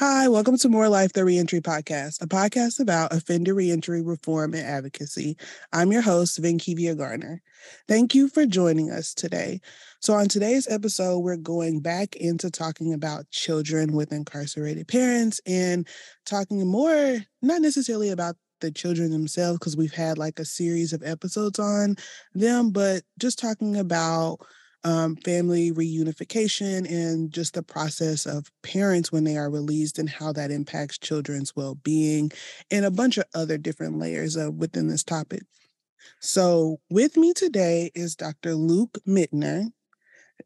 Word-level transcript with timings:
Hi, 0.00 0.28
welcome 0.28 0.56
to 0.56 0.70
More 0.70 0.88
Life, 0.88 1.12
the 1.12 1.26
Reentry 1.26 1.60
Podcast, 1.60 2.22
a 2.22 2.26
podcast 2.26 2.80
about 2.80 3.12
offender 3.12 3.52
reentry 3.52 4.00
reform 4.00 4.54
and 4.54 4.66
advocacy. 4.66 5.36
I'm 5.74 5.92
your 5.92 6.00
host, 6.00 6.40
Vankivia 6.40 6.96
Garner. 6.96 7.42
Thank 7.86 8.14
you 8.14 8.28
for 8.28 8.46
joining 8.46 8.90
us 8.90 9.12
today. 9.12 9.60
So, 10.00 10.14
on 10.14 10.28
today's 10.28 10.66
episode, 10.68 11.18
we're 11.18 11.36
going 11.36 11.80
back 11.80 12.16
into 12.16 12.50
talking 12.50 12.94
about 12.94 13.28
children 13.28 13.92
with 13.92 14.10
incarcerated 14.10 14.88
parents 14.88 15.38
and 15.46 15.86
talking 16.24 16.66
more, 16.66 17.18
not 17.42 17.60
necessarily 17.60 18.08
about 18.08 18.36
the 18.62 18.70
children 18.70 19.10
themselves, 19.10 19.58
because 19.58 19.76
we've 19.76 19.92
had 19.92 20.16
like 20.16 20.38
a 20.38 20.46
series 20.46 20.94
of 20.94 21.02
episodes 21.02 21.58
on 21.58 21.96
them, 22.34 22.70
but 22.70 23.02
just 23.18 23.38
talking 23.38 23.76
about 23.76 24.38
um, 24.84 25.16
family 25.16 25.72
reunification 25.72 26.88
and 26.90 27.30
just 27.30 27.54
the 27.54 27.62
process 27.62 28.26
of 28.26 28.50
parents 28.62 29.12
when 29.12 29.24
they 29.24 29.36
are 29.36 29.50
released 29.50 29.98
and 29.98 30.08
how 30.08 30.32
that 30.32 30.50
impacts 30.50 30.98
children's 30.98 31.54
well-being 31.54 32.30
and 32.70 32.84
a 32.84 32.90
bunch 32.90 33.18
of 33.18 33.24
other 33.34 33.58
different 33.58 33.98
layers 33.98 34.36
of 34.36 34.54
within 34.54 34.88
this 34.88 35.04
topic. 35.04 35.42
So 36.20 36.80
with 36.88 37.16
me 37.16 37.32
today 37.32 37.90
is 37.94 38.16
Dr. 38.16 38.54
Luke 38.54 38.98
Muentner. 39.06 39.66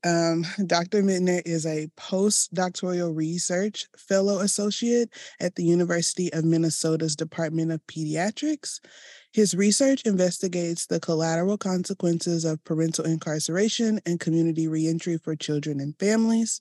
Um, 0.04 0.44
Dr. 0.66 1.02
Muentner 1.02 1.42
is 1.44 1.66
a 1.66 1.88
postdoctoral 1.96 3.14
research 3.16 3.86
fellow 3.96 4.40
associate 4.40 5.10
at 5.40 5.54
the 5.54 5.64
University 5.64 6.32
of 6.32 6.44
Minnesota's 6.44 7.16
Department 7.16 7.72
of 7.72 7.86
Pediatrics. 7.86 8.80
His 9.34 9.52
research 9.52 10.02
investigates 10.04 10.86
the 10.86 11.00
collateral 11.00 11.58
consequences 11.58 12.44
of 12.44 12.62
parental 12.62 13.04
incarceration 13.04 14.00
and 14.06 14.20
community 14.20 14.68
reentry 14.68 15.18
for 15.18 15.34
children 15.34 15.80
and 15.80 15.98
families. 15.98 16.60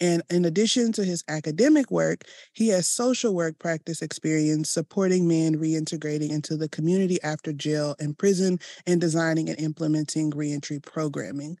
And 0.00 0.22
in 0.30 0.44
addition 0.44 0.92
to 0.92 1.04
his 1.04 1.22
academic 1.28 1.90
work, 1.90 2.24
he 2.52 2.68
has 2.68 2.86
social 2.86 3.34
work 3.34 3.58
practice 3.58 4.00
experience 4.00 4.70
supporting 4.70 5.28
men 5.28 5.56
reintegrating 5.56 6.30
into 6.30 6.56
the 6.56 6.68
community 6.68 7.22
after 7.22 7.52
jail 7.52 7.94
and 7.98 8.16
prison 8.16 8.58
and 8.86 9.00
designing 9.00 9.48
and 9.48 9.60
implementing 9.60 10.30
reentry 10.30 10.80
programming. 10.80 11.58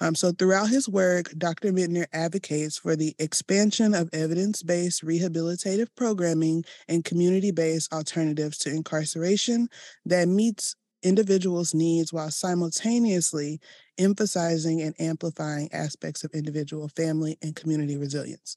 Um, 0.00 0.14
so, 0.14 0.32
throughout 0.32 0.70
his 0.70 0.88
work, 0.88 1.30
Dr. 1.36 1.72
Muentner 1.72 2.06
advocates 2.12 2.78
for 2.78 2.96
the 2.96 3.14
expansion 3.18 3.94
of 3.94 4.08
evidence 4.12 4.62
based 4.62 5.04
rehabilitative 5.04 5.88
programming 5.96 6.64
and 6.88 7.04
community 7.04 7.50
based 7.50 7.92
alternatives 7.92 8.58
to 8.58 8.70
incarceration 8.70 9.68
that 10.06 10.28
meets 10.28 10.76
individuals' 11.02 11.74
needs 11.74 12.12
while 12.12 12.30
simultaneously 12.30 13.60
emphasizing 13.98 14.80
and 14.80 14.94
amplifying 14.98 15.68
aspects 15.72 16.24
of 16.24 16.30
individual 16.32 16.88
family 16.88 17.38
and 17.42 17.56
community 17.56 17.96
resilience. 17.96 18.56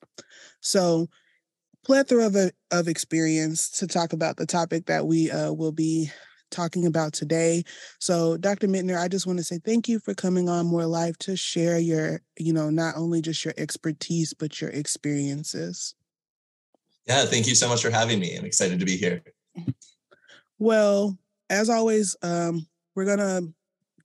So, 0.62 1.08
plethora 1.84 2.28
of, 2.28 2.36
of 2.72 2.88
experience 2.88 3.70
to 3.72 3.88
talk 3.88 4.14
about 4.14 4.38
the 4.38 4.46
topic 4.46 4.86
that 4.86 5.06
we 5.06 5.30
uh, 5.30 5.52
will 5.52 5.72
be 5.72 6.10
talking 6.50 6.86
about 6.86 7.14
today. 7.14 7.64
So, 8.00 8.38
Dr. 8.38 8.68
Muentner, 8.68 8.98
I 8.98 9.08
just 9.08 9.28
want 9.28 9.40
to 9.40 9.44
say 9.44 9.60
thank 9.66 9.90
you 9.90 10.00
for 10.00 10.14
coming 10.14 10.48
on 10.48 10.68
More 10.68 10.86
Life 10.86 11.18
to 11.20 11.36
share 11.36 11.80
your, 11.80 12.22
you 12.38 12.54
know, 12.54 12.70
not 12.70 12.96
only 12.96 13.22
just 13.22 13.44
your 13.44 13.54
expertise, 13.58 14.34
but 14.34 14.62
your 14.62 14.70
experiences. 14.70 15.96
Yeah, 17.06 17.26
thank 17.26 17.48
you 17.48 17.56
so 17.56 17.68
much 17.68 17.82
for 17.82 17.90
having 17.90 18.20
me. 18.20 18.38
I'm 18.38 18.46
excited 18.46 18.80
to 18.80 18.86
be 18.86 18.96
here. 18.96 19.24
Well, 20.58 21.18
as 21.50 21.70
always, 21.70 22.16
um, 22.22 22.68
we're 22.96 23.06
to 23.18 23.54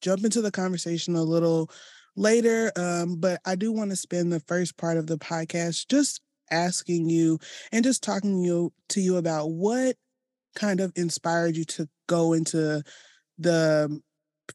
jump 0.00 0.24
into 0.24 0.42
the 0.42 0.50
conversation 0.50 1.16
a 1.16 1.22
little 1.22 1.70
later. 2.16 2.72
Um, 2.76 3.16
but 3.16 3.40
I 3.44 3.54
do 3.54 3.72
want 3.72 3.90
to 3.90 3.96
spend 3.96 4.32
the 4.32 4.40
first 4.40 4.76
part 4.76 4.96
of 4.96 5.06
the 5.06 5.18
podcast 5.18 5.88
just 5.88 6.20
asking 6.50 7.08
you 7.08 7.38
and 7.72 7.84
just 7.84 8.02
talking 8.02 8.42
you 8.42 8.72
to 8.90 9.00
you 9.00 9.16
about 9.16 9.50
what 9.50 9.96
kind 10.54 10.80
of 10.80 10.92
inspired 10.96 11.56
you 11.56 11.64
to 11.64 11.88
go 12.06 12.32
into 12.32 12.82
the 13.38 14.00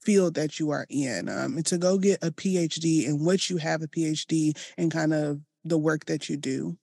field 0.02 0.34
that 0.34 0.60
you 0.60 0.72
are 0.72 0.86
in 0.90 1.30
um, 1.30 1.56
and 1.56 1.66
to 1.66 1.78
go 1.78 1.98
get 1.98 2.22
a 2.24 2.32
phd 2.32 3.08
and 3.08 3.24
what 3.24 3.50
you 3.50 3.58
have 3.58 3.84
a 3.84 3.88
phd 3.88 4.58
and 4.78 4.92
kind 4.92 5.14
of 5.14 5.40
the 5.64 5.78
work 5.78 6.04
that 6.06 6.28
you 6.30 6.36
do 6.36 6.76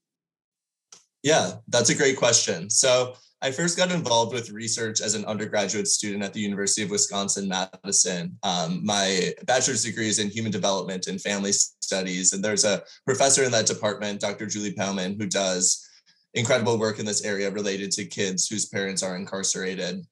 yeah 1.22 1.54
that's 1.68 1.90
a 1.90 1.94
great 1.94 2.16
question 2.16 2.70
so 2.70 3.14
I 3.42 3.50
first 3.50 3.76
got 3.76 3.90
involved 3.90 4.34
with 4.34 4.50
research 4.50 5.00
as 5.00 5.14
an 5.14 5.24
undergraduate 5.24 5.88
student 5.88 6.22
at 6.22 6.34
the 6.34 6.40
University 6.40 6.82
of 6.82 6.90
Wisconsin 6.90 7.48
Madison. 7.48 8.36
Um, 8.42 8.84
my 8.84 9.32
bachelor's 9.46 9.84
degree 9.84 10.08
is 10.08 10.18
in 10.18 10.28
human 10.28 10.52
development 10.52 11.06
and 11.06 11.20
family 11.20 11.52
studies, 11.52 12.34
and 12.34 12.44
there's 12.44 12.64
a 12.64 12.82
professor 13.06 13.42
in 13.42 13.52
that 13.52 13.66
department, 13.66 14.20
Dr. 14.20 14.46
Julie 14.46 14.74
Poehlmann, 14.74 15.18
who 15.18 15.26
does 15.26 15.86
incredible 16.34 16.78
work 16.78 16.98
in 16.98 17.06
this 17.06 17.24
area 17.24 17.50
related 17.50 17.90
to 17.92 18.04
kids 18.04 18.46
whose 18.46 18.66
parents 18.66 19.02
are 19.02 19.16
incarcerated 19.16 20.04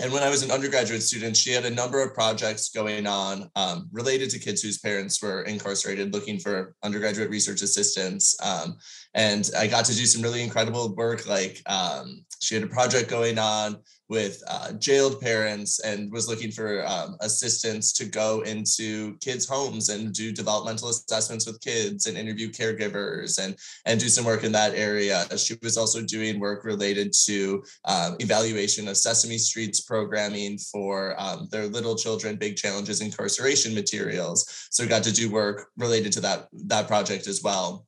and 0.00 0.12
when 0.12 0.24
I 0.24 0.30
was 0.30 0.42
an 0.42 0.50
undergraduate 0.50 1.02
student, 1.02 1.36
she 1.36 1.52
had 1.52 1.64
a 1.64 1.70
number 1.70 2.02
of 2.02 2.14
projects 2.14 2.68
going 2.70 3.06
on 3.06 3.48
um, 3.54 3.88
related 3.92 4.28
to 4.30 4.40
kids 4.40 4.60
whose 4.60 4.78
parents 4.78 5.22
were 5.22 5.42
incarcerated, 5.42 6.12
looking 6.12 6.40
for 6.40 6.74
undergraduate 6.82 7.30
research 7.30 7.62
assistants. 7.62 8.36
Um, 8.42 8.76
and 9.14 9.48
I 9.56 9.66
got 9.66 9.84
to 9.86 9.94
do 9.94 10.06
some 10.06 10.22
really 10.22 10.42
incredible 10.42 10.94
work. 10.94 11.26
Like 11.26 11.62
um, 11.66 12.24
she 12.40 12.54
had 12.54 12.64
a 12.64 12.68
project 12.68 13.08
going 13.08 13.38
on 13.38 13.78
with 14.08 14.42
uh, 14.48 14.72
jailed 14.72 15.20
parents 15.20 15.80
and 15.80 16.12
was 16.12 16.28
looking 16.28 16.50
for 16.50 16.86
um, 16.86 17.16
assistance 17.20 17.92
to 17.94 18.04
go 18.04 18.42
into 18.42 19.16
kids' 19.18 19.48
homes 19.48 19.88
and 19.88 20.12
do 20.12 20.30
developmental 20.30 20.90
assessments 20.90 21.46
with 21.46 21.60
kids 21.60 22.06
and 22.06 22.18
interview 22.18 22.50
caregivers 22.50 23.42
and 23.42 23.56
and 23.86 23.98
do 23.98 24.08
some 24.08 24.24
work 24.24 24.44
in 24.44 24.52
that 24.52 24.74
area. 24.74 25.24
She 25.38 25.54
was 25.62 25.78
also 25.78 26.02
doing 26.02 26.38
work 26.38 26.64
related 26.64 27.14
to 27.24 27.64
um, 27.86 28.16
evaluation 28.18 28.88
of 28.88 28.96
Sesame 28.96 29.38
Street's 29.38 29.80
programming 29.80 30.58
for 30.58 31.14
um, 31.18 31.48
their 31.50 31.66
Little 31.66 31.96
Children 31.96 32.36
Big 32.36 32.56
Challenges 32.56 33.00
incarceration 33.00 33.74
materials. 33.74 34.68
So 34.70 34.82
we 34.82 34.88
got 34.88 35.04
to 35.04 35.12
do 35.12 35.30
work 35.30 35.68
related 35.78 36.12
to 36.12 36.20
that 36.20 36.48
that 36.66 36.88
project 36.88 37.26
as 37.26 37.42
well. 37.42 37.86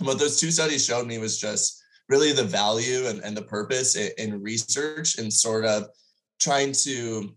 And 0.00 0.08
what 0.08 0.18
those 0.18 0.40
two 0.40 0.50
studies 0.50 0.84
showed 0.84 1.06
me 1.06 1.18
was 1.18 1.38
just 1.38 1.80
really 2.08 2.32
the 2.32 2.44
value 2.44 3.06
and, 3.06 3.20
and 3.20 3.36
the 3.36 3.42
purpose 3.42 3.94
in, 3.94 4.10
in 4.18 4.42
research 4.42 5.18
and 5.18 5.32
sort 5.32 5.64
of 5.64 5.84
trying 6.40 6.72
to 6.72 7.36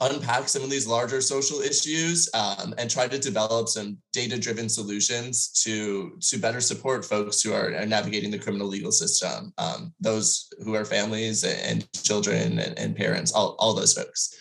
unpack 0.00 0.48
some 0.48 0.62
of 0.62 0.70
these 0.70 0.86
larger 0.86 1.20
social 1.20 1.60
issues 1.60 2.28
um, 2.32 2.74
and 2.78 2.90
try 2.90 3.06
to 3.06 3.18
develop 3.18 3.68
some 3.68 3.98
data-driven 4.12 4.68
solutions 4.68 5.48
to 5.62 6.16
to 6.22 6.38
better 6.38 6.60
support 6.60 7.04
folks 7.04 7.42
who 7.42 7.52
are, 7.52 7.74
are 7.74 7.86
navigating 7.86 8.30
the 8.30 8.38
criminal 8.38 8.66
legal 8.66 8.90
system 8.90 9.52
um, 9.58 9.92
those 10.00 10.48
who 10.64 10.74
are 10.74 10.86
families 10.86 11.44
and 11.44 11.86
children 11.92 12.58
and, 12.60 12.78
and 12.78 12.96
parents 12.96 13.32
all, 13.32 13.56
all 13.58 13.74
those 13.74 13.92
folks. 13.92 14.34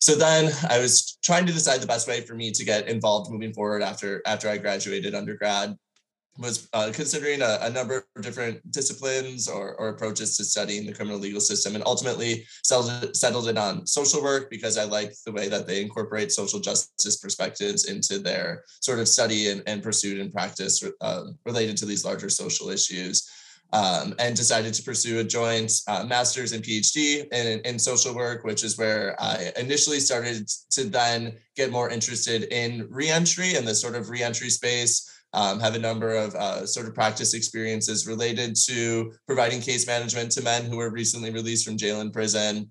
So 0.00 0.14
then 0.14 0.52
i 0.70 0.78
was 0.78 1.18
trying 1.24 1.46
to 1.46 1.52
decide 1.52 1.80
the 1.80 1.88
best 1.88 2.06
way 2.06 2.20
for 2.20 2.34
me 2.34 2.52
to 2.52 2.64
get 2.64 2.88
involved 2.88 3.32
moving 3.32 3.52
forward 3.52 3.82
after 3.82 4.22
after 4.26 4.48
i 4.48 4.58
graduated 4.58 5.14
undergrad 5.14 5.76
was 6.38 6.68
uh, 6.72 6.90
considering 6.92 7.42
a, 7.42 7.58
a, 7.62 7.70
number 7.70 8.06
of 8.16 8.22
different 8.22 8.70
disciplines 8.72 9.48
or, 9.48 9.74
or, 9.76 9.88
approaches 9.88 10.36
to 10.36 10.44
studying 10.44 10.84
the 10.84 10.92
criminal 10.92 11.18
legal 11.18 11.40
system 11.40 11.74
and 11.76 11.84
ultimately 11.86 12.44
settled, 12.64 13.14
settled 13.16 13.48
it 13.48 13.56
on 13.56 13.86
social 13.86 14.20
work 14.22 14.50
because 14.50 14.76
I 14.76 14.84
like 14.84 15.12
the 15.24 15.32
way 15.32 15.48
that 15.48 15.66
they 15.66 15.80
incorporate 15.80 16.32
social 16.32 16.58
justice 16.58 17.18
perspectives 17.18 17.84
into 17.84 18.18
their 18.18 18.64
sort 18.80 18.98
of 18.98 19.06
study 19.06 19.48
and, 19.50 19.62
and 19.66 19.82
pursuit 19.82 20.20
and 20.20 20.32
practice 20.32 20.84
uh, 21.00 21.24
related 21.46 21.76
to 21.78 21.86
these 21.86 22.04
larger 22.04 22.28
social 22.28 22.68
issues. 22.68 23.28
Um, 23.72 24.14
and 24.20 24.36
decided 24.36 24.72
to 24.74 24.84
pursue 24.84 25.18
a 25.18 25.24
joint 25.24 25.72
uh, 25.88 26.04
master's 26.04 26.52
and 26.52 26.62
PhD 26.62 27.26
in, 27.32 27.60
in 27.64 27.76
social 27.76 28.14
work, 28.14 28.44
which 28.44 28.62
is 28.62 28.78
where 28.78 29.20
I 29.20 29.50
initially 29.56 29.98
started 29.98 30.46
to 30.70 30.84
then 30.84 31.38
get 31.56 31.72
more 31.72 31.90
interested 31.90 32.44
in 32.52 32.86
reentry 32.88 33.56
and 33.56 33.66
the 33.66 33.74
sort 33.74 33.96
of 33.96 34.10
reentry 34.10 34.50
space 34.50 35.13
um, 35.34 35.60
have 35.60 35.74
a 35.74 35.78
number 35.78 36.14
of 36.14 36.34
uh, 36.34 36.64
sort 36.64 36.86
of 36.86 36.94
practice 36.94 37.34
experiences 37.34 38.06
related 38.06 38.56
to 38.66 39.12
providing 39.26 39.60
case 39.60 39.86
management 39.86 40.30
to 40.32 40.42
men 40.42 40.64
who 40.64 40.76
were 40.76 40.90
recently 40.90 41.30
released 41.30 41.66
from 41.66 41.76
jail 41.76 42.00
and 42.00 42.12
prison. 42.12 42.70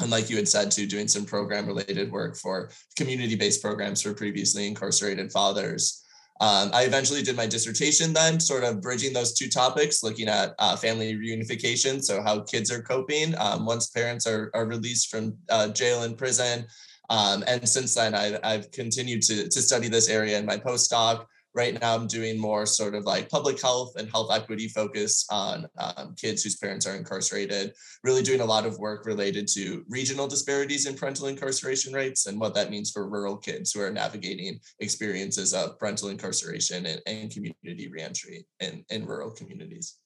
And 0.00 0.10
like 0.10 0.30
you 0.30 0.36
had 0.36 0.48
said, 0.48 0.70
to 0.72 0.86
doing 0.86 1.08
some 1.08 1.24
program 1.24 1.66
related 1.66 2.10
work 2.12 2.36
for 2.36 2.70
community 2.96 3.34
based 3.34 3.62
programs 3.62 4.02
for 4.02 4.14
previously 4.14 4.66
incarcerated 4.66 5.32
fathers. 5.32 6.02
Um, 6.40 6.70
I 6.72 6.84
eventually 6.84 7.22
did 7.22 7.36
my 7.36 7.46
dissertation 7.46 8.12
then, 8.12 8.40
sort 8.40 8.64
of 8.64 8.80
bridging 8.80 9.12
those 9.12 9.32
two 9.32 9.48
topics, 9.48 10.02
looking 10.02 10.28
at 10.28 10.54
uh, 10.58 10.76
family 10.76 11.14
reunification, 11.14 12.02
so 12.02 12.20
how 12.20 12.40
kids 12.40 12.70
are 12.72 12.82
coping 12.82 13.34
um, 13.38 13.64
once 13.64 13.90
parents 13.90 14.26
are, 14.26 14.50
are 14.52 14.66
released 14.66 15.08
from 15.08 15.36
uh, 15.50 15.68
jail 15.68 16.02
and 16.02 16.18
prison. 16.18 16.66
Um, 17.10 17.44
and 17.46 17.68
since 17.68 17.94
then, 17.94 18.14
I've, 18.14 18.40
I've 18.42 18.70
continued 18.72 19.22
to, 19.22 19.48
to 19.48 19.62
study 19.62 19.88
this 19.88 20.08
area 20.08 20.38
in 20.38 20.46
my 20.46 20.56
postdoc, 20.56 21.26
right 21.54 21.80
now 21.80 21.94
i'm 21.94 22.06
doing 22.06 22.38
more 22.38 22.66
sort 22.66 22.94
of 22.94 23.04
like 23.04 23.28
public 23.28 23.60
health 23.60 23.94
and 23.96 24.10
health 24.10 24.30
equity 24.32 24.68
focus 24.68 25.26
on 25.30 25.66
um, 25.78 26.14
kids 26.20 26.42
whose 26.42 26.56
parents 26.56 26.86
are 26.86 26.96
incarcerated 26.96 27.72
really 28.04 28.22
doing 28.22 28.40
a 28.40 28.44
lot 28.44 28.66
of 28.66 28.78
work 28.78 29.06
related 29.06 29.46
to 29.46 29.84
regional 29.88 30.26
disparities 30.26 30.86
in 30.86 30.94
parental 30.94 31.28
incarceration 31.28 31.92
rates 31.92 32.26
and 32.26 32.38
what 32.38 32.54
that 32.54 32.70
means 32.70 32.90
for 32.90 33.08
rural 33.08 33.36
kids 33.36 33.72
who 33.72 33.80
are 33.80 33.90
navigating 33.90 34.58
experiences 34.80 35.52
of 35.54 35.78
parental 35.78 36.08
incarceration 36.08 36.86
and, 36.86 37.00
and 37.06 37.30
community 37.30 37.88
reentry 37.90 38.46
in, 38.60 38.84
in 38.90 39.06
rural 39.06 39.30
communities 39.30 39.98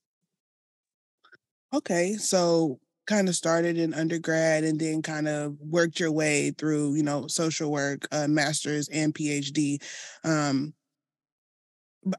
Okay, 1.74 2.14
so 2.14 2.78
kind 3.06 3.28
of 3.28 3.36
started 3.36 3.78
in 3.78 3.94
undergrad 3.94 4.64
and 4.64 4.78
then 4.80 5.02
kind 5.02 5.28
of 5.28 5.56
worked 5.60 6.00
your 6.00 6.10
way 6.10 6.50
through, 6.50 6.94
you 6.94 7.02
know, 7.02 7.26
social 7.26 7.70
work, 7.70 8.06
uh, 8.12 8.26
master's 8.26 8.88
and 8.88 9.14
PhD. 9.14 9.82
Um, 10.24 10.74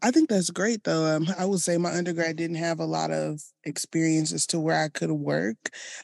I 0.02 0.12
think 0.12 0.30
that's 0.30 0.50
great 0.50 0.84
though. 0.84 1.06
Um, 1.16 1.28
I 1.38 1.46
would 1.46 1.62
say 1.62 1.78
my 1.78 1.96
undergrad 1.96 2.36
didn't 2.36 2.58
have 2.58 2.80
a 2.80 2.86
lot 2.86 3.12
of 3.12 3.42
experiences 3.64 4.46
to 4.48 4.60
where 4.60 4.84
I 4.84 4.90
could 4.90 5.12
work 5.12 5.58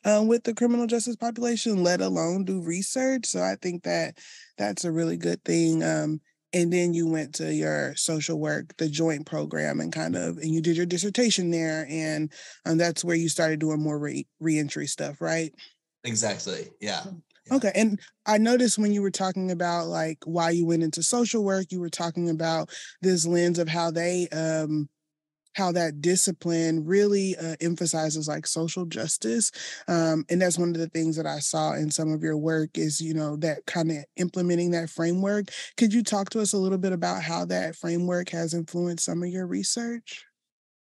um, 0.05 0.27
with 0.27 0.43
the 0.43 0.53
criminal 0.53 0.87
justice 0.87 1.15
population, 1.15 1.83
let 1.83 2.01
alone 2.01 2.45
do 2.45 2.61
research. 2.61 3.25
So 3.25 3.41
I 3.41 3.55
think 3.61 3.83
that 3.83 4.17
that's 4.57 4.85
a 4.85 4.91
really 4.91 5.17
good 5.17 5.43
thing. 5.43 5.83
Um, 5.83 6.21
and 6.53 6.71
then 6.71 6.93
you 6.93 7.07
went 7.07 7.33
to 7.35 7.51
your 7.51 7.95
social 7.95 8.39
work, 8.39 8.77
the 8.77 8.87
joint 8.87 9.25
program, 9.25 9.79
and 9.79 9.91
kind 9.91 10.15
of, 10.15 10.37
and 10.37 10.53
you 10.53 10.61
did 10.61 10.77
your 10.77 10.85
dissertation 10.85 11.49
there, 11.49 11.87
and 11.89 12.31
um, 12.65 12.77
that's 12.77 13.03
where 13.03 13.15
you 13.15 13.27
started 13.27 13.59
doing 13.59 13.81
more 13.81 13.97
re- 13.97 14.27
reentry 14.39 14.85
stuff, 14.85 15.19
right? 15.19 15.51
Exactly. 16.03 16.69
Yeah. 16.79 17.03
Yeah. 17.47 17.55
Okay. 17.57 17.71
And 17.75 17.99
I 18.25 18.37
noticed 18.37 18.77
when 18.77 18.93
you 18.93 19.01
were 19.01 19.11
talking 19.11 19.51
about 19.51 19.87
like 19.87 20.19
why 20.25 20.51
you 20.51 20.65
went 20.65 20.83
into 20.83 21.03
social 21.03 21.43
work, 21.43 21.67
you 21.71 21.79
were 21.79 21.89
talking 21.89 22.29
about 22.29 22.69
this 23.01 23.25
lens 23.25 23.59
of 23.59 23.67
how 23.67 23.91
they 23.91 24.27
um 24.29 24.89
how 25.55 25.71
that 25.71 26.01
discipline 26.01 26.85
really 26.85 27.35
uh, 27.37 27.55
emphasizes 27.61 28.27
like 28.27 28.47
social 28.47 28.85
justice 28.85 29.51
um, 29.87 30.25
and 30.29 30.41
that's 30.41 30.57
one 30.57 30.69
of 30.69 30.77
the 30.77 30.89
things 30.89 31.15
that 31.17 31.27
i 31.27 31.39
saw 31.39 31.73
in 31.73 31.91
some 31.91 32.11
of 32.13 32.23
your 32.23 32.37
work 32.37 32.71
is 32.77 33.01
you 33.01 33.13
know 33.13 33.35
that 33.37 33.65
kind 33.65 33.91
of 33.91 33.97
implementing 34.17 34.71
that 34.71 34.89
framework 34.89 35.45
could 35.77 35.93
you 35.93 36.03
talk 36.03 36.29
to 36.29 36.41
us 36.41 36.53
a 36.53 36.57
little 36.57 36.77
bit 36.77 36.93
about 36.93 37.23
how 37.23 37.45
that 37.45 37.75
framework 37.75 38.29
has 38.29 38.53
influenced 38.53 39.05
some 39.05 39.23
of 39.23 39.29
your 39.29 39.47
research 39.47 40.25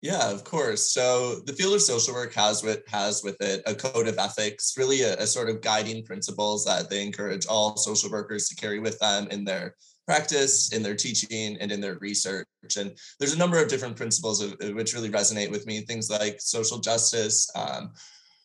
yeah, 0.01 0.31
of 0.31 0.45
course. 0.45 0.91
So 0.91 1.41
the 1.45 1.53
field 1.53 1.73
of 1.73 1.81
social 1.81 2.13
work 2.13 2.33
has 2.33 2.63
with 2.63 2.87
has 2.87 3.21
with 3.23 3.39
it 3.41 3.61
a 3.65 3.75
code 3.75 4.07
of 4.07 4.17
ethics, 4.17 4.75
really 4.77 5.01
a, 5.01 5.15
a, 5.17 5.27
sort 5.27 5.49
of 5.49 5.61
guiding 5.61 6.05
principles 6.05 6.63
that 6.65 6.89
they 6.89 7.05
encourage 7.05 7.45
all 7.47 7.75
social 7.75 8.09
workers 8.09 8.47
to 8.47 8.55
carry 8.55 8.79
with 8.79 8.97
them 8.99 9.27
in 9.29 9.43
their 9.43 9.75
practice, 10.07 10.71
in 10.71 10.81
their 10.81 10.95
teaching, 10.95 11.57
and 11.59 11.69
in 11.71 11.81
their 11.81 11.97
research. 11.99 12.47
And 12.77 12.97
there's 13.19 13.33
a 13.33 13.37
number 13.37 13.61
of 13.61 13.67
different 13.67 13.97
principles 13.97 14.41
of, 14.41 14.55
which 14.73 14.93
really 14.93 15.09
resonate 15.09 15.51
with 15.51 15.65
me. 15.67 15.81
Things 15.81 16.09
like 16.09 16.39
social 16.39 16.79
justice, 16.79 17.49
um, 17.55 17.91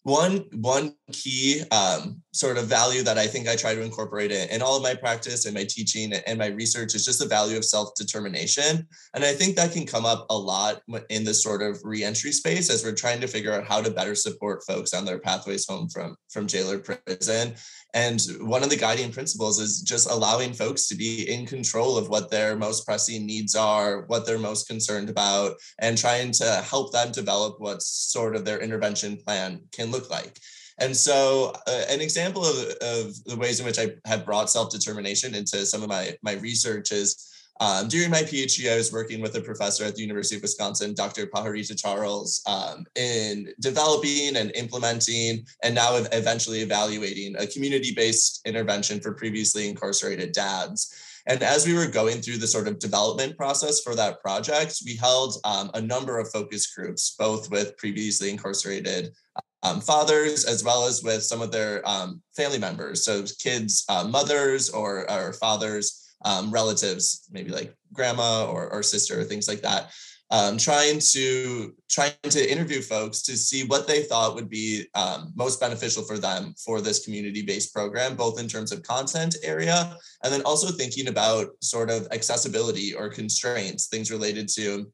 one 0.05 0.45
one 0.53 0.95
key 1.13 1.63
um, 1.71 2.23
sort 2.33 2.59
of 2.59 2.67
value 2.67 3.03
that 3.03 3.17
I 3.17 3.27
think 3.27 3.49
I 3.49 3.57
try 3.57 3.75
to 3.75 3.81
incorporate 3.81 4.31
in, 4.31 4.49
in 4.51 4.61
all 4.61 4.77
of 4.77 4.83
my 4.83 4.95
practice 4.95 5.47
and 5.47 5.55
my 5.55 5.65
teaching 5.65 6.13
and 6.13 6.39
my 6.39 6.49
research 6.49 6.95
is 6.95 7.07
just 7.07 7.21
the 7.21 7.27
value 7.27 7.57
of 7.57 7.65
self-determination. 7.65 8.87
And 9.15 9.25
I 9.25 9.33
think 9.33 9.57
that 9.57 9.73
can 9.73 9.87
come 9.87 10.05
up 10.05 10.27
a 10.29 10.37
lot 10.37 10.83
in 11.09 11.25
this 11.25 11.43
sort 11.43 11.63
of 11.63 11.81
reentry 11.85 12.33
space 12.33 12.71
as 12.71 12.85
we're 12.85 12.95
trying 12.95 13.21
to 13.23 13.27
figure 13.27 13.53
out 13.53 13.67
how 13.67 13.81
to 13.81 13.91
better 13.91 14.15
support 14.15 14.63
folks 14.67 14.93
on 14.93 15.07
their 15.07 15.19
pathways 15.19 15.67
home 15.67 15.89
from 15.89 16.17
from 16.31 16.47
jail 16.47 16.71
or 16.71 16.79
prison. 16.81 17.55
And 17.95 18.21
one 18.41 18.65
of 18.65 18.71
the 18.71 18.77
guiding 18.77 19.13
principles 19.13 19.61
is 19.61 19.81
just 19.81 20.11
allowing 20.11 20.53
folks 20.53 20.89
to 20.89 20.97
be 20.97 21.33
in 21.33 21.47
control 21.47 21.97
of 21.97 22.09
what 22.09 22.29
their 22.29 22.57
most 22.57 22.85
pressing 22.85 23.25
needs 23.25 23.55
are, 23.55 24.03
what 24.09 24.27
they're 24.27 24.37
most 24.37 24.67
concerned 24.67 25.09
about, 25.09 25.55
and 25.79 25.97
trying 25.97 26.33
to 26.33 26.65
help 26.69 26.93
them 26.93 27.13
develop 27.13 27.61
what 27.61 27.83
sort 27.83 28.35
of 28.35 28.45
their 28.45 28.59
intervention 28.59 29.17
plan 29.17 29.61
can 29.71 29.93
look 29.93 30.11
like. 30.11 30.41
And 30.79 30.97
so, 30.97 31.55
uh, 31.69 31.85
an 31.89 32.01
example 32.01 32.45
of, 32.45 32.57
of 32.81 33.25
the 33.27 33.37
ways 33.37 33.61
in 33.61 33.67
which 33.67 33.79
I 33.79 33.93
have 34.07 34.27
brought 34.27 34.51
self 34.51 34.73
determination 34.73 35.33
into 35.37 35.65
some 35.65 35.85
of 35.85 35.89
my, 35.89 36.17
my 36.23 36.33
research 36.33 36.91
is 36.91 37.31
um, 37.61 37.87
during 37.89 38.11
my 38.11 38.23
PhD, 38.23 38.73
I 38.73 38.77
was 38.77 38.93
working 38.93 39.21
with 39.21 39.37
a 39.37 39.41
professor 39.41 39.85
at 39.85 39.95
the 39.95 40.01
University 40.01 40.37
of 40.37 40.43
Wisconsin, 40.43 40.93
Dr. 40.93 41.27
Pajarita 41.27 41.81
Charles, 41.81 42.43
um, 42.47 42.85
in 42.97 43.49
developing 43.61 44.37
and 44.37 44.51
implementing 44.57 45.47
and 45.63 45.75
now 45.75 45.95
eventually 46.13 46.61
evaluating 46.61 47.37
a 47.37 47.47
community-based 47.47 48.41
intervention 48.45 49.01
for 49.01 49.13
previously 49.13 49.69
incarcerated 49.69 50.33
dads. 50.33 50.93
And 51.27 51.43
as 51.43 51.67
we 51.67 51.75
were 51.75 51.87
going 51.87 52.21
through 52.21 52.39
the 52.39 52.47
sort 52.47 52.69
of 52.69 52.79
development 52.79 53.39
process 53.39 53.81
for 53.81 53.95
that 53.95 54.21
project, 54.21 54.83
we 54.85 54.97
held 54.97 55.37
um, 55.45 55.71
a 55.75 55.81
number 55.81 56.19
of 56.19 56.31
focus 56.31 56.75
groups, 56.75 57.15
both 57.19 57.51
with 57.51 57.77
previously 57.79 58.31
incarcerated 58.31 59.15
um, 59.63 59.81
fathers 59.81 60.45
as 60.45 60.63
well 60.63 60.87
as 60.87 61.03
with 61.03 61.23
some 61.23 61.41
of 61.41 61.51
their 61.51 61.89
um, 61.89 62.21
family 62.37 62.59
members. 62.59 63.05
So 63.05 63.25
kids, 63.39 63.85
uh, 63.89 64.07
mothers 64.07 64.69
or, 64.69 65.11
or 65.11 65.33
fathers 65.33 66.04
um, 66.25 66.51
relatives, 66.51 67.29
maybe 67.31 67.51
like 67.51 67.75
grandma 67.93 68.47
or, 68.47 68.71
or 68.71 68.83
sister 68.83 69.21
or 69.21 69.25
things 69.25 69.49
like 69.49 69.63
that. 69.63 69.93
Um, 70.31 70.57
trying 70.57 70.99
to 71.13 71.75
trying 71.89 72.13
to 72.23 72.51
interview 72.51 72.81
folks 72.81 73.23
to 73.23 73.37
see 73.37 73.67
what 73.67 73.87
they 73.87 74.03
thought 74.03 74.35
would 74.35 74.49
be 74.49 74.87
um, 74.95 75.33
most 75.37 75.61
beneficial 75.61 76.03
for 76.03 76.19
them 76.19 76.55
for 76.65 76.81
this 76.81 77.05
community-based 77.05 77.73
program, 77.75 78.17
both 78.17 78.41
in 78.41 78.49
terms 78.49 78.73
of 78.73 78.83
content 78.83 79.37
area 79.45 79.97
and 80.25 80.33
then 80.33 80.43
also 80.43 80.73
thinking 80.73 81.09
about 81.09 81.49
sort 81.61 81.91
of 81.91 82.09
accessibility 82.11 82.95
or 82.95 83.11
constraints, 83.11 83.87
things 83.87 84.11
related 84.11 84.49
to 84.49 84.91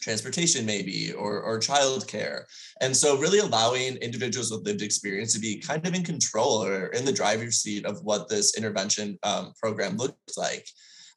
transportation 0.00 0.64
maybe 0.66 1.12
or, 1.12 1.40
or 1.42 1.58
childcare. 1.58 2.44
And 2.80 2.96
so 2.96 3.18
really 3.18 3.38
allowing 3.38 3.96
individuals 3.96 4.50
with 4.50 4.64
lived 4.64 4.82
experience 4.82 5.32
to 5.34 5.40
be 5.40 5.60
kind 5.60 5.86
of 5.86 5.94
in 5.94 6.02
control 6.02 6.64
or 6.64 6.86
in 6.88 7.04
the 7.04 7.12
driver's 7.12 7.56
seat 7.56 7.84
of 7.84 8.02
what 8.02 8.28
this 8.28 8.56
intervention 8.56 9.18
um, 9.22 9.52
program 9.60 9.96
looks 9.96 10.36
like. 10.36 10.66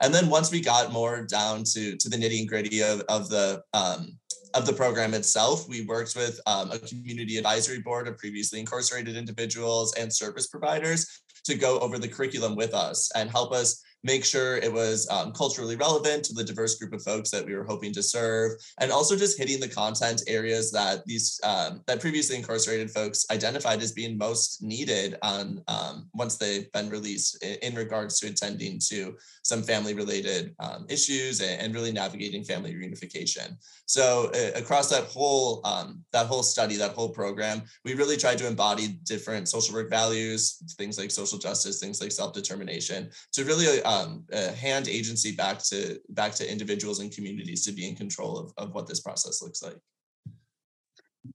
And 0.02 0.14
then 0.14 0.30
once 0.30 0.52
we 0.52 0.60
got 0.60 0.92
more 0.92 1.26
down 1.26 1.64
to 1.74 1.96
to 1.96 2.10
the 2.10 2.18
nitty 2.18 2.40
and 2.40 2.50
gritty 2.50 2.82
of, 2.84 3.02
of 3.08 3.30
the 3.30 3.62
um, 3.74 4.18
of 4.54 4.66
the 4.66 4.74
program 4.74 5.14
itself, 5.14 5.68
we 5.68 5.86
worked 5.86 6.16
with 6.16 6.40
um, 6.46 6.72
a 6.72 6.80
community 6.80 7.38
advisory 7.38 7.80
board 7.80 8.08
of 8.08 8.18
previously 8.18 8.60
incarcerated 8.60 9.16
individuals 9.16 9.94
and 9.96 10.14
service 10.14 10.48
providers 10.48 11.22
to 11.46 11.56
go 11.56 11.80
over 11.80 11.98
the 11.98 12.08
curriculum 12.08 12.56
with 12.56 12.74
us 12.74 13.12
and 13.16 13.30
help 13.30 13.52
us 13.52 13.82
make 14.04 14.26
sure 14.26 14.58
it 14.58 14.72
was 14.72 15.08
um, 15.10 15.32
culturally 15.32 15.76
relevant 15.76 16.26
to 16.26 16.34
the 16.34 16.44
diverse 16.44 16.76
group 16.76 16.94
of 16.94 17.04
folks 17.04 17.30
that 17.32 17.46
we 17.46 17.56
were 17.56 17.64
hoping 17.64 17.94
to 17.94 18.04
serve, 18.04 18.52
and 18.80 18.92
also 18.92 19.16
just 19.16 19.38
hitting 19.38 19.60
the 19.60 19.68
content 19.68 20.22
areas 20.28 20.72
that 20.72 21.06
these 21.06 21.40
um, 21.44 21.82
that 21.88 22.02
previously 22.02 22.36
incarcerated 22.36 22.92
folks 22.92 23.26
identified 23.32 23.82
as 23.82 23.92
being 23.92 24.18
most 24.18 24.62
needed 24.62 25.18
on 25.22 25.62
um, 25.68 26.10
once 26.14 26.38
they've 26.38 26.72
been 26.72 26.90
released 26.90 27.44
in, 27.44 27.56
in, 27.62 27.76
regards 27.76 28.20
to 28.20 28.28
attending 28.28 28.80
to 28.80 29.16
some 29.44 29.64
family 29.64 29.94
related 29.94 30.54
um, 30.60 30.86
issues 30.90 31.42
and, 31.42 31.62
and, 31.62 31.74
really 31.74 31.92
navigating 31.92 32.44
family 32.44 32.74
reunification. 32.74 33.56
So 33.86 34.32
uh, 34.36 34.58
across 34.58 34.90
that 34.90 35.06
whole 35.06 35.62
um, 35.66 36.04
that 36.12 36.28
whole 36.28 36.44
study, 36.44 36.76
that 36.78 36.92
whole 36.92 37.10
program, 37.10 37.64
we 37.84 37.94
really 37.94 38.18
tried 38.18 38.38
to 38.40 38.48
embody 38.48 39.00
different 39.06 39.48
social 39.48 39.74
work 39.74 39.90
values, 39.90 40.62
things 40.78 40.98
like 40.98 41.12
social 41.12 41.38
justice, 41.38 41.80
things 41.80 42.02
like 42.02 42.12
self 42.12 42.34
determination, 42.34 43.10
to 43.34 43.44
really 43.46 43.82
uh, 43.84 43.93
um, 43.94 44.26
uh, 44.32 44.52
hand 44.54 44.88
agency 44.88 45.36
back 45.36 45.60
to 45.64 46.00
back 46.10 46.34
to 46.36 46.52
individuals 46.52 47.00
and 47.00 47.12
communities 47.12 47.66
to 47.66 47.72
be 47.72 47.88
in 47.88 47.96
control 47.96 48.38
of, 48.38 48.54
of 48.58 48.74
what 48.74 48.88
this 48.88 49.02
process 49.02 49.42
looks 49.42 49.62
like. 49.62 49.78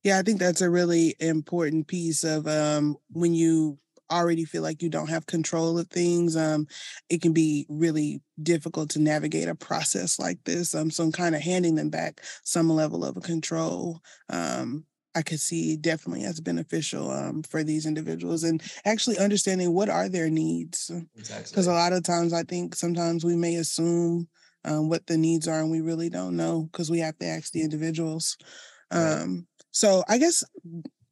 Yeah 0.02 0.18
i 0.18 0.22
think 0.22 0.38
that's 0.38 0.60
a 0.60 0.70
really 0.70 1.14
important 1.20 1.86
piece 1.86 2.24
of 2.24 2.46
um, 2.46 2.96
when 3.10 3.34
you 3.34 3.78
already 4.10 4.44
feel 4.44 4.62
like 4.62 4.82
you 4.82 4.88
don't 4.88 5.10
have 5.10 5.26
control 5.26 5.78
of 5.78 5.86
things 5.88 6.36
um, 6.36 6.66
it 7.10 7.20
can 7.20 7.32
be 7.32 7.66
really 7.68 8.22
difficult 8.42 8.88
to 8.90 9.00
navigate 9.00 9.48
a 9.48 9.54
process 9.54 10.18
like 10.18 10.42
this 10.44 10.74
um, 10.74 10.90
so 10.90 11.04
i'm 11.04 11.12
kind 11.12 11.34
of 11.34 11.42
handing 11.42 11.74
them 11.74 11.90
back 11.90 12.22
some 12.42 12.70
level 12.70 13.04
of 13.04 13.22
control 13.22 14.00
um, 14.30 14.84
I 15.18 15.22
could 15.22 15.40
see 15.40 15.76
definitely 15.76 16.24
as 16.24 16.40
beneficial 16.40 17.10
um, 17.10 17.42
for 17.42 17.64
these 17.64 17.86
individuals 17.86 18.44
and 18.44 18.62
actually 18.84 19.18
understanding 19.18 19.74
what 19.74 19.88
are 19.88 20.08
their 20.08 20.30
needs. 20.30 20.92
Because 21.16 21.32
exactly. 21.32 21.64
a 21.64 21.74
lot 21.74 21.92
of 21.92 22.04
times 22.04 22.32
I 22.32 22.44
think 22.44 22.76
sometimes 22.76 23.24
we 23.24 23.34
may 23.34 23.56
assume 23.56 24.28
um, 24.64 24.88
what 24.88 25.08
the 25.08 25.18
needs 25.18 25.48
are 25.48 25.60
and 25.60 25.72
we 25.72 25.80
really 25.80 26.08
don't 26.08 26.36
know 26.36 26.68
because 26.70 26.88
we 26.88 27.00
have 27.00 27.18
to 27.18 27.26
ask 27.26 27.50
the 27.50 27.62
individuals. 27.62 28.36
Right. 28.92 29.22
Um, 29.22 29.48
so 29.72 30.04
I 30.08 30.18
guess 30.18 30.44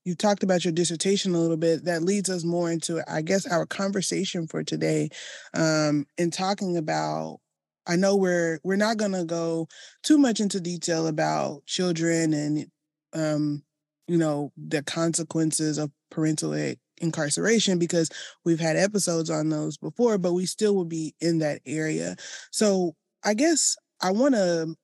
you 0.05 0.15
talked 0.15 0.45
about 0.45 0.65
your 0.65 0.73
dissertation 0.73 1.35
a 1.35 1.39
little 1.39 1.57
bit. 1.57 1.85
That 1.85 2.05
leads 2.05 2.31
us 2.31 2.45
more 2.45 2.71
into, 2.71 3.03
I 3.13 3.23
guess, 3.23 3.45
our 3.45 3.67
conversation 3.67 4.47
for 4.47 4.63
today 4.63 5.09
um, 5.53 6.07
in 6.17 6.31
talking 6.31 6.77
about 6.77 7.41
I 7.89 7.97
know 7.97 8.17
we're 8.17 8.61
we're 8.63 8.77
not 8.77 8.99
going 8.99 9.13
to 9.13 9.25
go 9.25 9.69
too 10.03 10.19
much 10.19 10.39
into 10.39 10.61
detail 10.61 11.09
about 11.09 11.67
children 11.67 12.35
and 12.35 12.67
um, 13.13 13.63
you 14.09 14.19
know, 14.19 14.53
the 14.57 14.83
consequences 14.83 15.79
of 15.79 15.91
parental 16.11 16.55
incarceration 16.99 17.79
because 17.79 18.11
we've 18.45 18.61
had 18.61 18.77
episodes 18.77 19.31
on 19.31 19.49
those 19.49 19.77
before, 19.77 20.19
but 20.19 20.33
we 20.33 20.47
still 20.47 20.75
will 20.75 20.85
be 20.85 21.15
in 21.21 21.39
that 21.39 21.61
area. 21.67 22.17
So 22.51 22.95
I 23.25 23.35
guess 23.35 23.77
I 24.01 24.13
want 24.13 24.35
to 24.35 24.75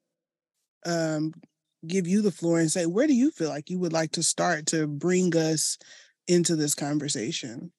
um, 0.84 1.32
give 1.86 2.06
you 2.06 2.22
the 2.22 2.30
floor 2.30 2.58
and 2.58 2.70
say, 2.70 2.86
where 2.86 3.06
do 3.06 3.14
you 3.14 3.30
feel 3.30 3.48
like 3.48 3.70
you 3.70 3.78
would 3.78 3.92
like 3.92 4.12
to 4.12 4.22
start 4.22 4.66
to 4.66 4.86
bring 4.86 5.34
us 5.36 5.78
into 6.28 6.56
this 6.56 6.74
conversation? 6.74 7.72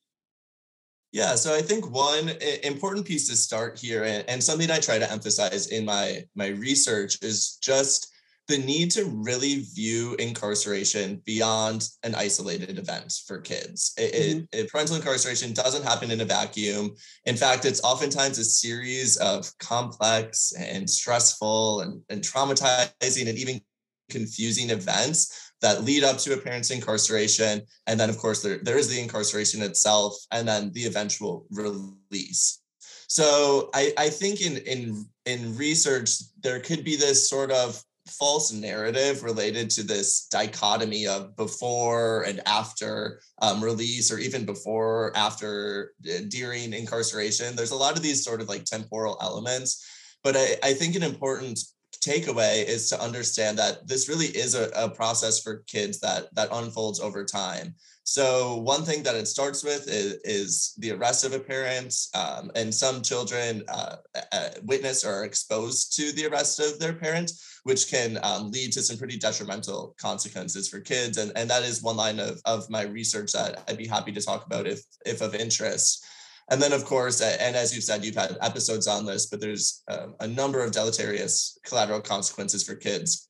Yeah, 1.12 1.36
so 1.36 1.54
I 1.54 1.62
think 1.62 1.92
one 1.92 2.32
important 2.64 3.06
piece 3.06 3.28
to 3.30 3.36
start 3.36 3.78
here, 3.80 4.24
and, 4.28 4.44
something 4.44 4.72
I 4.72 4.80
try 4.80 4.98
to 4.98 5.12
emphasize 5.12 5.68
in 5.68 5.86
my 5.86 6.26
my 6.34 6.48
research, 6.48 7.20
is 7.22 7.60
just 7.62 8.13
the 8.48 8.58
need 8.58 8.92
to 8.92 9.06
really 9.06 9.64
view 9.74 10.16
incarceration 10.16 11.22
beyond 11.26 11.88
an 12.04 12.14
isolated 12.14 12.78
event 12.78 13.14
for 13.26 13.40
kids. 13.40 13.94
It, 13.98 14.14
mm-hmm. 14.14 14.40
it, 14.40 14.48
it, 14.52 14.70
parental 14.70 14.98
incarceration 14.98 15.54
doesn't 15.54 15.84
happen 15.84 16.12
in 16.12 16.20
a 16.20 16.26
vacuum. 16.26 16.94
In 17.26 17.38
fact, 17.38 17.64
it's 17.64 17.84
oftentimes 17.84 18.38
a 18.40 18.44
series 18.44 19.16
of 19.18 19.50
complex 19.60 20.54
and 20.58 20.90
stressful 20.90 21.82
and, 21.82 22.02
and 22.10 22.22
traumatizing 22.22 23.30
and 23.30 23.38
even 23.38 23.62
confusing 24.10 24.72
events 24.72 25.52
that 25.62 25.86
lead 25.86 26.04
up 26.04 26.18
to 26.18 26.34
a 26.34 26.38
parent's 26.38 26.70
incarceration. 26.70 27.62
And 27.88 27.98
then, 27.98 28.10
of 28.10 28.18
course, 28.18 28.42
there, 28.42 28.60
there 28.62 28.78
is 28.78 28.90
the 28.90 29.00
incarceration 29.00 29.62
itself 29.62 30.16
and 30.32 30.46
then 30.46 30.72
the 30.74 30.86
eventual 30.86 31.46
release. 31.50 32.60
So 33.08 33.70
I, 33.74 33.94
I 33.98 34.10
think 34.10 34.42
in, 34.42 34.58
in, 34.58 35.06
in 35.26 35.56
research, 35.56 36.10
there 36.42 36.60
could 36.60 36.84
be 36.84 36.98
this 36.98 37.30
sort 37.30 37.52
of 37.52 37.82
false 38.08 38.52
narrative 38.52 39.24
related 39.24 39.70
to 39.70 39.84
this 39.84 40.28
dichotomy 40.28 41.08
of 41.08 41.36
before 41.36 42.24
and 42.24 42.42
after 42.46 43.22
um, 43.42 43.64
release 43.64 44.12
or 44.12 44.20
even 44.20 44.46
before 44.46 45.12
after 45.16 45.94
uh, 46.10 46.20
during 46.30 46.74
incarceration. 46.74 47.56
There's 47.56 47.72
a 47.72 47.76
lot 47.76 47.96
of 47.96 48.04
these 48.04 48.24
sort 48.24 48.42
of 48.42 48.50
like 48.50 48.66
temporal 48.66 49.18
elements 49.22 49.86
but 50.24 50.38
I, 50.38 50.56
I 50.64 50.74
think 50.74 50.96
an 50.96 51.04
important 51.04 51.60
takeaway 52.06 52.66
is 52.66 52.90
to 52.90 53.02
understand 53.02 53.58
that 53.58 53.88
this 53.88 54.10
really 54.10 54.28
is 54.28 54.56
a, 54.56 54.70
a 54.76 54.90
process 54.90 55.40
for 55.40 55.64
kids 55.68 56.00
that 56.00 56.34
that 56.36 56.50
unfolds 56.52 57.00
over 57.00 57.24
time 57.24 57.74
so 58.06 58.58
one 58.58 58.84
thing 58.84 59.04
that 59.04 59.16
it 59.16 59.28
starts 59.28 59.64
with 59.64 59.88
is, 59.88 60.20
is 60.26 60.74
the 60.78 60.92
arrest 60.92 61.24
of 61.24 61.32
a 61.32 61.40
parent, 61.40 61.96
um, 62.14 62.52
and 62.54 62.74
some 62.74 63.02
children 63.02 63.64
uh, 63.70 63.96
uh, 64.34 64.50
witness 64.64 65.06
or 65.06 65.14
are 65.14 65.26
exposed 65.26 65.96
to 65.96 66.12
the 66.12 66.26
arrest 66.26 66.60
of 66.60 66.80
their 66.80 66.94
parent, 66.94 67.32
which 67.64 67.90
can 67.90 68.20
um, 68.22 68.52
lead 68.52 68.74
to 68.74 68.82
some 68.82 68.98
pretty 68.98 69.18
detrimental 69.18 69.96
consequences 69.98 70.68
for 70.68 70.82
kids. 70.82 71.18
And, 71.18 71.32
and 71.38 71.50
that 71.50 71.64
is 71.64 71.82
one 71.82 71.96
line 71.96 72.20
of, 72.20 72.42
of 72.44 72.70
my 72.70 72.84
research 72.84 73.32
that 73.32 73.64
I'd 73.70 73.78
be 73.78 73.88
happy 73.88 74.12
to 74.12 74.22
talk 74.22 74.46
about 74.46 74.68
if, 74.68 74.82
if 75.06 75.22
of 75.22 75.34
interest. 75.34 76.06
And 76.50 76.62
then, 76.62 76.74
of 76.74 76.86
course, 76.86 77.22
and 77.22 77.56
as 77.56 77.74
you've 77.74 77.86
said, 77.86 78.04
you've 78.04 78.16
had 78.16 78.38
episodes 78.42 78.88
on 78.88 79.06
this, 79.06 79.28
but 79.28 79.40
there's 79.40 79.82
um, 79.88 80.16
a 80.20 80.28
number 80.28 80.62
of 80.62 80.72
deleterious 80.72 81.58
collateral 81.66 82.02
consequences 82.02 82.64
for 82.64 82.76
kids 82.76 83.30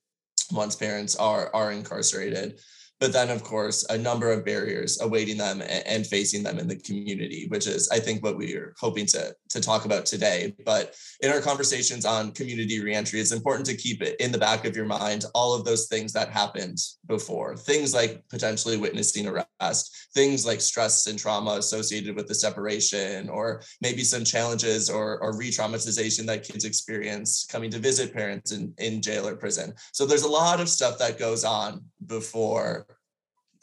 once 0.52 0.76
parents 0.76 1.16
are 1.16 1.50
are 1.54 1.72
incarcerated 1.72 2.60
but 3.00 3.12
then 3.12 3.30
of 3.30 3.42
course 3.42 3.84
a 3.90 3.98
number 3.98 4.32
of 4.32 4.44
barriers 4.44 5.00
awaiting 5.00 5.36
them 5.36 5.62
and 5.86 6.06
facing 6.06 6.42
them 6.42 6.58
in 6.58 6.68
the 6.68 6.76
community 6.76 7.46
which 7.48 7.66
is 7.66 7.88
i 7.90 7.98
think 7.98 8.22
what 8.22 8.36
we 8.36 8.54
are 8.54 8.74
hoping 8.78 9.06
to, 9.06 9.34
to 9.54 9.60
talk 9.60 9.84
about 9.84 10.04
today. 10.04 10.52
But 10.64 10.94
in 11.20 11.30
our 11.30 11.40
conversations 11.40 12.04
on 12.04 12.32
community 12.32 12.82
reentry 12.82 13.20
it's 13.20 13.32
important 13.32 13.66
to 13.66 13.76
keep 13.76 14.02
it 14.02 14.16
in 14.20 14.32
the 14.32 14.38
back 14.38 14.64
of 14.64 14.76
your 14.76 14.84
mind 14.84 15.24
all 15.34 15.54
of 15.54 15.64
those 15.64 15.86
things 15.86 16.12
that 16.12 16.30
happened 16.30 16.78
before. 17.06 17.56
Things 17.56 17.94
like 17.94 18.22
potentially 18.28 18.76
witnessing 18.76 19.26
arrest 19.28 20.08
things 20.14 20.44
like 20.44 20.60
stress 20.60 21.06
and 21.06 21.18
trauma 21.18 21.52
associated 21.52 22.14
with 22.14 22.28
the 22.28 22.34
separation 22.34 23.28
or 23.28 23.62
maybe 23.80 24.02
some 24.02 24.24
challenges 24.24 24.90
or, 24.90 25.18
or 25.20 25.36
re-traumatization 25.36 26.26
that 26.26 26.44
kids 26.44 26.64
experience 26.64 27.46
coming 27.50 27.70
to 27.70 27.78
visit 27.78 28.12
parents 28.12 28.52
in, 28.52 28.72
in 28.78 29.00
jail 29.00 29.26
or 29.26 29.36
prison. 29.36 29.72
So 29.92 30.06
there's 30.06 30.22
a 30.22 30.28
lot 30.28 30.60
of 30.60 30.68
stuff 30.68 30.98
that 30.98 31.18
goes 31.18 31.44
on 31.44 31.84
before 32.06 32.86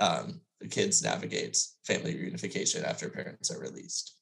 um, 0.01 0.41
the 0.59 0.67
kids 0.67 1.01
navigate 1.03 1.57
family 1.85 2.13
reunification 2.15 2.83
after 2.83 3.09
parents 3.09 3.51
are 3.51 3.59
released. 3.59 4.15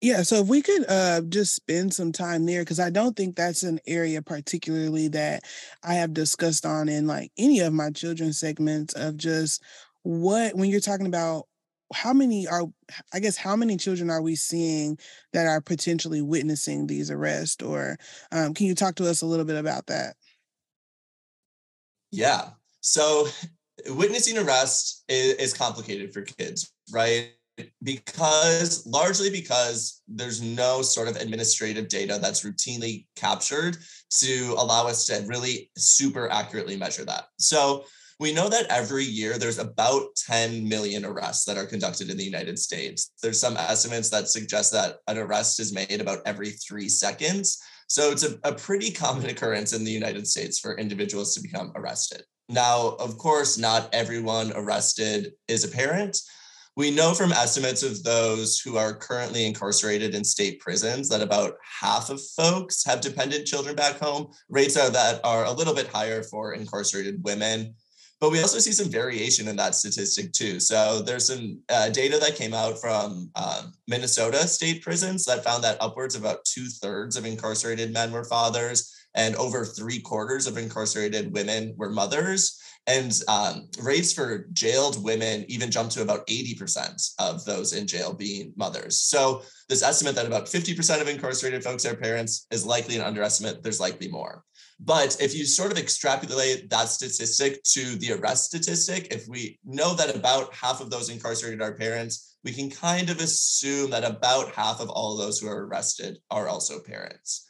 Yeah, 0.00 0.22
so 0.22 0.36
if 0.36 0.46
we 0.46 0.62
could 0.62 0.86
uh, 0.88 1.20
just 1.28 1.54
spend 1.54 1.92
some 1.92 2.10
time 2.10 2.46
there, 2.46 2.62
because 2.62 2.80
I 2.80 2.88
don't 2.88 3.14
think 3.14 3.36
that's 3.36 3.62
an 3.62 3.80
area 3.86 4.22
particularly 4.22 5.08
that 5.08 5.44
I 5.82 5.94
have 5.94 6.14
discussed 6.14 6.64
on 6.64 6.88
in 6.88 7.06
like 7.06 7.32
any 7.36 7.60
of 7.60 7.74
my 7.74 7.90
children's 7.90 8.40
segments 8.40 8.94
of 8.94 9.18
just 9.18 9.62
what, 10.02 10.54
when 10.54 10.70
you're 10.70 10.80
talking 10.80 11.06
about 11.06 11.44
how 11.92 12.14
many 12.14 12.46
are, 12.46 12.62
I 13.12 13.20
guess, 13.20 13.36
how 13.36 13.56
many 13.56 13.76
children 13.76 14.08
are 14.08 14.22
we 14.22 14.36
seeing 14.36 14.96
that 15.34 15.46
are 15.46 15.60
potentially 15.60 16.22
witnessing 16.22 16.86
these 16.86 17.10
arrests? 17.10 17.62
Or 17.62 17.98
um, 18.32 18.54
can 18.54 18.66
you 18.66 18.74
talk 18.74 18.94
to 18.96 19.10
us 19.10 19.20
a 19.20 19.26
little 19.26 19.44
bit 19.44 19.56
about 19.56 19.88
that? 19.88 20.14
Yeah. 22.10 22.50
So 22.80 23.28
witnessing 23.88 24.38
arrest 24.38 25.04
is, 25.08 25.34
is 25.34 25.52
complicated 25.52 26.12
for 26.12 26.22
kids, 26.22 26.72
right? 26.92 27.30
because 27.82 28.86
largely 28.86 29.30
because 29.30 30.02
there's 30.08 30.40
no 30.40 30.82
sort 30.82 31.08
of 31.08 31.16
administrative 31.16 31.88
data 31.88 32.18
that's 32.20 32.42
routinely 32.42 33.06
captured 33.16 33.76
to 34.10 34.54
allow 34.56 34.86
us 34.86 35.06
to 35.06 35.24
really 35.26 35.70
super 35.76 36.30
accurately 36.30 36.76
measure 36.76 37.04
that. 37.04 37.24
So 37.38 37.84
we 38.18 38.34
know 38.34 38.48
that 38.50 38.66
every 38.68 39.04
year 39.04 39.38
there's 39.38 39.58
about 39.58 40.14
10 40.26 40.68
million 40.68 41.06
arrests 41.06 41.46
that 41.46 41.56
are 41.56 41.64
conducted 41.64 42.10
in 42.10 42.18
the 42.18 42.24
United 42.24 42.58
States. 42.58 43.12
There's 43.22 43.40
some 43.40 43.56
estimates 43.56 44.10
that 44.10 44.28
suggest 44.28 44.72
that 44.72 44.96
an 45.06 45.16
arrest 45.16 45.58
is 45.58 45.72
made 45.72 46.00
about 46.00 46.18
every 46.26 46.50
three 46.50 46.88
seconds. 46.88 47.62
So 47.88 48.10
it's 48.10 48.24
a, 48.24 48.38
a 48.44 48.52
pretty 48.52 48.90
common 48.90 49.30
occurrence 49.30 49.72
in 49.72 49.84
the 49.84 49.90
United 49.90 50.26
States 50.26 50.58
for 50.58 50.76
individuals 50.76 51.34
to 51.34 51.40
become 51.40 51.72
arrested. 51.74 52.22
Now, 52.50 52.96
of 52.98 53.16
course, 53.16 53.58
not 53.58 53.88
everyone 53.92 54.52
arrested 54.56 55.34
is 55.46 55.62
a 55.62 55.68
parent. 55.68 56.20
We 56.74 56.90
know 56.90 57.14
from 57.14 57.30
estimates 57.30 57.84
of 57.84 58.02
those 58.02 58.58
who 58.58 58.76
are 58.76 58.92
currently 58.92 59.46
incarcerated 59.46 60.16
in 60.16 60.24
state 60.24 60.58
prisons 60.58 61.08
that 61.10 61.22
about 61.22 61.54
half 61.80 62.10
of 62.10 62.20
folks 62.36 62.84
have 62.84 63.00
dependent 63.00 63.46
children 63.46 63.76
back 63.76 64.00
home. 64.00 64.32
Rates 64.48 64.76
are 64.76 64.90
that 64.90 65.20
are 65.22 65.44
a 65.44 65.52
little 65.52 65.74
bit 65.74 65.86
higher 65.86 66.24
for 66.24 66.54
incarcerated 66.54 67.22
women. 67.22 67.74
But 68.20 68.32
we 68.32 68.40
also 68.40 68.58
see 68.58 68.72
some 68.72 68.90
variation 68.90 69.46
in 69.46 69.56
that 69.56 69.76
statistic 69.76 70.32
too. 70.32 70.58
So 70.58 71.02
there's 71.02 71.28
some 71.28 71.60
uh, 71.68 71.88
data 71.90 72.18
that 72.18 72.36
came 72.36 72.52
out 72.52 72.80
from 72.80 73.30
um, 73.36 73.72
Minnesota 73.86 74.48
state 74.48 74.82
prisons 74.82 75.24
that 75.24 75.44
found 75.44 75.62
that 75.64 75.80
upwards 75.80 76.16
of 76.16 76.22
about 76.22 76.44
two 76.44 76.66
thirds 76.66 77.16
of 77.16 77.24
incarcerated 77.24 77.92
men 77.92 78.10
were 78.10 78.24
fathers 78.24 78.92
and 79.14 79.34
over 79.36 79.64
three 79.64 80.00
quarters 80.00 80.46
of 80.46 80.56
incarcerated 80.56 81.32
women 81.32 81.74
were 81.76 81.90
mothers. 81.90 82.58
And 82.86 83.12
um, 83.28 83.68
rates 83.82 84.12
for 84.12 84.46
jailed 84.52 85.02
women 85.04 85.44
even 85.48 85.70
jumped 85.70 85.92
to 85.94 86.02
about 86.02 86.26
80% 86.26 87.12
of 87.18 87.44
those 87.44 87.72
in 87.72 87.86
jail 87.86 88.12
being 88.12 88.52
mothers. 88.56 89.00
So, 89.00 89.42
this 89.68 89.82
estimate 89.82 90.16
that 90.16 90.26
about 90.26 90.46
50% 90.46 91.00
of 91.00 91.08
incarcerated 91.08 91.62
folks 91.62 91.84
are 91.86 91.94
parents 91.94 92.46
is 92.50 92.66
likely 92.66 92.96
an 92.96 93.02
underestimate. 93.02 93.62
There's 93.62 93.78
likely 93.80 94.08
more. 94.08 94.42
But 94.82 95.18
if 95.20 95.34
you 95.34 95.44
sort 95.44 95.70
of 95.70 95.78
extrapolate 95.78 96.70
that 96.70 96.88
statistic 96.88 97.62
to 97.64 97.96
the 97.96 98.12
arrest 98.12 98.46
statistic, 98.46 99.08
if 99.10 99.28
we 99.28 99.58
know 99.62 99.94
that 99.94 100.16
about 100.16 100.54
half 100.54 100.80
of 100.80 100.88
those 100.88 101.10
incarcerated 101.10 101.60
are 101.60 101.74
parents, 101.74 102.36
we 102.44 102.52
can 102.52 102.70
kind 102.70 103.10
of 103.10 103.20
assume 103.20 103.90
that 103.90 104.04
about 104.04 104.54
half 104.54 104.80
of 104.80 104.88
all 104.88 105.16
those 105.16 105.38
who 105.38 105.48
are 105.48 105.66
arrested 105.66 106.18
are 106.30 106.48
also 106.48 106.80
parents. 106.80 107.46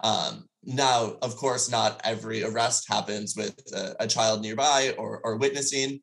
Um, 0.00 0.48
now, 0.64 1.16
of 1.22 1.36
course, 1.36 1.70
not 1.70 2.00
every 2.04 2.44
arrest 2.44 2.88
happens 2.88 3.36
with 3.36 3.58
a, 3.74 3.96
a 4.00 4.06
child 4.06 4.42
nearby 4.42 4.94
or, 4.96 5.20
or 5.24 5.36
witnessing. 5.36 6.00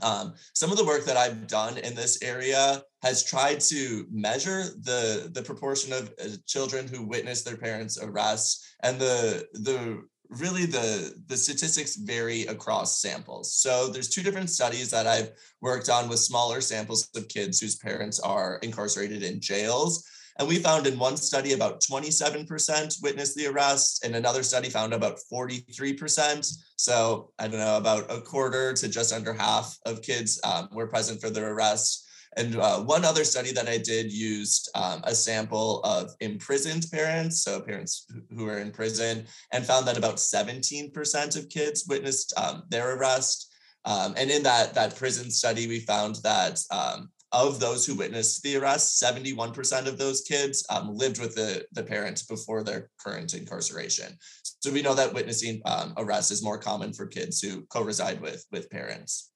Um, 0.00 0.34
some 0.54 0.72
of 0.72 0.78
the 0.78 0.84
work 0.84 1.04
that 1.04 1.16
I've 1.16 1.46
done 1.46 1.78
in 1.78 1.94
this 1.94 2.22
area 2.22 2.82
has 3.02 3.24
tried 3.24 3.60
to 3.60 4.06
measure 4.10 4.64
the 4.82 5.30
the 5.32 5.42
proportion 5.42 5.92
of 5.92 6.12
uh, 6.20 6.28
children 6.46 6.88
who 6.88 7.06
witness 7.06 7.42
their 7.42 7.56
parents' 7.56 7.98
arrest, 8.02 8.64
and 8.82 8.98
the 8.98 9.46
the 9.52 10.02
really 10.30 10.64
the 10.64 11.14
the 11.26 11.36
statistics 11.36 11.96
vary 11.96 12.42
across 12.46 13.00
samples. 13.00 13.54
So 13.54 13.88
there's 13.88 14.08
two 14.08 14.22
different 14.22 14.50
studies 14.50 14.90
that 14.90 15.06
I've 15.06 15.30
worked 15.60 15.90
on 15.90 16.08
with 16.08 16.18
smaller 16.18 16.60
samples 16.60 17.08
of 17.14 17.28
kids 17.28 17.60
whose 17.60 17.76
parents 17.76 18.18
are 18.18 18.58
incarcerated 18.62 19.22
in 19.22 19.40
jails. 19.40 20.04
And 20.38 20.48
we 20.48 20.58
found 20.58 20.86
in 20.86 20.98
one 20.98 21.16
study 21.16 21.52
about 21.52 21.80
27% 21.80 23.02
witnessed 23.02 23.36
the 23.36 23.46
arrest, 23.46 24.04
and 24.04 24.16
another 24.16 24.42
study 24.42 24.68
found 24.68 24.94
about 24.94 25.18
43%. 25.32 26.52
So 26.76 27.32
I 27.38 27.48
don't 27.48 27.60
know, 27.60 27.76
about 27.76 28.10
a 28.10 28.20
quarter 28.20 28.72
to 28.72 28.88
just 28.88 29.12
under 29.12 29.32
half 29.32 29.76
of 29.86 30.02
kids 30.02 30.40
um, 30.44 30.68
were 30.72 30.86
present 30.86 31.20
for 31.20 31.30
their 31.30 31.52
arrest. 31.52 32.06
And 32.36 32.56
uh, 32.56 32.80
one 32.80 33.04
other 33.04 33.24
study 33.24 33.52
that 33.52 33.68
I 33.68 33.76
did 33.76 34.10
used 34.10 34.70
um, 34.74 35.02
a 35.04 35.14
sample 35.14 35.80
of 35.80 36.12
imprisoned 36.20 36.86
parents, 36.90 37.42
so 37.42 37.60
parents 37.60 38.06
who 38.34 38.48
are 38.48 38.58
in 38.58 38.70
prison, 38.70 39.26
and 39.52 39.66
found 39.66 39.86
that 39.86 39.98
about 39.98 40.16
17% 40.16 41.36
of 41.36 41.48
kids 41.50 41.84
witnessed 41.86 42.32
um, 42.38 42.62
their 42.70 42.96
arrest. 42.96 43.52
Um, 43.84 44.14
and 44.16 44.30
in 44.30 44.44
that 44.44 44.74
that 44.74 44.96
prison 44.96 45.30
study, 45.30 45.66
we 45.66 45.80
found 45.80 46.16
that 46.22 46.62
um, 46.70 47.10
of 47.32 47.58
those 47.60 47.86
who 47.86 47.94
witnessed 47.94 48.42
the 48.42 48.56
arrest, 48.56 49.02
71% 49.02 49.86
of 49.86 49.98
those 49.98 50.20
kids 50.22 50.64
um, 50.70 50.94
lived 50.94 51.20
with 51.20 51.34
the, 51.34 51.64
the 51.72 51.82
parent 51.82 52.22
before 52.28 52.62
their 52.62 52.90
current 52.98 53.34
incarceration. 53.34 54.16
So 54.42 54.70
we 54.70 54.82
know 54.82 54.94
that 54.94 55.14
witnessing 55.14 55.62
um, 55.64 55.94
arrest 55.96 56.30
is 56.30 56.42
more 56.42 56.58
common 56.58 56.92
for 56.92 57.06
kids 57.06 57.40
who 57.40 57.62
co-reside 57.70 58.20
with, 58.20 58.44
with 58.52 58.70
parents. 58.70 59.30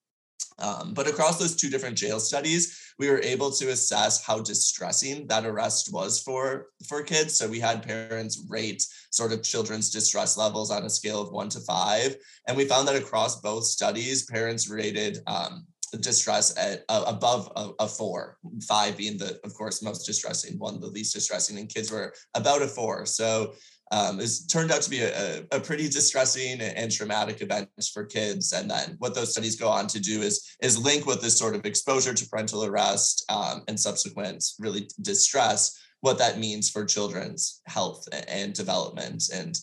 Um, 0.59 0.95
but 0.95 1.07
across 1.07 1.38
those 1.38 1.55
two 1.55 1.69
different 1.69 1.99
jail 1.99 2.19
studies, 2.19 2.95
we 2.99 3.11
were 3.11 3.21
able 3.21 3.50
to 3.50 3.69
assess 3.69 4.25
how 4.25 4.41
distressing 4.41 5.26
that 5.26 5.45
arrest 5.45 5.93
was 5.93 6.21
for, 6.21 6.69
for 6.88 7.03
kids. 7.03 7.37
So 7.37 7.47
we 7.47 7.61
had 7.61 7.83
parents 7.83 8.43
rate 8.49 8.83
sort 9.11 9.33
of 9.33 9.43
children's 9.43 9.91
distress 9.91 10.37
levels 10.37 10.71
on 10.71 10.85
a 10.85 10.91
scale 10.91 11.21
of 11.21 11.31
one 11.31 11.50
to 11.50 11.61
five. 11.61 12.17
And 12.49 12.57
we 12.57 12.65
found 12.65 12.88
that 12.88 12.97
across 12.97 13.41
both 13.41 13.65
studies, 13.65 14.25
parents 14.25 14.71
rated 14.71 15.19
um, 15.26 15.67
distress 15.97 16.57
at 16.59 16.85
uh, 16.88 17.05
above 17.07 17.50
a, 17.57 17.71
a, 17.85 17.88
four, 17.88 18.38
five 18.67 18.97
being 18.97 19.19
the, 19.19 19.41
of 19.45 19.55
course, 19.55 19.83
most 19.83 20.07
distressing, 20.07 20.59
one 20.59 20.81
the 20.81 20.87
least 20.87 21.15
distressing, 21.15 21.59
and 21.59 21.69
kids 21.69 21.91
were 21.91 22.12
about 22.35 22.62
a 22.62 22.67
four. 22.67 23.07
So 23.07 23.55
um, 23.93 24.21
it's 24.21 24.47
turned 24.47 24.73
out 24.73 24.83
to 24.83 24.91
be 24.91 25.00
a, 25.00 25.45
a 25.53 25.61
pretty 25.61 25.88
distressing 25.88 26.61
and 26.61 26.91
traumatic 26.91 27.41
event 27.41 27.69
for 27.93 28.05
kids. 28.05 28.53
And 28.53 28.71
then 28.71 28.97
what 28.99 29.15
those 29.15 29.33
studies 29.33 29.57
go 29.57 29.69
on 29.69 29.87
to 29.88 30.00
do 30.00 30.23
is 30.23 30.57
is 30.61 30.79
link 30.79 31.07
with 31.07 31.23
this 31.23 31.38
sort 31.38 31.55
of 31.55 31.65
exposure 31.65 32.15
to 32.15 32.29
parental 32.29 32.65
arrest 32.65 33.25
um, 33.29 33.62
and 33.69 33.79
subsequent 33.79 34.45
really 34.59 34.88
distress, 35.03 35.79
what 36.00 36.19
that 36.19 36.38
means 36.38 36.69
for 36.69 36.85
children's 36.85 37.62
health 37.67 38.09
and 38.29 38.53
development. 38.55 39.25
And 39.33 39.57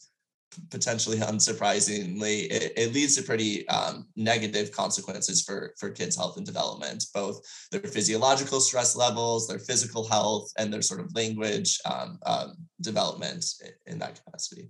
potentially 0.69 1.17
unsurprisingly, 1.31 2.45
it, 2.51 2.73
it 2.75 2.93
leads 2.93 3.15
to 3.15 3.23
pretty 3.23 3.67
um, 3.69 4.07
negative 4.15 4.71
consequences 4.71 5.41
for, 5.41 5.73
for 5.79 5.89
kids' 5.89 6.15
health 6.15 6.37
and 6.37 6.45
development, 6.45 7.05
both 7.13 7.41
their 7.71 7.81
physiological 7.81 8.59
stress 8.59 8.95
levels, 8.95 9.47
their 9.47 9.59
physical 9.59 10.07
health, 10.07 10.51
and 10.57 10.71
their 10.73 10.81
sort 10.81 10.99
of 10.99 11.13
language 11.15 11.79
um, 11.85 12.19
um, 12.25 12.55
development 12.81 13.45
in 13.87 13.99
that 13.99 14.15
capacity. 14.23 14.69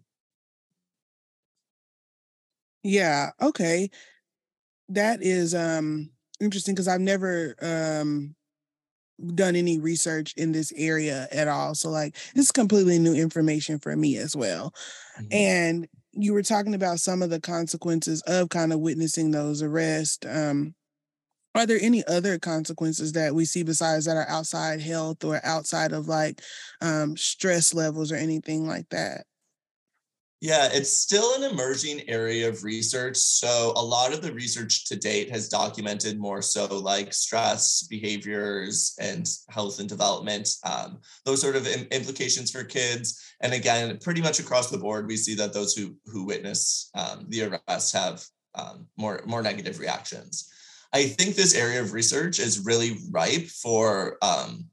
Yeah, 2.83 3.31
okay. 3.41 3.89
That 4.89 5.23
is 5.23 5.55
um 5.55 6.11
interesting 6.41 6.75
because 6.75 6.89
I've 6.89 7.01
never 7.01 7.55
um 7.61 8.35
done 9.36 9.55
any 9.55 9.79
research 9.79 10.34
in 10.38 10.51
this 10.51 10.74
area 10.75 11.27
at 11.32 11.48
all. 11.48 11.75
So 11.75 11.89
like 11.89 12.15
this 12.36 12.46
is 12.46 12.51
completely 12.51 13.00
new 13.00 13.13
information 13.13 13.79
for 13.79 13.96
me 13.96 14.17
as 14.17 14.36
well. 14.36 14.74
Mm-hmm. 15.20 15.27
And 15.32 15.88
you 16.13 16.34
were 16.34 16.43
talking 16.43 16.75
about 16.75 17.00
some 17.00 17.22
of 17.22 17.29
the 17.29 17.41
consequences 17.41 18.22
of 18.24 18.50
kind 18.50 18.74
of 18.74 18.79
witnessing 18.79 19.32
those 19.32 19.62
arrests. 19.62 20.25
Um, 20.27 20.75
are 21.55 21.65
there 21.65 21.79
any 21.82 22.03
other 22.08 22.39
consequences 22.39 23.13
that 23.13 23.36
we 23.36 23.46
see 23.46 23.63
besides 23.63 24.05
that 24.05 24.17
are 24.17 24.27
outside 24.27 24.82
health 24.82 25.24
or 25.24 25.39
outside 25.43 25.91
of 25.91 26.08
like 26.08 26.41
um, 26.82 27.15
stress 27.15 27.74
levels 27.74 28.12
or 28.12 28.15
anything 28.15 28.67
like 28.67 28.89
that? 28.89 29.25
Yeah, 30.43 30.67
it's 30.73 30.91
still 30.91 31.35
an 31.35 31.50
emerging 31.50 32.01
area 32.09 32.50
of 32.50 32.65
research. 32.65 33.15
So, 33.15 33.71
a 33.77 33.81
lot 33.81 34.12
of 34.12 34.21
the 34.21 34.33
research 34.33 34.83
to 34.88 34.97
date 34.97 35.29
has 35.29 35.47
documented 35.47 36.19
more 36.19 36.41
so 36.41 36.65
like 36.65 37.13
stress, 37.13 37.83
behaviors, 37.83 38.93
and 39.00 39.25
health 39.47 39.79
and 39.79 39.88
development, 39.88 40.50
um, 40.65 41.00
those 41.23 41.39
sort 41.39 41.55
of 41.55 41.65
implications 41.65 42.51
for 42.51 42.65
kids. 42.65 43.23
And 43.39 43.53
again, 43.53 43.97
pretty 44.01 44.21
much 44.21 44.41
across 44.41 44.69
the 44.69 44.77
board, 44.77 45.07
we 45.07 45.15
see 45.15 45.33
that 45.35 45.53
those 45.53 45.75
who 45.75 45.95
who 46.07 46.25
witness 46.25 46.89
um, 46.93 47.25
the 47.29 47.62
arrest 47.69 47.93
have 47.93 48.25
um, 48.53 48.88
more 48.97 49.21
more 49.25 49.43
negative 49.43 49.79
reactions. 49.79 50.51
I 50.91 51.05
think 51.05 51.35
this 51.35 51.55
area 51.55 51.79
of 51.79 51.93
research 51.93 52.39
is 52.39 52.65
really 52.65 52.97
ripe 53.12 53.47
for 53.47 54.17
um, 54.21 54.65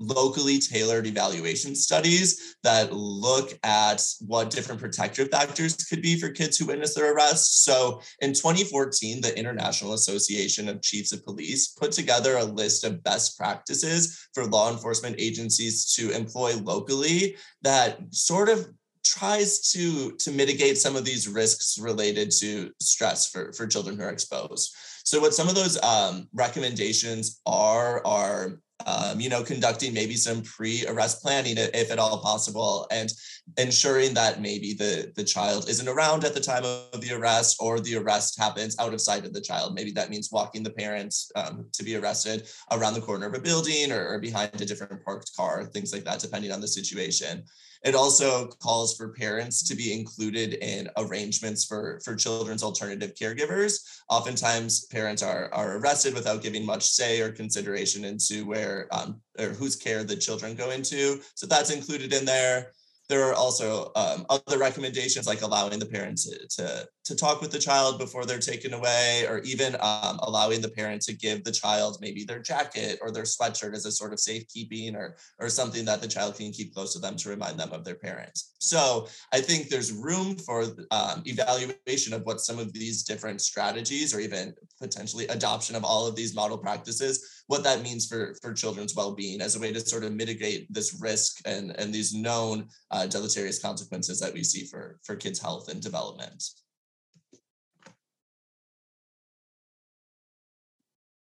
locally 0.00 0.58
tailored 0.58 1.06
evaluation 1.06 1.76
studies 1.76 2.56
that 2.62 2.92
look 2.92 3.52
at 3.62 4.02
what 4.26 4.50
different 4.50 4.80
protective 4.80 5.28
factors 5.30 5.76
could 5.76 6.02
be 6.02 6.18
for 6.18 6.30
kids 6.30 6.56
who 6.56 6.66
witness 6.66 6.94
their 6.94 7.14
arrest. 7.14 7.64
So 7.64 8.00
in 8.20 8.32
2014, 8.32 9.20
the 9.20 9.38
International 9.38 9.92
Association 9.92 10.68
of 10.68 10.82
Chiefs 10.82 11.12
of 11.12 11.24
Police 11.24 11.68
put 11.68 11.92
together 11.92 12.38
a 12.38 12.44
list 12.44 12.82
of 12.82 13.04
best 13.04 13.38
practices 13.38 14.28
for 14.34 14.46
law 14.46 14.70
enforcement 14.70 15.16
agencies 15.18 15.94
to 15.94 16.10
employ 16.10 16.56
locally 16.56 17.36
that 17.62 17.98
sort 18.10 18.48
of 18.48 18.66
tries 19.04 19.72
to 19.72 20.12
to 20.16 20.30
mitigate 20.30 20.76
some 20.76 20.94
of 20.94 21.04
these 21.04 21.26
risks 21.26 21.78
related 21.78 22.30
to 22.30 22.70
stress 22.80 23.30
for 23.30 23.52
for 23.54 23.66
children 23.66 23.96
who 23.96 24.02
are 24.02 24.10
exposed 24.10 24.74
so 25.04 25.18
what 25.20 25.32
some 25.34 25.48
of 25.48 25.54
those 25.54 25.82
um, 25.82 26.28
recommendations 26.34 27.40
are 27.46 28.06
are 28.06 28.60
um, 28.86 29.20
you 29.20 29.28
know, 29.28 29.42
conducting 29.42 29.92
maybe 29.92 30.14
some 30.14 30.42
pre-arrest 30.42 31.22
planning 31.22 31.56
if 31.56 31.90
at 31.90 31.98
all 31.98 32.22
possible, 32.22 32.86
and 32.90 33.12
ensuring 33.58 34.14
that 34.14 34.40
maybe 34.40 34.74
the 34.74 35.12
the 35.16 35.24
child 35.24 35.68
isn't 35.68 35.88
around 35.88 36.24
at 36.24 36.34
the 36.34 36.40
time 36.40 36.64
of 36.64 37.00
the 37.00 37.12
arrest, 37.12 37.56
or 37.60 37.80
the 37.80 37.96
arrest 37.96 38.38
happens 38.38 38.78
out 38.78 38.94
of 38.94 39.00
sight 39.00 39.24
of 39.24 39.32
the 39.32 39.40
child. 39.40 39.74
Maybe 39.74 39.92
that 39.92 40.10
means 40.10 40.30
walking 40.30 40.62
the 40.62 40.70
parents 40.70 41.30
um, 41.36 41.66
to 41.72 41.82
be 41.82 41.96
arrested 41.96 42.48
around 42.70 42.94
the 42.94 43.00
corner 43.00 43.26
of 43.26 43.34
a 43.34 43.40
building 43.40 43.92
or, 43.92 44.08
or 44.08 44.18
behind 44.18 44.60
a 44.60 44.66
different 44.66 45.04
parked 45.04 45.34
car, 45.36 45.64
things 45.64 45.92
like 45.92 46.04
that, 46.04 46.20
depending 46.20 46.52
on 46.52 46.60
the 46.60 46.68
situation. 46.68 47.44
It 47.82 47.94
also 47.94 48.48
calls 48.62 48.94
for 48.96 49.08
parents 49.12 49.62
to 49.64 49.74
be 49.74 49.98
included 49.98 50.54
in 50.54 50.88
arrangements 50.98 51.64
for, 51.64 52.00
for 52.04 52.14
children's 52.14 52.62
alternative 52.62 53.14
caregivers. 53.14 54.02
Oftentimes, 54.08 54.84
parents 54.86 55.22
are, 55.22 55.48
are 55.52 55.78
arrested 55.78 56.14
without 56.14 56.42
giving 56.42 56.64
much 56.64 56.86
say 56.86 57.20
or 57.20 57.32
consideration 57.32 58.04
into 58.04 58.44
where 58.44 58.86
um, 58.92 59.20
or 59.38 59.48
whose 59.48 59.76
care 59.76 60.04
the 60.04 60.16
children 60.16 60.54
go 60.54 60.70
into. 60.70 61.20
So 61.34 61.46
that's 61.46 61.70
included 61.70 62.12
in 62.12 62.24
there. 62.24 62.72
There 63.10 63.28
are 63.28 63.34
also 63.34 63.90
um, 63.96 64.24
other 64.30 64.56
recommendations 64.56 65.26
like 65.26 65.42
allowing 65.42 65.80
the 65.80 65.86
parents 65.86 66.30
to, 66.30 66.62
to, 66.62 66.88
to, 67.06 67.16
talk 67.16 67.40
with 67.40 67.50
the 67.50 67.58
child 67.58 67.98
before 67.98 68.24
they're 68.24 68.38
taken 68.38 68.72
away, 68.72 69.26
or 69.28 69.40
even 69.40 69.74
um, 69.80 70.20
allowing 70.22 70.60
the 70.60 70.70
parent 70.70 71.02
to 71.02 71.12
give 71.12 71.42
the 71.42 71.50
child 71.50 71.98
maybe 72.00 72.22
their 72.22 72.38
jacket 72.38 73.00
or 73.02 73.10
their 73.10 73.24
sweatshirt 73.24 73.74
as 73.74 73.84
a 73.84 73.90
sort 73.90 74.12
of 74.12 74.20
safekeeping 74.20 74.94
or, 74.94 75.16
or 75.40 75.48
something 75.48 75.84
that 75.86 76.00
the 76.00 76.06
child 76.06 76.36
can 76.36 76.52
keep 76.52 76.72
close 76.72 76.92
to 76.92 77.00
them 77.00 77.16
to 77.16 77.28
remind 77.28 77.58
them 77.58 77.72
of 77.72 77.84
their 77.84 77.96
parents. 77.96 78.54
So 78.60 79.08
I 79.32 79.40
think 79.40 79.68
there's 79.68 79.92
room 79.92 80.36
for 80.36 80.66
um, 80.92 81.24
evaluation 81.26 82.14
of 82.14 82.22
what 82.22 82.40
some 82.40 82.60
of 82.60 82.72
these 82.72 83.02
different 83.02 83.40
strategies 83.40 84.14
or 84.14 84.20
even 84.20 84.54
potentially 84.80 85.26
adoption 85.26 85.74
of 85.74 85.84
all 85.84 86.06
of 86.06 86.14
these 86.14 86.34
model 86.34 86.58
practices, 86.58 87.39
what 87.50 87.64
that 87.64 87.82
means 87.82 88.06
for, 88.06 88.32
for 88.40 88.52
children's 88.52 88.94
well-being 88.94 89.40
as 89.40 89.56
a 89.56 89.58
way 89.58 89.72
to 89.72 89.80
sort 89.80 90.04
of 90.04 90.12
mitigate 90.12 90.72
this 90.72 90.96
risk 91.00 91.40
and, 91.44 91.72
and 91.80 91.92
these 91.92 92.14
known 92.14 92.68
uh, 92.92 93.08
deleterious 93.08 93.60
consequences 93.60 94.20
that 94.20 94.32
we 94.32 94.44
see 94.44 94.66
for, 94.66 95.00
for 95.02 95.16
kids' 95.16 95.40
health 95.40 95.68
and 95.68 95.82
development. 95.82 96.44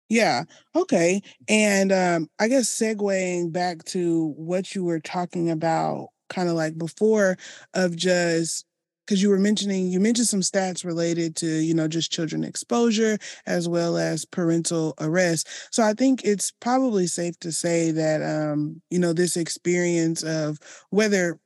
Yeah. 0.09 0.45
Okay. 0.75 1.21
And 1.49 1.93
um, 1.93 2.31
I 2.39 2.49
guess 2.49 2.71
segueing 2.71 3.53
back 3.53 3.85
to 3.89 4.33
what 4.39 4.75
you 4.75 4.85
were 4.85 5.01
talking 5.01 5.51
about, 5.51 6.09
kind 6.31 6.49
of 6.49 6.55
like 6.55 6.79
before, 6.79 7.37
of 7.75 7.95
just 7.95 8.65
because 9.07 9.23
you 9.23 9.31
were 9.31 9.39
mentioning 9.39 9.87
you 9.87 10.01
mentioned 10.01 10.27
some 10.27 10.41
stats 10.41 10.85
related 10.85 11.37
to 11.37 11.47
you 11.47 11.75
know 11.75 11.89
just 11.89 12.13
children 12.13 12.45
exposure 12.45 13.19
as 13.47 13.69
well 13.69 13.97
as 13.97 14.25
parental 14.25 14.95
arrest. 15.01 15.49
So 15.71 15.83
i 15.83 15.93
think 15.93 16.25
it's 16.25 16.53
probably 16.61 17.07
safe 17.07 17.39
to 17.41 17.53
say 17.53 17.91
that 17.93 18.23
um 18.23 18.83
you 18.91 18.99
know 18.99 19.13
this 19.13 19.37
experience 19.37 20.23
of 20.23 20.59
whether 20.91 21.39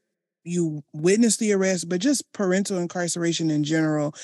you 0.42 0.82
witness 0.94 1.36
the 1.36 1.52
arrest 1.52 1.88
but 1.88 2.00
just 2.00 2.24
parental 2.32 2.78
incarceration 2.78 3.50
in 3.50 3.62
general 3.62 4.14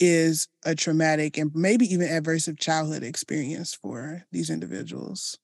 is 0.00 0.48
a 0.64 0.74
traumatic 0.74 1.36
and 1.36 1.50
maybe 1.54 1.84
even 1.92 2.08
adverse 2.08 2.48
childhood 2.58 3.02
experience 3.02 3.74
for 3.74 4.24
these 4.30 4.48
individuals. 4.48 5.38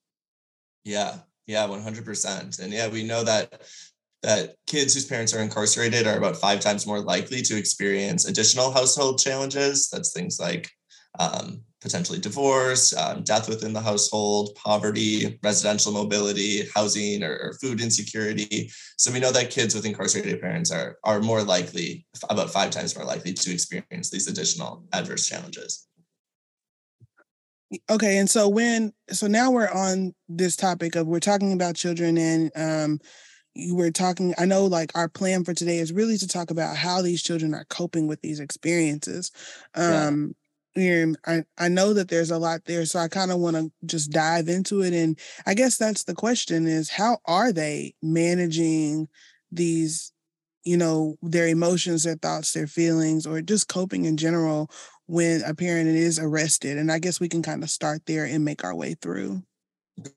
Yeah. 0.85 1.19
Yeah 1.47 1.67
100% 1.67 2.59
and 2.61 2.73
yeah 2.73 2.89
we 2.89 3.05
know 3.05 3.23
that 3.25 3.63
that 4.25 4.55
kids 4.67 4.95
whose 4.95 5.05
parents 5.05 5.35
are 5.35 5.43
incarcerated 5.43 6.07
are 6.07 6.17
about 6.17 6.37
five 6.37 6.61
times 6.61 6.87
more 6.87 7.01
likely 7.01 7.43
to 7.43 7.57
experience 7.57 8.25
additional 8.25 8.73
household 8.73 9.19
challenges. 9.19 9.91
That's 9.91 10.13
things 10.13 10.41
like 10.41 10.71
um, 11.19 11.61
potentially 11.83 12.19
divorce, 12.19 12.97
um, 12.97 13.23
death 13.23 13.49
within 13.49 13.75
the 13.75 13.81
household, 13.81 14.55
poverty, 14.57 15.39
residential 15.43 15.93
mobility, 15.93 16.67
housing, 16.75 17.23
or, 17.23 17.37
or, 17.37 17.53
food 17.61 17.81
insecurity. 17.81 18.71
So 18.97 19.13
we 19.13 19.21
know 19.21 19.31
that 19.31 19.51
kids 19.51 19.75
with 19.75 19.85
incarcerated 19.85 20.41
parents 20.41 20.73
are 20.73 20.97
are 21.05 21.21
more 21.21 21.43
likely, 21.43 22.07
about 22.31 22.51
five 22.51 22.71
times 22.71 22.97
more 22.97 23.05
likely, 23.05 23.35
to 23.35 23.53
experience 23.53 24.11
these 24.11 24.27
additional 24.27 24.85
adverse 24.93 25.29
challenges. 25.29 25.87
Okay, 27.91 28.19
and 28.19 28.29
so 28.29 28.49
when 28.49 28.93
so 29.11 29.27
now 29.27 29.51
we're 29.51 29.71
on 29.71 30.15
this 30.29 30.57
topic 30.57 30.97
of 30.97 31.07
we're 31.07 31.21
talking 31.21 31.53
about 31.53 31.77
children 31.77 32.17
and 32.17 32.51
um, 32.57 32.99
you 33.55 33.75
were 33.75 33.91
talking 33.91 34.35
i 34.39 34.45
know 34.45 34.65
like 34.65 34.91
our 34.95 35.09
plan 35.09 35.45
for 35.45 35.55
today 35.55 35.79
is 35.79 35.93
really 35.93 36.17
to 36.17 36.29
talk 36.29 36.51
about 36.51 36.77
how 36.77 37.01
these 37.03 37.23
children 37.23 37.55
are 37.55 37.67
coping 37.67 38.07
with 38.07 38.21
these 38.23 38.41
experiences 38.41 39.31
um 39.75 40.35
yeah. 40.77 41.07
I, 41.25 41.45
I 41.57 41.69
know 41.69 41.95
that 41.95 42.09
there's 42.09 42.33
a 42.33 42.39
lot 42.39 42.65
there 42.65 42.85
so 42.85 42.99
i 42.99 43.09
kind 43.09 43.31
of 43.31 43.39
want 43.39 43.57
to 43.57 43.71
just 43.87 44.11
dive 44.11 44.49
into 44.49 44.83
it 44.83 44.93
and 44.93 45.19
i 45.47 45.55
guess 45.55 45.77
that's 45.77 46.05
the 46.05 46.15
question 46.15 46.67
is 46.67 46.91
how 46.91 47.19
are 47.27 47.53
they 47.53 47.95
managing 48.03 49.09
these 49.53 50.13
you 50.65 50.77
know 50.77 51.15
their 51.23 51.47
emotions 51.47 52.03
their 52.03 52.17
thoughts 52.17 52.53
their 52.53 52.67
feelings 52.67 53.25
or 53.25 53.41
just 53.41 53.69
coping 53.69 54.05
in 54.05 54.17
general 54.17 54.69
when 55.07 55.43
a 55.43 55.55
parent 55.55 55.89
is 55.89 56.19
arrested? 56.19 56.79
And 56.79 56.91
I 56.91 56.99
guess 56.99 57.21
we 57.21 57.29
can 57.29 57.43
kind 57.43 57.63
of 57.63 57.71
start 57.71 58.03
there 58.07 58.25
and 58.25 58.45
make 58.45 58.65
our 58.65 58.75
way 58.75 58.95
through. 58.95 59.43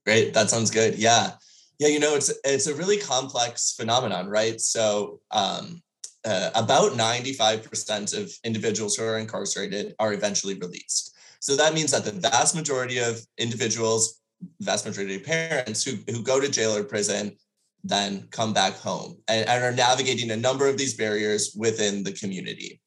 Great. 0.05 0.33
That 0.33 0.49
sounds 0.49 0.71
good. 0.71 0.97
Yeah. 0.97 1.31
Yeah, 1.79 1.89
you 1.89 1.99
know, 1.99 2.15
it's 2.15 2.33
it's 2.43 2.67
a 2.67 2.75
really 2.75 2.97
complex 2.97 3.73
phenomenon, 3.73 4.27
right? 4.27 4.59
So 4.59 5.19
um, 5.31 5.81
uh, 6.25 6.49
about 6.55 6.93
95% 6.93 8.17
of 8.17 8.31
individuals 8.43 8.95
who 8.95 9.03
are 9.03 9.17
incarcerated 9.17 9.95
are 9.99 10.13
eventually 10.13 10.55
released. 10.55 11.15
So 11.39 11.55
that 11.55 11.73
means 11.73 11.91
that 11.91 12.03
the 12.03 12.11
vast 12.11 12.55
majority 12.55 12.97
of 12.97 13.21
individuals, 13.37 14.21
vast 14.59 14.85
majority 14.85 15.15
of 15.15 15.23
parents 15.23 15.83
who, 15.83 15.97
who 16.11 16.23
go 16.23 16.39
to 16.39 16.49
jail 16.49 16.75
or 16.75 16.83
prison 16.83 17.37
then 17.83 18.27
come 18.31 18.53
back 18.53 18.73
home 18.73 19.17
and, 19.27 19.47
and 19.47 19.63
are 19.63 19.71
navigating 19.71 20.31
a 20.31 20.35
number 20.35 20.67
of 20.67 20.77
these 20.77 20.95
barriers 20.95 21.53
within 21.55 22.03
the 22.03 22.11
community. 22.11 22.81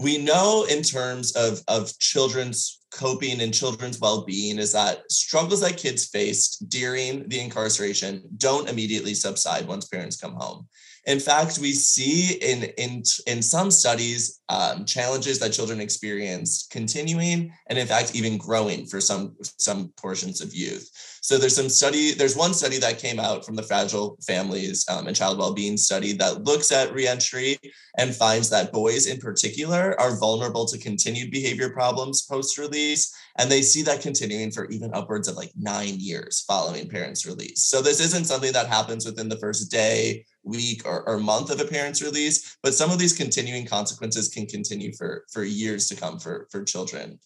We 0.00 0.16
know 0.16 0.64
in 0.64 0.80
terms 0.82 1.32
of, 1.32 1.60
of 1.68 1.96
children's 1.98 2.80
coping 2.90 3.42
and 3.42 3.52
children's 3.52 4.00
well-being 4.00 4.58
is 4.58 4.72
that 4.72 5.02
struggles 5.12 5.60
that 5.60 5.76
kids 5.76 6.06
faced 6.06 6.70
during 6.70 7.28
the 7.28 7.38
incarceration 7.38 8.22
don't 8.38 8.70
immediately 8.70 9.12
subside 9.12 9.68
once 9.68 9.84
parents 9.88 10.16
come 10.16 10.32
home. 10.32 10.66
In 11.06 11.18
fact, 11.18 11.58
we 11.58 11.72
see 11.72 12.34
in 12.34 12.64
in 12.76 13.02
in 13.26 13.42
some 13.42 13.70
studies 13.70 14.40
um, 14.48 14.84
challenges 14.84 15.38
that 15.38 15.52
children 15.52 15.80
experience 15.80 16.66
continuing, 16.70 17.52
and 17.68 17.78
in 17.78 17.86
fact 17.86 18.14
even 18.14 18.36
growing 18.36 18.86
for 18.86 19.00
some 19.00 19.36
some 19.40 19.92
portions 19.96 20.40
of 20.40 20.54
youth. 20.54 20.90
So 21.22 21.38
there's 21.38 21.56
some 21.56 21.68
study. 21.68 22.12
There's 22.12 22.36
one 22.36 22.54
study 22.54 22.78
that 22.78 22.98
came 22.98 23.20
out 23.20 23.44
from 23.44 23.56
the 23.56 23.62
Fragile 23.62 24.18
Families 24.26 24.84
um, 24.88 25.06
and 25.06 25.16
Child 25.16 25.38
Wellbeing 25.38 25.76
Study 25.76 26.12
that 26.14 26.44
looks 26.44 26.72
at 26.72 26.92
reentry 26.92 27.58
and 27.96 28.14
finds 28.14 28.50
that 28.50 28.72
boys 28.72 29.06
in 29.06 29.18
particular 29.18 29.98
are 30.00 30.18
vulnerable 30.18 30.66
to 30.66 30.78
continued 30.78 31.30
behavior 31.30 31.70
problems 31.70 32.22
post 32.22 32.58
release 32.58 33.12
and 33.38 33.50
they 33.50 33.62
see 33.62 33.82
that 33.82 34.02
continuing 34.02 34.50
for 34.50 34.68
even 34.68 34.92
upwards 34.94 35.28
of 35.28 35.36
like 35.36 35.52
nine 35.56 35.94
years 35.98 36.44
following 36.46 36.88
parents' 36.88 37.26
release. 37.26 37.64
So 37.64 37.80
this 37.80 38.00
isn't 38.00 38.26
something 38.26 38.52
that 38.52 38.66
happens 38.66 39.06
within 39.06 39.28
the 39.28 39.38
first 39.38 39.70
day, 39.70 40.26
week, 40.42 40.82
or, 40.86 41.06
or 41.08 41.18
month 41.18 41.50
of 41.50 41.60
a 41.60 41.64
parent's 41.64 42.02
release, 42.02 42.56
but 42.62 42.74
some 42.74 42.90
of 42.90 42.98
these 42.98 43.16
continuing 43.16 43.66
consequences 43.66 44.28
can 44.28 44.46
continue 44.46 44.92
for, 44.92 45.24
for 45.32 45.44
years 45.44 45.88
to 45.88 45.96
come 45.96 46.18
for, 46.18 46.46
for 46.50 46.64
children. 46.64 47.18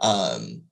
Um, 0.00 0.62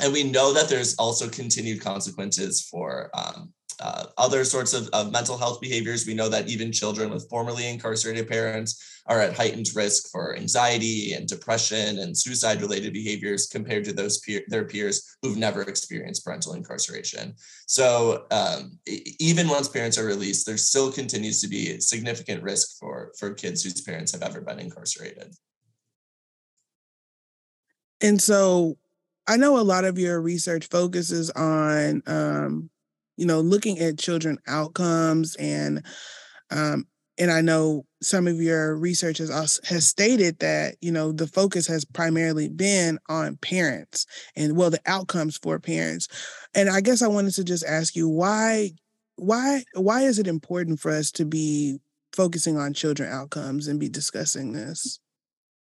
and 0.00 0.12
we 0.12 0.24
know 0.24 0.52
that 0.52 0.68
there's 0.68 0.94
also 0.96 1.28
continued 1.28 1.80
consequences 1.80 2.66
for 2.68 3.10
um, 3.14 3.52
uh, 3.80 4.06
other 4.18 4.44
sorts 4.44 4.72
of, 4.72 4.88
of, 4.92 5.10
mental 5.10 5.36
health 5.36 5.60
behaviors. 5.60 6.06
We 6.06 6.14
know 6.14 6.28
that 6.28 6.48
even 6.48 6.72
children 6.72 7.10
with 7.10 7.28
formerly 7.28 7.68
incarcerated 7.68 8.28
parents 8.28 9.02
are 9.06 9.20
at 9.20 9.34
heightened 9.34 9.66
risk 9.74 10.10
for 10.10 10.36
anxiety 10.36 11.12
and 11.12 11.26
depression 11.26 11.98
and 11.98 12.16
suicide 12.16 12.60
related 12.60 12.92
behaviors 12.92 13.46
compared 13.46 13.84
to 13.84 13.92
those 13.92 14.18
peer, 14.20 14.42
their 14.48 14.64
peers 14.64 15.16
who've 15.22 15.36
never 15.36 15.62
experienced 15.62 16.24
parental 16.24 16.54
incarceration. 16.54 17.34
So 17.66 18.26
um, 18.30 18.78
even 18.86 19.48
once 19.48 19.68
parents 19.68 19.98
are 19.98 20.06
released, 20.06 20.46
there 20.46 20.56
still 20.56 20.92
continues 20.92 21.40
to 21.40 21.48
be 21.48 21.80
significant 21.80 22.42
risk 22.42 22.78
for, 22.78 23.12
for 23.18 23.34
kids 23.34 23.62
whose 23.62 23.80
parents 23.80 24.12
have 24.12 24.22
ever 24.22 24.40
been 24.40 24.60
incarcerated. 24.60 25.34
And 28.00 28.20
so 28.20 28.76
I 29.26 29.36
know 29.36 29.58
a 29.58 29.62
lot 29.62 29.84
of 29.84 29.98
your 29.98 30.20
research 30.20 30.68
focuses 30.68 31.30
on 31.30 32.02
um, 32.06 32.70
you 33.16 33.26
know, 33.26 33.40
looking 33.40 33.78
at 33.78 33.98
children 33.98 34.38
outcomes 34.46 35.36
and 35.36 35.84
um, 36.50 36.86
and 37.16 37.30
I 37.30 37.42
know 37.42 37.86
some 38.02 38.26
of 38.26 38.40
your 38.40 38.76
research 38.76 39.18
has, 39.18 39.30
also, 39.30 39.62
has 39.66 39.86
stated 39.86 40.40
that 40.40 40.76
you 40.80 40.90
know 40.90 41.12
the 41.12 41.26
focus 41.26 41.66
has 41.68 41.84
primarily 41.84 42.48
been 42.48 42.98
on 43.08 43.36
parents 43.36 44.06
and 44.36 44.56
well 44.56 44.70
the 44.70 44.80
outcomes 44.86 45.38
for 45.38 45.58
parents. 45.58 46.08
And 46.54 46.68
i 46.68 46.80
guess 46.80 47.02
i 47.02 47.08
wanted 47.08 47.34
to 47.34 47.44
just 47.44 47.64
ask 47.64 47.96
you 47.96 48.08
why 48.08 48.72
why 49.16 49.64
why 49.74 50.02
is 50.02 50.18
it 50.18 50.26
important 50.26 50.80
for 50.80 50.90
us 50.90 51.10
to 51.12 51.24
be 51.24 51.78
focusing 52.12 52.56
on 52.56 52.74
children 52.74 53.12
outcomes 53.12 53.68
and 53.68 53.80
be 53.80 53.88
discussing 53.88 54.52
this? 54.52 54.98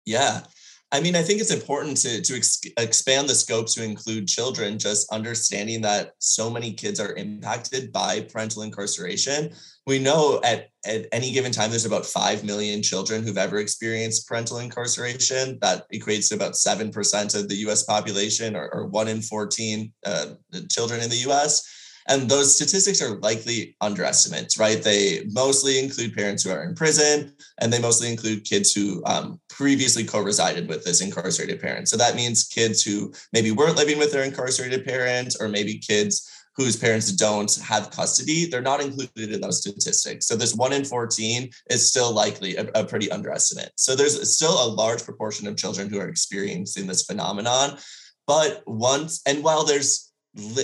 Yeah 0.06 0.44
I 0.94 1.00
mean, 1.00 1.16
I 1.16 1.24
think 1.24 1.42
it's 1.42 1.52
important 1.52 1.98
to 1.98 2.22
to 2.22 2.36
ex- 2.36 2.62
expand 2.78 3.28
the 3.28 3.34
scope 3.34 3.66
to 3.70 3.84
include 3.84 4.28
children. 4.28 4.78
Just 4.78 5.12
understanding 5.12 5.82
that 5.82 6.12
so 6.20 6.52
many 6.52 6.72
kids 6.72 7.00
are 7.00 7.16
impacted 7.16 7.92
by 7.92 8.22
parental 8.32 8.62
incarceration. 8.62 9.52
We 9.88 9.98
know 9.98 10.40
at 10.44 10.70
at 10.86 11.08
any 11.12 11.32
given 11.32 11.52
time 11.52 11.72
there's 11.72 11.88
about 11.88 12.06
five 12.06 12.44
million 12.44 12.84
children 12.84 13.24
who've 13.24 13.40
ever 13.40 13.58
experienced 13.58 14.28
parental 14.28 14.60
incarceration. 14.60 15.58
That 15.62 15.90
equates 15.92 16.30
to 16.30 16.36
about 16.36 16.56
seven 16.56 16.92
percent 16.92 17.34
of 17.34 17.50
the 17.50 17.56
U.S. 17.66 17.82
population, 17.84 18.56
or, 18.56 18.70
or 18.72 18.86
one 18.86 19.08
in 19.08 19.24
fourteen 19.24 19.92
uh, 20.06 20.28
children 20.70 21.02
in 21.02 21.10
the 21.10 21.24
U.S. 21.28 21.83
And 22.08 22.30
those 22.30 22.56
statistics 22.56 23.02
are 23.02 23.18
likely 23.20 23.76
underestimates, 23.82 24.58
right? 24.58 24.82
They 24.82 25.26
mostly 25.32 25.80
include 25.80 26.16
parents 26.16 26.44
who 26.44 26.52
are 26.52 26.64
in 26.64 26.76
prison, 26.76 27.34
and 27.60 27.72
they 27.72 27.80
mostly 27.80 28.12
include 28.12 28.44
kids 28.44 28.74
who 28.74 29.04
um, 29.06 29.40
previously 29.50 30.04
co-resided 30.04 30.68
with 30.68 30.84
this 30.84 31.02
incarcerated 31.02 31.62
parent. 31.62 31.88
So 31.88 31.98
that 31.98 32.16
means 32.16 32.46
kids 32.46 32.84
who 32.84 33.14
maybe 33.32 33.52
weren't 33.52 33.78
living 33.78 33.98
with 33.98 34.12
their 34.12 34.24
incarcerated 34.24 34.86
parents, 34.86 35.38
or 35.40 35.48
maybe 35.48 35.78
kids 35.78 36.30
whose 36.56 36.76
parents 36.76 37.12
don't 37.12 37.56
have 37.64 37.90
custody, 37.90 38.46
they're 38.46 38.62
not 38.62 38.82
included 38.82 39.32
in 39.32 39.42
those 39.42 39.60
statistics. 39.60 40.28
So 40.28 40.36
this 40.36 40.54
one 40.54 40.72
in 40.72 40.86
14 40.86 41.50
is 41.70 41.88
still 41.88 42.14
likely 42.14 42.56
a, 42.56 42.68
a, 42.76 42.86
pretty 42.86 43.12
underestimate. 43.12 43.72
So 43.76 43.96
there's 43.96 44.36
still 44.36 44.52
a 44.52 44.70
large 44.70 45.04
proportion 45.04 45.48
of 45.48 45.58
children 45.58 45.90
who 45.90 46.00
are 46.00 46.08
experiencing 46.08 46.86
this 46.86 47.06
phenomenon. 47.06 47.78
But 48.28 48.62
once, 48.68 49.22
and 49.26 49.44
while 49.44 49.64
there's 49.64 50.12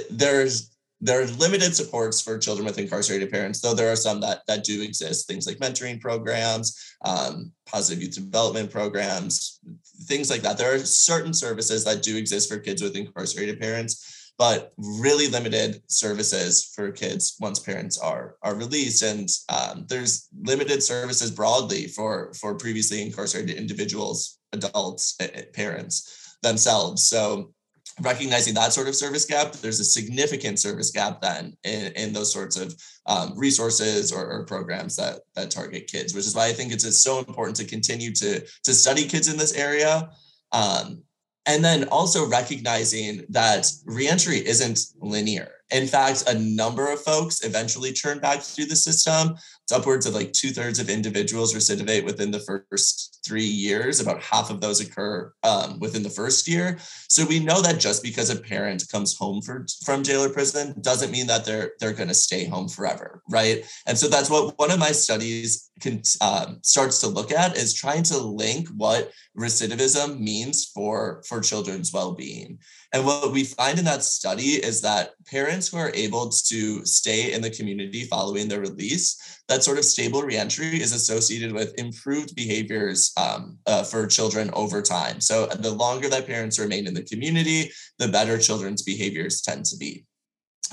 there's 0.09 0.75
there 1.01 1.21
are 1.21 1.27
limited 1.27 1.75
supports 1.75 2.19
for 2.21 2.37
children 2.37 2.65
with 2.65 2.77
incarcerated 2.77 3.31
parents, 3.31 3.61
though 3.61 3.73
there 3.73 3.91
are 3.91 3.95
some 3.95 4.19
that, 4.19 4.41
that 4.47 4.63
do 4.63 4.81
exist, 4.81 5.27
things 5.27 5.47
like 5.47 5.57
mentoring 5.57 5.99
programs, 5.99 6.95
um, 7.05 7.51
positive 7.65 8.03
youth 8.03 8.15
development 8.15 8.69
programs, 8.69 9.59
things 10.03 10.29
like 10.29 10.41
that. 10.41 10.57
There 10.57 10.73
are 10.73 10.79
certain 10.79 11.33
services 11.33 11.85
that 11.85 12.03
do 12.03 12.17
exist 12.17 12.49
for 12.49 12.59
kids 12.59 12.81
with 12.81 12.97
incarcerated 12.97 13.59
parents, 13.59 14.33
but 14.37 14.73
really 14.77 15.27
limited 15.27 15.81
services 15.87 16.71
for 16.75 16.91
kids 16.91 17.37
once 17.39 17.59
parents 17.59 17.97
are, 17.97 18.35
are 18.41 18.55
released. 18.55 19.01
And 19.01 19.29
um, 19.49 19.85
there's 19.87 20.27
limited 20.41 20.83
services 20.83 21.31
broadly 21.31 21.87
for, 21.87 22.33
for 22.33 22.55
previously 22.55 23.01
incarcerated 23.01 23.55
individuals, 23.55 24.39
adults, 24.51 25.17
parents 25.53 26.37
themselves. 26.41 27.07
So 27.07 27.53
recognizing 28.01 28.53
that 28.55 28.73
sort 28.73 28.87
of 28.87 28.95
service 28.95 29.25
gap, 29.25 29.53
there's 29.53 29.79
a 29.79 29.83
significant 29.83 30.59
service 30.59 30.91
gap 30.91 31.21
then 31.21 31.55
in, 31.63 31.91
in 31.93 32.13
those 32.13 32.31
sorts 32.31 32.57
of 32.57 32.75
um, 33.05 33.37
resources 33.37 34.11
or, 34.11 34.25
or, 34.29 34.45
programs 34.45 34.95
that 34.95 35.21
that 35.35 35.51
target 35.51 35.87
kids, 35.87 36.13
which 36.13 36.25
is 36.25 36.35
why 36.35 36.47
I 36.47 36.53
think 36.53 36.71
it's 36.71 37.03
so 37.03 37.19
important 37.19 37.57
to 37.57 37.65
continue 37.65 38.13
to 38.13 38.45
to 38.63 38.73
study 38.73 39.07
kids 39.07 39.27
in 39.27 39.37
this 39.37 39.53
area. 39.53 40.09
Um, 40.51 41.03
and 41.45 41.63
then 41.63 41.85
also 41.85 42.27
recognizing 42.27 43.25
that 43.29 43.71
reentry 43.85 44.45
isn't 44.45 44.79
linear. 45.01 45.49
In 45.71 45.87
fact, 45.87 46.23
a 46.27 46.37
number 46.37 46.91
of 46.91 47.01
folks 47.01 47.43
eventually 47.43 47.91
churn 47.91 48.19
back 48.19 48.41
through 48.41 48.65
the 48.65 48.75
system. 48.75 49.35
It's 49.63 49.71
upwards 49.71 50.07
of 50.07 50.15
like 50.15 50.33
two 50.33 50.49
thirds 50.49 50.79
of 50.79 50.89
individuals 50.89 51.53
recidivate 51.53 52.03
within 52.03 52.31
the 52.31 52.39
first 52.39 53.19
three 53.23 53.43
years. 53.43 53.99
About 53.99 54.21
half 54.21 54.49
of 54.49 54.61
those 54.61 54.81
occur 54.81 55.31
um, 55.43 55.79
within 55.79 56.01
the 56.01 56.09
first 56.09 56.47
year. 56.47 56.79
So 57.07 57.25
we 57.25 57.39
know 57.39 57.61
that 57.61 57.79
just 57.79 58.01
because 58.01 58.31
a 58.31 58.35
parent 58.35 58.83
comes 58.91 59.15
home 59.15 59.41
for, 59.41 59.67
from 59.85 60.03
jail 60.03 60.23
or 60.23 60.29
prison 60.29 60.73
doesn't 60.81 61.11
mean 61.11 61.27
that 61.27 61.45
they're 61.45 61.73
they're 61.79 61.93
going 61.93 62.09
to 62.09 62.15
stay 62.15 62.45
home 62.45 62.67
forever, 62.67 63.21
right? 63.29 63.63
And 63.85 63.97
so 63.97 64.07
that's 64.07 64.29
what 64.29 64.57
one 64.57 64.71
of 64.71 64.79
my 64.79 64.91
studies 64.91 65.69
can, 65.79 66.01
um, 66.21 66.59
starts 66.63 66.99
to 67.01 67.07
look 67.07 67.31
at 67.31 67.55
is 67.55 67.73
trying 67.73 68.03
to 68.03 68.17
link 68.17 68.67
what 68.69 69.11
recidivism 69.37 70.19
means 70.19 70.65
for 70.65 71.23
for 71.27 71.41
children's 71.41 71.93
well-being. 71.93 72.59
And 72.91 73.05
what 73.05 73.31
we 73.31 73.43
find 73.43 73.77
in 73.77 73.85
that 73.85 74.03
study 74.03 74.53
is 74.53 74.81
that 74.81 75.13
parents 75.27 75.67
who 75.67 75.77
are 75.77 75.91
able 75.93 76.29
to 76.29 76.85
stay 76.85 77.33
in 77.33 77.41
the 77.41 77.51
community 77.51 78.05
following 78.05 78.47
their 78.47 78.61
release, 78.61 79.41
that 79.47 79.63
sort 79.63 79.77
of 79.77 79.85
stable 79.85 80.23
reentry 80.23 80.81
is 80.81 80.91
associated 80.91 81.51
with 81.51 81.77
improved 81.77 82.35
behaviors 82.35 83.11
um, 83.15 83.59
uh, 83.67 83.83
for 83.83 84.07
children 84.07 84.49
over 84.53 84.81
time. 84.81 85.21
So 85.21 85.45
the 85.45 85.69
longer 85.69 86.09
that 86.09 86.25
parents 86.25 86.57
remain 86.57 86.87
in 86.87 86.95
the 86.95 87.03
community, 87.03 87.71
the 87.99 88.07
better 88.07 88.39
children's 88.39 88.81
behaviors 88.81 89.41
tend 89.41 89.65
to 89.65 89.77
be. 89.77 90.05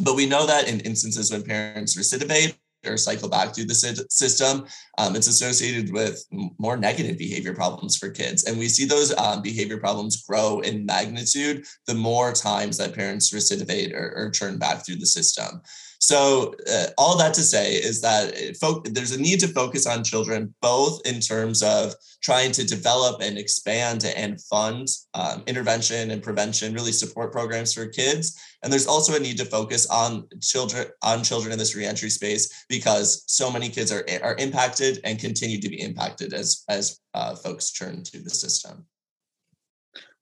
But 0.00 0.16
we 0.16 0.26
know 0.26 0.46
that 0.46 0.68
in 0.68 0.80
instances 0.80 1.30
when 1.30 1.42
parents 1.42 1.98
recidivate, 1.98 2.56
or 2.86 2.96
cycle 2.96 3.28
back 3.28 3.54
through 3.54 3.66
the 3.66 4.06
system, 4.10 4.66
um, 4.98 5.16
it's 5.16 5.28
associated 5.28 5.92
with 5.92 6.24
more 6.58 6.76
negative 6.76 7.18
behavior 7.18 7.54
problems 7.54 7.96
for 7.96 8.10
kids. 8.10 8.44
And 8.44 8.58
we 8.58 8.68
see 8.68 8.84
those 8.84 9.16
um, 9.18 9.42
behavior 9.42 9.78
problems 9.78 10.22
grow 10.22 10.60
in 10.60 10.86
magnitude 10.86 11.64
the 11.86 11.94
more 11.94 12.32
times 12.32 12.78
that 12.78 12.94
parents 12.94 13.32
recidivate 13.32 13.94
or, 13.94 14.12
or 14.16 14.30
turn 14.30 14.58
back 14.58 14.84
through 14.84 14.96
the 14.96 15.06
system. 15.06 15.62
So, 15.98 16.54
uh, 16.70 16.86
all 16.98 17.16
that 17.18 17.34
to 17.34 17.42
say 17.42 17.74
is 17.74 18.00
that 18.02 18.56
fo- 18.60 18.82
there's 18.84 19.12
a 19.12 19.20
need 19.20 19.40
to 19.40 19.48
focus 19.48 19.86
on 19.86 20.04
children 20.04 20.54
both 20.60 21.00
in 21.06 21.20
terms 21.20 21.62
of 21.62 21.94
trying 22.22 22.52
to 22.52 22.64
develop 22.64 23.20
and 23.22 23.38
expand 23.38 24.04
and 24.04 24.40
fund 24.42 24.88
um, 25.14 25.42
intervention 25.46 26.10
and 26.10 26.22
prevention, 26.22 26.74
really 26.74 26.92
support 26.92 27.32
programs 27.32 27.72
for 27.72 27.86
kids. 27.86 28.38
And 28.62 28.72
there's 28.72 28.86
also 28.86 29.14
a 29.14 29.20
need 29.20 29.38
to 29.38 29.44
focus 29.44 29.86
on 29.86 30.28
children 30.40 30.86
on 31.02 31.22
children 31.22 31.52
in 31.52 31.58
this 31.58 31.76
reentry 31.76 32.10
space 32.10 32.64
because 32.68 33.24
so 33.26 33.50
many 33.50 33.68
kids 33.68 33.92
are 33.92 34.04
are 34.22 34.36
impacted 34.38 35.00
and 35.04 35.18
continue 35.18 35.60
to 35.60 35.68
be 35.68 35.80
impacted 35.80 36.32
as 36.34 36.64
as 36.68 37.00
uh, 37.14 37.34
folks 37.36 37.72
turn 37.72 38.02
to 38.04 38.18
the 38.18 38.30
system. 38.30 38.86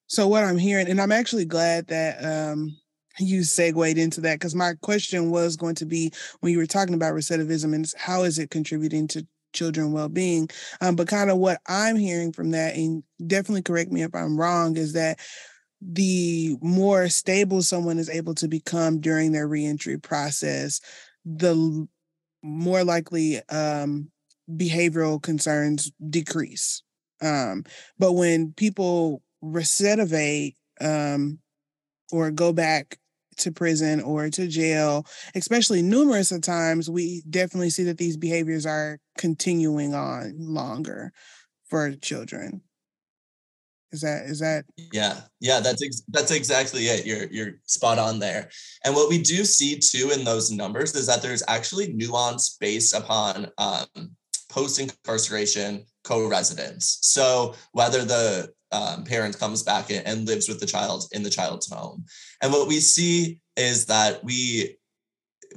So 0.07 0.29
what 0.29 0.45
I'm 0.45 0.59
hearing, 0.59 0.89
and 0.89 1.01
I'm 1.01 1.13
actually 1.13 1.47
glad 1.47 1.87
that 1.89 2.25
um, 2.25 2.77
you 3.19 3.45
segued 3.45 3.99
into 3.99 4.21
that 4.21 4.35
because 4.35 4.55
my 4.55 4.75
question 4.83 5.31
was 5.31 5.57
going 5.57 5.75
to 5.77 5.87
be 5.87 6.13
when 6.41 6.53
you 6.53 6.59
were 6.59 6.67
talking 6.67 6.95
about 6.95 7.15
recidivism 7.15 7.75
and 7.75 7.91
how 7.97 8.23
is 8.25 8.39
it 8.39 8.51
contributing 8.51 9.07
to 9.09 9.27
children 9.53 9.93
well-being 9.93 10.49
um, 10.81 10.97
but 10.97 11.07
kind 11.07 11.31
of 11.31 11.39
what 11.39 11.61
i'm 11.69 11.97
hearing 11.97 12.33
from 12.33 12.51
that 12.51 12.75
and 12.75 13.03
definitely 13.27 13.63
correct 13.63 13.91
me 13.91 14.03
if 14.03 14.15
i'm 14.15 14.39
wrong 14.39 14.77
is 14.77 14.95
that 14.95 15.19
the 15.81 16.57
more 16.61 17.09
stable 17.09 17.63
someone 17.63 17.99
is 17.99 18.11
able 18.11 18.35
to 18.35 18.49
become 18.49 19.01
during 19.01 19.33
their 19.33 19.47
reentry 19.47 19.99
process 19.99 20.81
the 21.25 21.87
more 22.43 22.85
likely 22.85 23.41
um, 23.49 24.11
behavioral 24.51 25.23
concerns 25.23 25.93
decrease 26.11 26.83
um, 27.23 27.65
but 27.99 28.13
when 28.13 28.53
people 28.55 29.23
recidivate 29.43 30.55
um, 30.81 31.39
or 32.11 32.31
go 32.31 32.53
back 32.53 32.99
to 33.37 33.53
prison 33.53 34.01
or 34.01 34.31
to 34.31 34.47
jail, 34.47 35.07
especially 35.35 35.83
numerous 35.83 36.33
of 36.33 36.43
times, 36.43 36.91
we 36.91 37.23
definitely 37.29 37.71
see 37.71 37.85
that 37.85 37.99
these 37.99 38.17
behaviors 38.17 38.67
are 38.67 38.99
continuing 39.19 39.95
on 39.95 40.35
longer 40.39 41.13
for 41.69 41.93
children. 41.97 42.63
Is 43.93 44.01
that 44.01 44.25
is 44.27 44.41
that? 44.41 44.65
Yeah, 44.93 45.21
yeah, 45.41 45.61
that's 45.61 45.81
ex- 45.81 46.03
that's 46.09 46.33
exactly 46.33 46.87
it. 46.87 47.07
You're 47.07 47.27
you're 47.31 47.53
spot 47.67 47.99
on 47.99 48.19
there. 48.19 48.51
And 48.85 48.93
what 48.93 49.09
we 49.09 49.23
do 49.23 49.45
see 49.45 49.79
too 49.79 50.11
in 50.11 50.25
those 50.25 50.51
numbers 50.51 50.97
is 50.97 51.07
that 51.07 51.23
there's 51.23 51.45
actually 51.47 51.93
nuance 51.93 52.57
based 52.61 52.93
upon 52.93 53.53
um, 53.59 53.87
post 54.51 54.81
incarceration 54.81 55.85
co-residence. 56.03 56.99
So 57.03 57.55
whether 57.73 58.05
the 58.05 58.53
um, 58.75 59.05
parent 59.05 59.39
comes 59.39 59.63
back 59.63 59.87
and 59.91 60.27
lives 60.27 60.49
with 60.49 60.59
the 60.61 60.67
child 60.67 61.05
in 61.13 61.23
the 61.23 61.31
child's 61.31 61.71
home. 61.71 62.05
And 62.43 62.53
what 62.53 62.67
we 62.67 62.81
see 62.81 63.39
is 63.57 63.87
that 63.87 64.23
we 64.25 64.77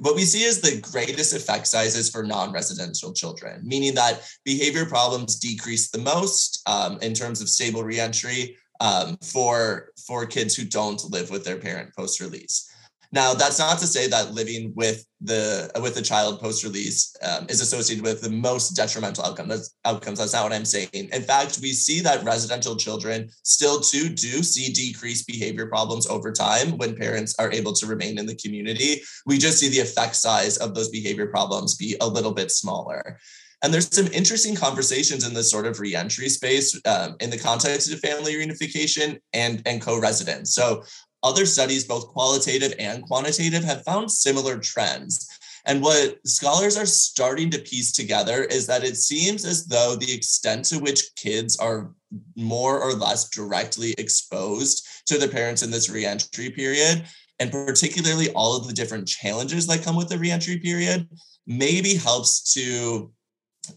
what 0.00 0.14
we 0.14 0.24
see 0.24 0.44
is 0.44 0.60
the 0.60 0.80
greatest 0.92 1.34
effect 1.34 1.66
sizes 1.66 2.08
for 2.08 2.22
non-residential 2.22 3.12
children, 3.12 3.60
meaning 3.64 3.94
that 3.96 4.22
behavior 4.44 4.86
problems 4.86 5.40
decrease 5.40 5.90
the 5.90 5.98
most 5.98 6.62
um, 6.68 6.98
in 7.02 7.14
terms 7.14 7.40
of 7.40 7.48
stable 7.48 7.82
reentry 7.82 8.56
um, 8.80 9.16
for 9.22 9.90
for 10.06 10.24
kids 10.24 10.54
who 10.54 10.64
don't 10.64 11.10
live 11.10 11.30
with 11.30 11.44
their 11.44 11.58
parent 11.58 11.90
post-release. 11.96 12.70
Now, 13.10 13.32
that's 13.32 13.58
not 13.58 13.78
to 13.78 13.86
say 13.86 14.06
that 14.08 14.32
living 14.32 14.72
with 14.76 15.06
the 15.20 15.70
with 15.80 15.96
a 15.96 16.02
child 16.02 16.40
post 16.40 16.62
release 16.62 17.16
um, 17.22 17.46
is 17.48 17.60
associated 17.60 18.04
with 18.04 18.20
the 18.20 18.30
most 18.30 18.70
detrimental 18.70 19.24
outcome. 19.24 19.48
That's 19.48 19.74
outcomes. 19.84 20.18
That's 20.18 20.34
not 20.34 20.44
what 20.44 20.52
I'm 20.52 20.66
saying. 20.66 20.88
In 20.92 21.22
fact, 21.22 21.58
we 21.62 21.72
see 21.72 22.00
that 22.00 22.22
residential 22.22 22.76
children 22.76 23.30
still 23.44 23.80
too 23.80 24.10
do 24.10 24.42
see 24.42 24.72
decreased 24.72 25.26
behavior 25.26 25.66
problems 25.66 26.06
over 26.06 26.32
time 26.32 26.76
when 26.76 26.96
parents 26.96 27.34
are 27.38 27.50
able 27.50 27.72
to 27.74 27.86
remain 27.86 28.18
in 28.18 28.26
the 28.26 28.36
community. 28.36 29.00
We 29.24 29.38
just 29.38 29.58
see 29.58 29.70
the 29.70 29.80
effect 29.80 30.14
size 30.14 30.58
of 30.58 30.74
those 30.74 30.90
behavior 30.90 31.28
problems 31.28 31.76
be 31.76 31.96
a 32.00 32.06
little 32.06 32.32
bit 32.32 32.50
smaller. 32.50 33.18
And 33.62 33.74
there's 33.74 33.92
some 33.92 34.06
interesting 34.08 34.54
conversations 34.54 35.26
in 35.26 35.34
this 35.34 35.50
sort 35.50 35.66
of 35.66 35.80
reentry 35.80 36.28
space 36.28 36.80
um, 36.84 37.16
in 37.18 37.30
the 37.30 37.38
context 37.38 37.92
of 37.92 37.98
family 37.98 38.34
reunification 38.34 39.18
and, 39.32 39.62
and 39.66 39.82
co-residence. 39.82 40.54
So 40.54 40.84
other 41.22 41.46
studies, 41.46 41.84
both 41.84 42.08
qualitative 42.08 42.74
and 42.78 43.02
quantitative, 43.02 43.64
have 43.64 43.84
found 43.84 44.10
similar 44.10 44.58
trends. 44.58 45.28
And 45.66 45.82
what 45.82 46.26
scholars 46.26 46.76
are 46.76 46.86
starting 46.86 47.50
to 47.50 47.58
piece 47.58 47.92
together 47.92 48.44
is 48.44 48.66
that 48.68 48.84
it 48.84 48.96
seems 48.96 49.44
as 49.44 49.66
though 49.66 49.96
the 49.96 50.12
extent 50.12 50.64
to 50.66 50.78
which 50.78 51.14
kids 51.16 51.58
are 51.58 51.92
more 52.36 52.80
or 52.80 52.94
less 52.94 53.28
directly 53.28 53.94
exposed 53.98 54.86
to 55.06 55.18
their 55.18 55.28
parents 55.28 55.62
in 55.62 55.70
this 55.70 55.90
reentry 55.90 56.50
period, 56.50 57.04
and 57.38 57.50
particularly 57.50 58.30
all 58.32 58.56
of 58.56 58.66
the 58.66 58.72
different 58.72 59.06
challenges 59.06 59.66
that 59.66 59.82
come 59.82 59.96
with 59.96 60.08
the 60.08 60.18
reentry 60.18 60.58
period, 60.58 61.06
maybe 61.46 61.94
helps 61.94 62.54
to 62.54 63.12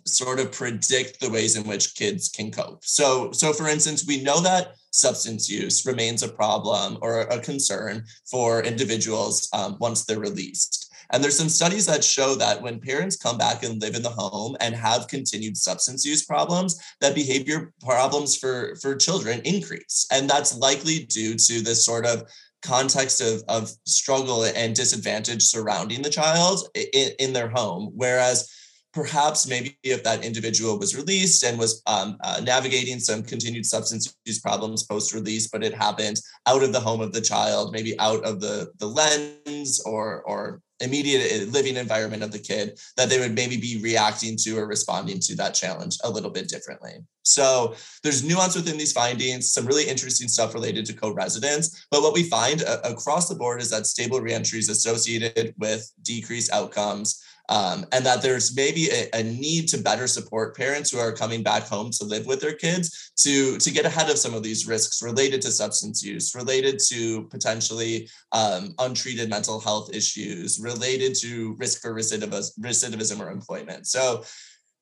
sort 0.06 0.40
of 0.40 0.52
predict 0.52 1.20
the 1.20 1.30
ways 1.30 1.56
in 1.56 1.68
which 1.68 1.96
kids 1.96 2.30
can 2.30 2.52
cope. 2.52 2.84
So, 2.84 3.32
so 3.32 3.54
for 3.54 3.68
instance, 3.68 4.06
we 4.06 4.24
know 4.24 4.42
that 4.42 4.74
substance 4.92 5.50
use 5.50 5.86
remains 5.86 6.24
a 6.24 6.28
problem 6.28 6.98
or 7.02 7.22
a 7.22 7.40
concern 7.40 8.04
for 8.30 8.64
individuals 8.64 9.50
um, 9.54 9.78
once 9.80 10.06
they're 10.06 10.20
released. 10.20 10.92
And 11.12 11.22
there's 11.22 11.38
some 11.38 11.50
studies 11.50 11.86
that 11.88 12.04
show 12.04 12.36
that 12.36 12.62
when 12.62 12.80
parents 12.80 13.18
come 13.18 13.38
back 13.38 13.64
and 13.64 13.82
live 13.82 13.96
in 13.96 14.02
the 14.02 14.10
home 14.10 14.56
and 14.62 14.74
have 14.74 15.10
continued 15.10 15.58
substance 15.58 16.06
use 16.06 16.26
problems, 16.26 16.80
that 17.02 17.16
behavior 17.16 17.74
problems 17.82 18.38
for, 18.38 18.76
for 18.82 18.96
children 18.96 19.42
increase. 19.44 20.08
And 20.12 20.30
that's 20.30 20.58
likely 20.58 21.06
due 21.06 21.36
to 21.36 21.62
this 21.62 21.86
sort 21.86 22.06
of 22.06 22.24
context 22.62 23.22
of, 23.22 23.44
of 23.50 23.72
struggle 23.86 24.46
and 24.46 24.76
disadvantage 24.76 25.42
surrounding 25.44 26.02
the 26.02 26.10
child 26.10 26.68
in, 26.76 27.12
in 27.20 27.34
their 27.34 27.50
home. 27.50 27.92
Whereas 27.94 28.50
perhaps 28.94 29.48
maybe 29.48 29.78
if 29.84 30.04
that 30.04 30.26
individual 30.26 30.78
was 30.78 30.96
released 30.96 31.44
and 31.44 31.58
was 31.58 31.82
um, 31.88 32.18
uh, 32.24 32.42
navigating 32.44 33.00
some 33.00 33.24
continued 33.24 33.66
substance 33.66 34.16
use 34.26 34.40
problems 34.40 34.84
post 34.84 35.14
release, 35.14 35.48
but 35.48 35.64
it 35.64 35.74
happened 35.74 36.20
out 36.48 36.64
of 36.64 36.74
the 36.74 36.80
home 36.80 37.02
of 37.02 37.14
the 37.14 37.22
child, 37.22 37.72
maybe 37.72 37.98
out 38.00 38.24
of 38.24 38.42
the, 38.42 38.72
the 38.80 38.86
lens 38.86 39.82
or, 39.86 40.24
or 40.24 40.62
immediate 40.82 41.32
uh, 41.32 41.46
living 41.52 41.78
environment 41.78 42.24
of 42.24 42.32
the 42.32 42.40
kid, 42.40 42.80
that 42.98 43.10
they 43.10 43.20
would 43.20 43.36
maybe 43.36 43.56
be 43.56 43.80
reacting 43.82 44.36
to 44.36 44.58
or 44.58 44.68
responding 44.68 45.20
to 45.20 45.36
that 45.36 45.54
challenge 45.54 45.98
a 46.04 46.10
little 46.10 46.32
bit 46.32 46.50
differently. 46.50 46.96
So 47.24 47.76
there's 48.04 48.24
nuance 48.24 48.56
within 48.56 48.78
these 48.78 48.92
findings, 48.92 49.54
some 49.54 49.66
really 49.66 49.88
interesting 49.88 50.28
stuff 50.28 50.54
related 50.54 50.86
to 50.88 50.94
co-residence. 50.94 51.86
But 51.92 52.02
what 52.02 52.14
we 52.14 52.24
find 52.24 52.64
uh, 52.64 52.80
across 52.84 53.30
the 53.30 53.36
board 53.36 53.62
is 53.62 53.70
that 53.70 53.86
stable 53.86 54.20
reentry 54.20 54.60
is 54.60 54.70
associated 54.70 55.54
with 55.58 55.90
decreased 56.02 56.52
outcomes 56.52 57.21
um, 57.50 57.86
and 57.92 58.06
that 58.06 58.22
there's 58.22 58.56
maybe 58.56 58.90
a, 58.90 59.10
a, 59.14 59.24
need 59.24 59.68
to 59.70 59.78
better 59.78 60.08
support 60.08 60.56
parents 60.56 60.92
who 60.92 61.00
are 61.00 61.12
coming 61.12 61.44
back 61.44 61.64
home 61.64 61.92
to 61.92 62.06
live 62.06 62.26
with 62.26 62.40
their 62.40 62.54
kids 62.54 63.12
to, 63.18 63.58
to 63.58 63.72
get 63.72 63.86
ahead 63.86 64.10
of 64.10 64.18
some 64.18 64.34
of 64.34 64.44
these 64.44 64.68
risks 64.68 65.02
related 65.02 65.42
to 65.42 65.52
substance 65.52 66.04
use, 66.04 66.36
related 66.36 66.80
to 66.80 67.24
potentially 67.30 68.10
um, 68.32 68.74
untreated 68.80 69.30
mental 69.30 69.60
health 69.60 69.94
issues, 69.94 70.60
related 70.62 71.16
to 71.16 71.56
risk 71.60 71.82
for 71.82 71.94
recidivism, 71.94 72.58
recidivism 72.60 73.20
or 73.20 73.32
employment. 73.32 73.88
So 73.88 74.24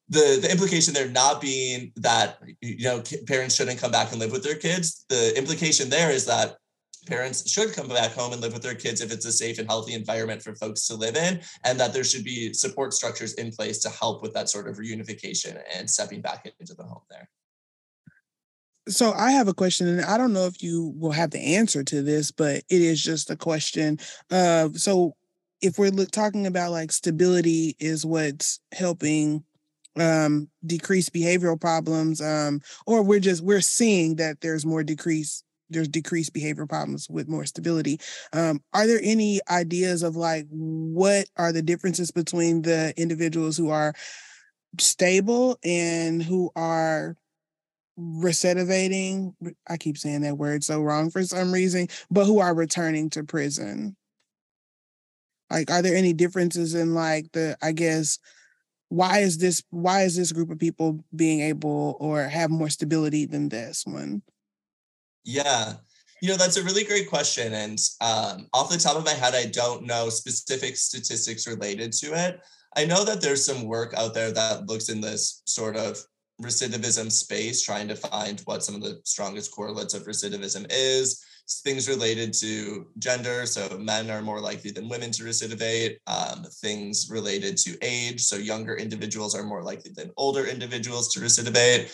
the, 0.10 0.40
the 0.42 0.52
implication 0.52 0.94
there 0.94 1.10
not 1.10 1.40
being 1.40 1.92
that 1.98 2.40
you 2.62 2.84
know 2.84 3.04
parents 3.28 3.56
shouldn't 3.56 3.80
come 3.80 3.92
back 3.92 4.12
and 4.12 4.20
live 4.20 4.32
with 4.32 4.44
their 4.44 4.56
kids 4.56 5.06
the 5.08 5.38
implication 5.38 5.90
there 5.90 6.10
is 6.10 6.26
that 6.26 6.56
parents 7.10 7.50
should 7.50 7.74
come 7.74 7.88
back 7.88 8.12
home 8.12 8.32
and 8.32 8.42
live 8.42 8.54
with 8.54 8.62
their 8.62 8.76
kids 8.76 9.02
if 9.02 9.12
it's 9.12 9.26
a 9.26 9.32
safe 9.32 9.60
and 9.60 9.68
healthy 9.68 9.94
environment 9.94 10.42
for 10.42 10.56
folks 10.56 10.88
to 10.88 10.96
live 10.96 11.16
in, 11.16 11.42
and 11.66 11.80
that 11.80 11.94
there 11.94 12.04
should 12.04 12.24
be 12.24 12.54
support 12.54 12.94
structures 12.94 13.34
in 13.34 13.52
place 13.52 13.80
to 13.80 13.90
help 13.90 14.22
with 14.22 14.34
that 14.34 14.50
sort 14.50 14.68
of 14.68 14.78
reunification 14.78 15.62
and 15.76 15.90
stepping 15.90 16.22
back 16.22 16.52
into 16.60 16.74
the 16.74 16.84
home 16.84 17.02
there. 17.10 17.30
So 18.88 19.12
I 19.14 19.32
have 19.32 19.48
a 19.48 19.54
question, 19.54 19.88
and 19.88 20.02
I 20.02 20.18
don't 20.18 20.34
know 20.34 20.46
if 20.46 20.64
you 20.64 20.94
will 20.98 21.12
have 21.12 21.32
the 21.32 21.56
answer 21.56 21.84
to 21.84 22.02
this, 22.02 22.32
but 22.32 22.64
it 22.70 22.82
is 22.82 23.02
just 23.02 23.30
a 23.30 23.36
question. 23.36 24.00
Uh, 24.32 24.70
so 24.74 25.16
if 25.62 25.78
we're 25.78 25.92
talking 26.06 26.48
about 26.48 26.72
like 26.72 26.92
stability 26.92 27.76
is 27.80 28.06
what's 28.06 28.60
helping 28.72 29.44
um 30.00 30.48
decrease 30.66 31.10
behavioral 31.10 31.60
problems 31.60 32.22
um 32.22 32.62
or 32.86 33.02
we're 33.02 33.20
just 33.20 33.44
we're 33.44 33.60
seeing 33.60 34.16
that 34.16 34.40
there's 34.40 34.66
more 34.66 34.84
decrease 34.84 35.44
there's 35.70 35.88
decreased 35.88 36.34
behavior 36.34 36.66
problems 36.66 37.10
with 37.10 37.28
more 37.28 37.46
stability. 37.46 38.00
Um, 38.34 38.62
are 38.74 38.88
there 38.88 39.00
any 39.04 39.40
ideas 39.50 40.04
of 40.04 40.16
like 40.16 40.48
what 40.50 41.28
are 41.38 41.52
the 41.52 41.62
differences 41.62 42.12
between 42.12 42.62
the 42.62 42.94
individuals 42.98 43.58
who 43.58 43.70
are 43.70 43.94
stable 44.80 45.58
and 45.64 46.22
who 46.22 46.52
are 46.56 47.16
recidivating? 48.00 49.34
I 49.68 49.78
keep 49.78 49.98
saying 49.98 50.22
that 50.22 50.38
word 50.38 50.64
so 50.64 50.82
wrong 50.82 51.10
for 51.10 51.24
some 51.24 51.52
reason, 51.52 51.88
but 52.10 52.26
who 52.26 52.40
are 52.40 52.56
returning 52.56 53.10
to 53.12 53.24
prison? 53.24 53.96
Like, 55.50 55.72
are 55.72 55.82
there 55.82 55.96
any 55.96 56.14
differences 56.14 56.76
in 56.76 56.94
like 56.94 57.32
the, 57.32 57.58
I 57.62 57.72
guess, 57.72 58.20
why 58.90 59.20
is 59.20 59.38
this 59.38 59.64
why 59.70 60.02
is 60.02 60.16
this 60.16 60.32
group 60.32 60.50
of 60.50 60.60
people 60.60 61.04
being 61.16 61.42
able 61.42 61.96
or 62.00 62.24
have 62.24 62.50
more 62.50 62.70
stability 62.70 63.26
than 63.26 63.50
this 63.50 63.86
one? 63.86 64.24
Yeah. 65.24 65.74
You 66.22 66.30
know, 66.30 66.38
that's 66.38 66.58
a 66.58 66.64
really 66.64 66.84
great 66.84 67.10
question. 67.10 67.54
And 67.54 67.80
um, 68.02 68.48
off 68.54 68.70
the 68.70 68.78
top 68.78 68.98
of 68.98 69.06
my 69.06 69.14
head, 69.14 69.36
I 69.36 69.46
don't 69.46 69.86
know 69.86 70.10
specific 70.10 70.76
statistics 70.76 71.48
related 71.48 71.94
to 71.94 72.14
it. 72.14 72.40
I 72.76 72.86
know 72.86 73.06
that 73.06 73.22
there's 73.22 73.46
some 73.46 73.64
work 73.64 73.94
out 73.96 74.14
there 74.14 74.32
that 74.32 74.68
looks 74.68 74.90
in 74.90 75.02
this 75.02 75.42
sort 75.46 75.76
of 75.76 75.98
recidivism 76.42 77.12
space, 77.12 77.62
trying 77.62 77.88
to 77.88 77.96
find 77.96 78.40
what 78.42 78.64
some 78.64 78.76
of 78.76 78.82
the 78.82 79.00
strongest 79.04 79.52
correlates 79.52 79.94
of 79.94 80.04
recidivism 80.04 80.66
is. 80.70 81.24
Things 81.64 81.90
related 81.90 82.32
to 82.36 82.86
gender, 83.00 83.48
so 83.48 83.76
men 83.80 84.12
are 84.12 84.22
more 84.22 84.40
likely 84.40 84.70
than 84.70 84.88
women 84.88 85.10
to 85.12 85.24
recidivate. 85.24 85.98
Um, 86.06 86.46
things 86.62 87.10
related 87.10 87.58
to 87.58 87.76
age, 87.82 88.22
so 88.22 88.36
younger 88.36 88.76
individuals 88.76 89.34
are 89.34 89.44
more 89.44 89.64
likely 89.64 89.92
than 89.96 90.12
older 90.16 90.46
individuals 90.46 91.12
to 91.14 91.20
recidivate. 91.20 91.90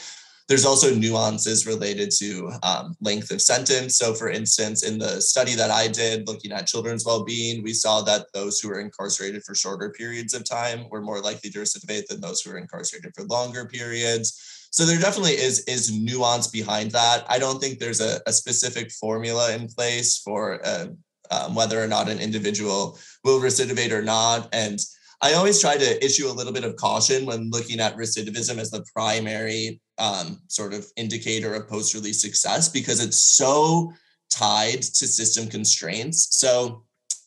There's 0.48 0.66
also 0.66 0.94
nuances 0.94 1.66
related 1.66 2.12
to 2.20 2.52
um, 2.62 2.96
length 3.02 3.32
of 3.32 3.42
sentence. 3.42 3.98
So, 3.98 4.14
for 4.14 4.30
instance, 4.30 4.84
in 4.84 5.00
the 5.00 5.20
study 5.20 5.56
that 5.56 5.72
I 5.72 5.88
did 5.88 6.28
looking 6.28 6.52
at 6.52 6.68
children's 6.68 7.06
well 7.06 7.24
being, 7.24 7.64
we 7.64 7.74
saw 7.74 8.02
that 8.02 8.28
those 8.34 8.60
who 8.60 8.70
were 8.70 8.80
incarcerated 8.80 9.44
for 9.44 9.56
shorter 9.56 9.90
periods 9.90 10.36
of 10.36 10.48
time 10.48 10.88
were 10.90 11.02
more 11.02 11.20
likely 11.20 11.50
to 11.50 11.60
recidivate 11.60 12.06
than 12.08 12.22
those 12.22 12.42
who 12.42 12.52
were 12.52 12.60
incarcerated 12.60 13.14
for 13.16 13.24
longer 13.24 13.66
periods. 13.66 14.68
So 14.70 14.86
there 14.86 15.00
definitely 15.00 15.34
is 15.34 15.62
is 15.62 15.92
nuance 15.98 16.48
behind 16.48 16.92
that. 16.92 17.26
I 17.30 17.40
don't 17.40 17.60
think 17.60 17.80
there's 17.80 18.02
a, 18.02 18.20
a 18.28 18.34
specific 18.34 18.92
formula 18.92 19.56
in 19.56 19.68
place 19.68 20.18
for 20.18 20.60
uh, 20.66 20.88
um, 21.32 21.56
whether 21.56 21.82
or 21.82 21.88
not 21.88 22.10
an 22.10 22.20
individual 22.20 23.00
will 23.24 23.40
recidivate 23.40 23.92
or 23.92 24.02
not. 24.02 24.50
And 24.54 24.80
I 25.22 25.34
always 25.34 25.62
try 25.62 25.78
to 25.78 26.06
issue 26.06 26.28
a 26.28 26.34
little 26.34 26.54
bit 26.54 26.64
of 26.64 26.76
caution 26.76 27.26
when 27.26 27.50
looking 27.50 27.80
at 27.80 27.98
recidivism 27.98 28.58
as 28.58 28.72
the 28.72 28.86
primary 28.94 29.82
um, 29.98 30.42
sort 30.48 30.74
of 30.74 30.86
indicator 30.98 31.54
of 31.54 31.68
post 31.68 31.94
release 31.94 32.22
success 32.22 32.70
because 32.70 33.04
it's 33.04 33.20
so 33.20 33.94
tied 34.30 34.82
to 34.82 35.08
system 35.08 35.48
constraints. 35.48 36.38
So 36.38 36.84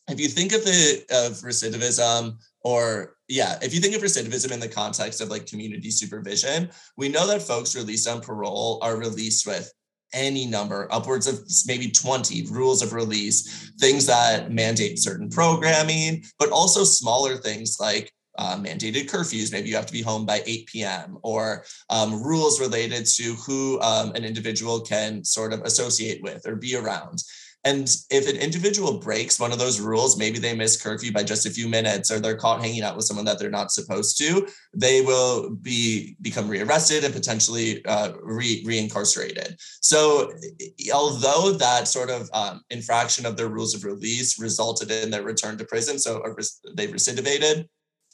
if 0.08 0.20
you 0.20 0.28
think 0.28 0.52
of 0.52 0.64
the 0.64 1.04
of 1.10 1.32
recidivism 1.38 2.36
or 2.62 3.14
yeah, 3.28 3.58
if 3.62 3.74
you 3.74 3.80
think 3.80 3.94
of 3.94 4.02
recidivism 4.02 4.52
in 4.52 4.60
the 4.60 4.68
context 4.68 5.20
of 5.20 5.28
like 5.28 5.46
community 5.46 5.90
supervision, 5.90 6.70
we 6.96 7.08
know 7.08 7.26
that 7.26 7.42
folks 7.42 7.76
released 7.76 8.08
on 8.08 8.20
parole 8.20 8.78
are 8.82 8.96
released 8.96 9.46
with 9.46 9.72
any 10.12 10.46
number, 10.46 10.88
upwards 10.90 11.26
of 11.26 11.40
maybe 11.66 11.90
20 11.90 12.46
rules 12.50 12.82
of 12.82 12.92
release, 12.92 13.70
things 13.78 14.06
that 14.06 14.50
mandate 14.50 14.98
certain 14.98 15.28
programming, 15.28 16.24
but 16.38 16.50
also 16.50 16.84
smaller 16.84 17.36
things 17.36 17.78
like 17.80 18.12
uh, 18.38 18.56
mandated 18.56 19.10
curfews. 19.10 19.52
Maybe 19.52 19.68
you 19.68 19.76
have 19.76 19.86
to 19.86 19.92
be 19.92 20.02
home 20.02 20.24
by 20.24 20.42
8 20.46 20.66
p.m. 20.66 21.18
or 21.22 21.64
um, 21.90 22.22
rules 22.22 22.60
related 22.60 23.04
to 23.16 23.34
who 23.34 23.80
um, 23.80 24.12
an 24.14 24.24
individual 24.24 24.80
can 24.80 25.24
sort 25.24 25.52
of 25.52 25.62
associate 25.62 26.22
with 26.22 26.46
or 26.46 26.54
be 26.54 26.76
around. 26.76 27.22
And 27.68 27.94
if 28.08 28.26
an 28.26 28.36
individual 28.36 28.98
breaks 28.98 29.38
one 29.38 29.52
of 29.52 29.58
those 29.58 29.78
rules, 29.78 30.16
maybe 30.16 30.38
they 30.38 30.54
miss 30.54 30.80
curfew 30.80 31.12
by 31.12 31.22
just 31.22 31.44
a 31.44 31.50
few 31.50 31.68
minutes 31.68 32.10
or 32.10 32.18
they're 32.18 32.34
caught 32.34 32.62
hanging 32.62 32.82
out 32.82 32.96
with 32.96 33.04
someone 33.04 33.26
that 33.26 33.38
they're 33.38 33.50
not 33.50 33.70
supposed 33.70 34.16
to, 34.18 34.48
they 34.72 35.02
will 35.02 35.50
be 35.50 36.16
become 36.22 36.48
rearrested 36.48 37.04
and 37.04 37.12
potentially 37.12 37.84
uh, 37.84 38.12
re 38.22 38.64
reincarcerated. 38.64 39.56
So, 39.82 40.32
although 40.94 41.52
that 41.52 41.88
sort 41.88 42.08
of 42.08 42.30
um, 42.32 42.62
infraction 42.70 43.26
of 43.26 43.36
their 43.36 43.48
rules 43.48 43.74
of 43.74 43.84
release 43.84 44.40
resulted 44.40 44.90
in 44.90 45.10
their 45.10 45.22
return 45.22 45.58
to 45.58 45.64
prison, 45.66 45.98
so 45.98 46.22
they 46.74 46.88
recidivated, 46.88 47.66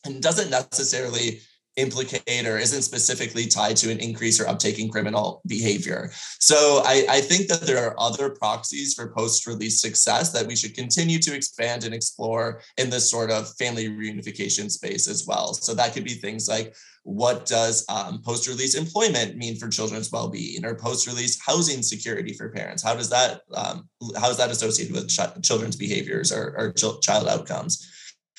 and 0.04 0.20
doesn't 0.20 0.50
necessarily 0.50 1.40
implicate 1.76 2.46
or 2.46 2.58
isn't 2.58 2.82
specifically 2.82 3.46
tied 3.46 3.76
to 3.76 3.90
an 3.90 3.98
increase 3.98 4.40
or 4.40 4.46
uptake 4.46 4.78
in 4.78 4.88
criminal 4.88 5.42
behavior. 5.46 6.10
So 6.38 6.82
I, 6.84 7.04
I 7.08 7.20
think 7.20 7.48
that 7.48 7.62
there 7.62 7.84
are 7.84 7.94
other 7.98 8.30
proxies 8.30 8.94
for 8.94 9.12
post-release 9.12 9.80
success 9.80 10.32
that 10.32 10.46
we 10.46 10.56
should 10.56 10.74
continue 10.74 11.18
to 11.20 11.34
expand 11.34 11.84
and 11.84 11.94
explore 11.94 12.60
in 12.76 12.90
this 12.90 13.10
sort 13.10 13.30
of 13.30 13.52
family 13.56 13.88
reunification 13.88 14.70
space 14.70 15.08
as 15.08 15.26
well. 15.26 15.54
So 15.54 15.74
that 15.74 15.94
could 15.94 16.04
be 16.04 16.14
things 16.14 16.48
like 16.48 16.74
what 17.04 17.44
does 17.44 17.84
um, 17.90 18.22
post-release 18.22 18.74
employment 18.74 19.36
mean 19.36 19.56
for 19.56 19.68
children's 19.68 20.10
well-being 20.10 20.64
or 20.64 20.74
post-release 20.74 21.38
housing 21.44 21.82
security 21.82 22.32
for 22.32 22.48
parents? 22.48 22.82
How 22.82 22.94
does 22.94 23.10
that 23.10 23.42
um, 23.52 23.88
how 24.16 24.30
is 24.30 24.38
that 24.38 24.50
associated 24.50 24.94
with 24.94 25.08
ch- 25.08 25.42
children's 25.42 25.76
behaviors 25.76 26.32
or, 26.32 26.54
or 26.56 26.72
ch- 26.72 27.00
child 27.02 27.28
outcomes? 27.28 27.90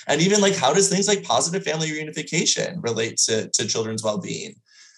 And 0.07 0.21
even 0.21 0.41
like, 0.41 0.55
how 0.55 0.73
does 0.73 0.89
things 0.89 1.07
like 1.07 1.23
positive 1.23 1.63
family 1.63 1.89
reunification 1.89 2.83
relate 2.83 3.17
to, 3.25 3.49
to 3.49 3.67
children's 3.67 4.03
well-being? 4.03 4.55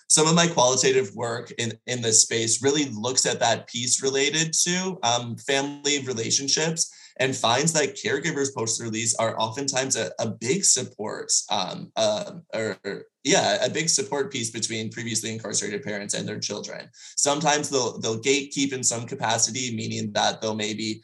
Some 0.09 0.27
of 0.27 0.35
my 0.35 0.47
qualitative 0.47 1.13
work 1.15 1.51
in, 1.57 1.73
in 1.85 2.01
this 2.01 2.21
space 2.21 2.63
really 2.63 2.85
looks 2.85 3.25
at 3.25 3.39
that 3.41 3.67
piece 3.67 4.01
related 4.01 4.53
to 4.63 4.97
um, 5.03 5.35
family 5.35 5.99
relationships 6.03 6.89
and 7.19 7.35
finds 7.35 7.73
that 7.73 7.97
caregivers 7.97 8.53
post 8.55 8.81
release 8.81 9.15
are 9.15 9.39
oftentimes 9.39 9.95
a, 9.95 10.11
a 10.19 10.27
big 10.27 10.63
support 10.63 11.31
um, 11.49 11.91
uh, 11.95 12.33
or, 12.53 12.77
or, 12.85 13.03
yeah 13.23 13.63
a 13.65 13.69
big 13.69 13.89
support 13.89 14.31
piece 14.31 14.51
between 14.51 14.89
previously 14.89 15.31
incarcerated 15.33 15.83
parents 15.83 16.13
and 16.13 16.27
their 16.27 16.39
children 16.39 16.87
sometimes 17.17 17.69
they'll 17.69 17.99
they'll 17.99 18.21
gatekeep 18.21 18.71
in 18.71 18.83
some 18.83 19.05
capacity 19.05 19.75
meaning 19.75 20.11
that 20.13 20.41
they'll 20.41 20.55
maybe 20.55 21.01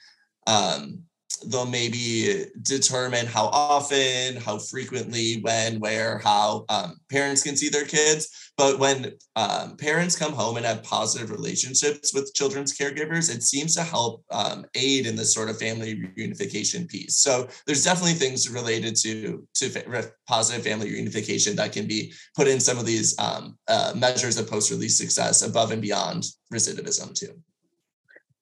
um, 0.47 1.03
they'll 1.47 1.65
maybe 1.65 2.45
determine 2.61 3.25
how 3.25 3.45
often, 3.45 4.37
how 4.37 4.57
frequently, 4.57 5.39
when, 5.41 5.79
where, 5.79 6.19
how 6.19 6.65
um, 6.69 6.97
parents 7.09 7.43
can 7.43 7.55
see 7.55 7.69
their 7.69 7.85
kids. 7.85 8.51
But 8.55 8.77
when 8.77 9.13
um, 9.35 9.77
parents 9.77 10.15
come 10.15 10.33
home 10.33 10.57
and 10.57 10.65
have 10.65 10.83
positive 10.83 11.31
relationships 11.31 12.13
with 12.13 12.33
children's 12.35 12.77
caregivers, 12.77 13.33
it 13.33 13.41
seems 13.41 13.73
to 13.75 13.83
help 13.83 14.23
um, 14.31 14.65
aid 14.75 15.07
in 15.07 15.15
this 15.15 15.33
sort 15.33 15.49
of 15.49 15.57
family 15.57 15.95
reunification 15.95 16.87
piece. 16.87 17.17
So 17.17 17.47
there's 17.65 17.83
definitely 17.83 18.13
things 18.13 18.49
related 18.49 18.95
to 18.97 19.47
to 19.55 19.69
fa- 19.69 20.11
positive 20.27 20.63
family 20.63 20.91
reunification 20.91 21.55
that 21.55 21.73
can 21.73 21.87
be 21.87 22.13
put 22.35 22.47
in 22.47 22.59
some 22.59 22.77
of 22.77 22.85
these 22.85 23.17
um, 23.17 23.57
uh, 23.67 23.93
measures 23.95 24.37
of 24.37 24.49
post-release 24.49 24.97
success 24.97 25.41
above 25.41 25.71
and 25.71 25.81
beyond 25.81 26.25
recidivism 26.53 27.15
too. 27.15 27.33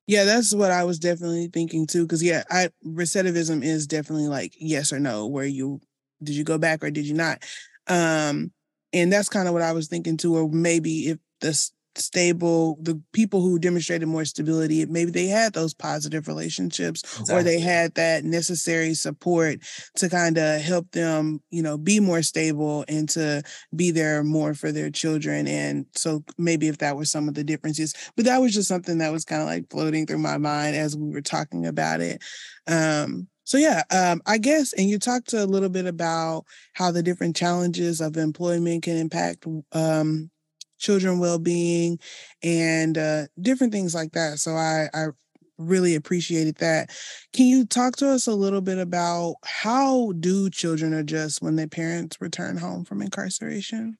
Yeah, 0.07 0.23
that's 0.25 0.53
what 0.53 0.71
I 0.71 0.83
was 0.83 0.99
definitely 0.99 1.47
thinking 1.47 1.87
too. 1.87 2.05
Cause 2.07 2.21
yeah, 2.23 2.43
I 2.49 2.69
recidivism 2.85 3.63
is 3.63 3.87
definitely 3.87 4.27
like 4.27 4.53
yes 4.59 4.91
or 4.91 4.99
no, 4.99 5.27
where 5.27 5.45
you 5.45 5.79
did 6.23 6.35
you 6.35 6.43
go 6.43 6.57
back 6.57 6.83
or 6.83 6.91
did 6.91 7.05
you 7.05 7.13
not? 7.13 7.43
Um, 7.87 8.51
and 8.93 9.11
that's 9.11 9.29
kind 9.29 9.47
of 9.47 9.53
what 9.53 9.61
I 9.63 9.71
was 9.73 9.87
thinking 9.87 10.17
too, 10.17 10.35
or 10.35 10.49
maybe 10.49 11.07
if 11.09 11.17
the 11.39 11.53
stable 11.95 12.77
the 12.82 13.01
people 13.13 13.41
who 13.41 13.60
demonstrated 13.60 14.08
more 14.08 14.25
stability 14.25 14.86
maybe 14.86 15.12
they 15.12 15.27
had 15.27 15.54
those 15.54 15.73
positive 15.73 16.27
relationships 16.27 17.01
exactly. 17.04 17.36
or 17.36 17.43
they 17.43 17.60
had 17.60 17.93
that 17.95 18.23
necessary 18.23 18.93
support 18.93 19.60
to 19.95 20.10
kind 20.10 20.38
of 20.38 20.62
help 20.62 20.89
them 20.91 21.41
you 21.49 21.62
know 21.62 21.77
be 21.77 21.99
more 21.99 22.21
stable 22.21 22.86
and 22.88 23.10
to 23.10 23.43
be 23.75 23.91
there 23.91 24.23
more 24.23 24.54
for 24.54 24.71
their 24.71 24.89
children 24.89 25.47
and 25.47 25.86
so 25.93 26.23
maybe 26.38 26.67
if 26.67 26.77
that 26.77 26.95
was 26.95 27.12
some 27.12 27.27
of 27.27 27.34
the 27.34 27.43
differences 27.43 27.93
but 28.15 28.25
that 28.25 28.39
was 28.39 28.54
just 28.54 28.69
something 28.69 28.97
that 28.99 29.12
was 29.12 29.25
kind 29.25 29.41
of 29.41 29.47
like 29.47 29.69
floating 29.69 30.06
through 30.06 30.17
my 30.17 30.38
mind 30.38 30.75
as 30.75 30.95
we 30.95 31.10
were 31.10 31.21
talking 31.21 31.65
about 31.65 31.99
it 31.99 32.21
um 32.67 33.27
so 33.43 33.58
yeah, 33.58 33.84
um, 33.91 34.21
I 34.25 34.38
guess, 34.38 34.71
and 34.71 34.89
you 34.89 34.97
talked 34.97 35.34
a 35.34 35.45
little 35.45 35.67
bit 35.67 35.86
about 35.86 36.45
how 36.71 36.89
the 36.91 37.04
different 37.04 37.36
challenges 37.36 37.99
of 37.99 38.15
employment 38.15 38.84
can 38.84 38.95
impact 38.95 39.45
um, 39.73 40.30
children 40.81 41.19
well-being 41.19 41.97
and 42.43 42.97
uh, 42.97 43.23
different 43.41 43.71
things 43.71 43.95
like 43.95 44.11
that 44.11 44.39
so 44.39 44.55
i 44.55 44.89
i 44.93 45.07
really 45.61 45.95
appreciated 45.95 46.55
that. 46.57 46.89
Can 47.33 47.45
you 47.45 47.65
talk 47.65 47.95
to 47.97 48.09
us 48.09 48.27
a 48.27 48.33
little 48.33 48.61
bit 48.61 48.77
about 48.77 49.35
how 49.43 50.13
do 50.13 50.49
children 50.49 50.93
adjust 50.93 51.41
when 51.41 51.55
their 51.55 51.67
parents 51.67 52.19
return 52.19 52.57
home 52.57 52.83
from 52.83 53.01
incarceration? 53.01 53.97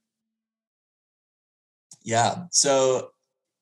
Yeah 2.03 2.45
so 2.51 3.11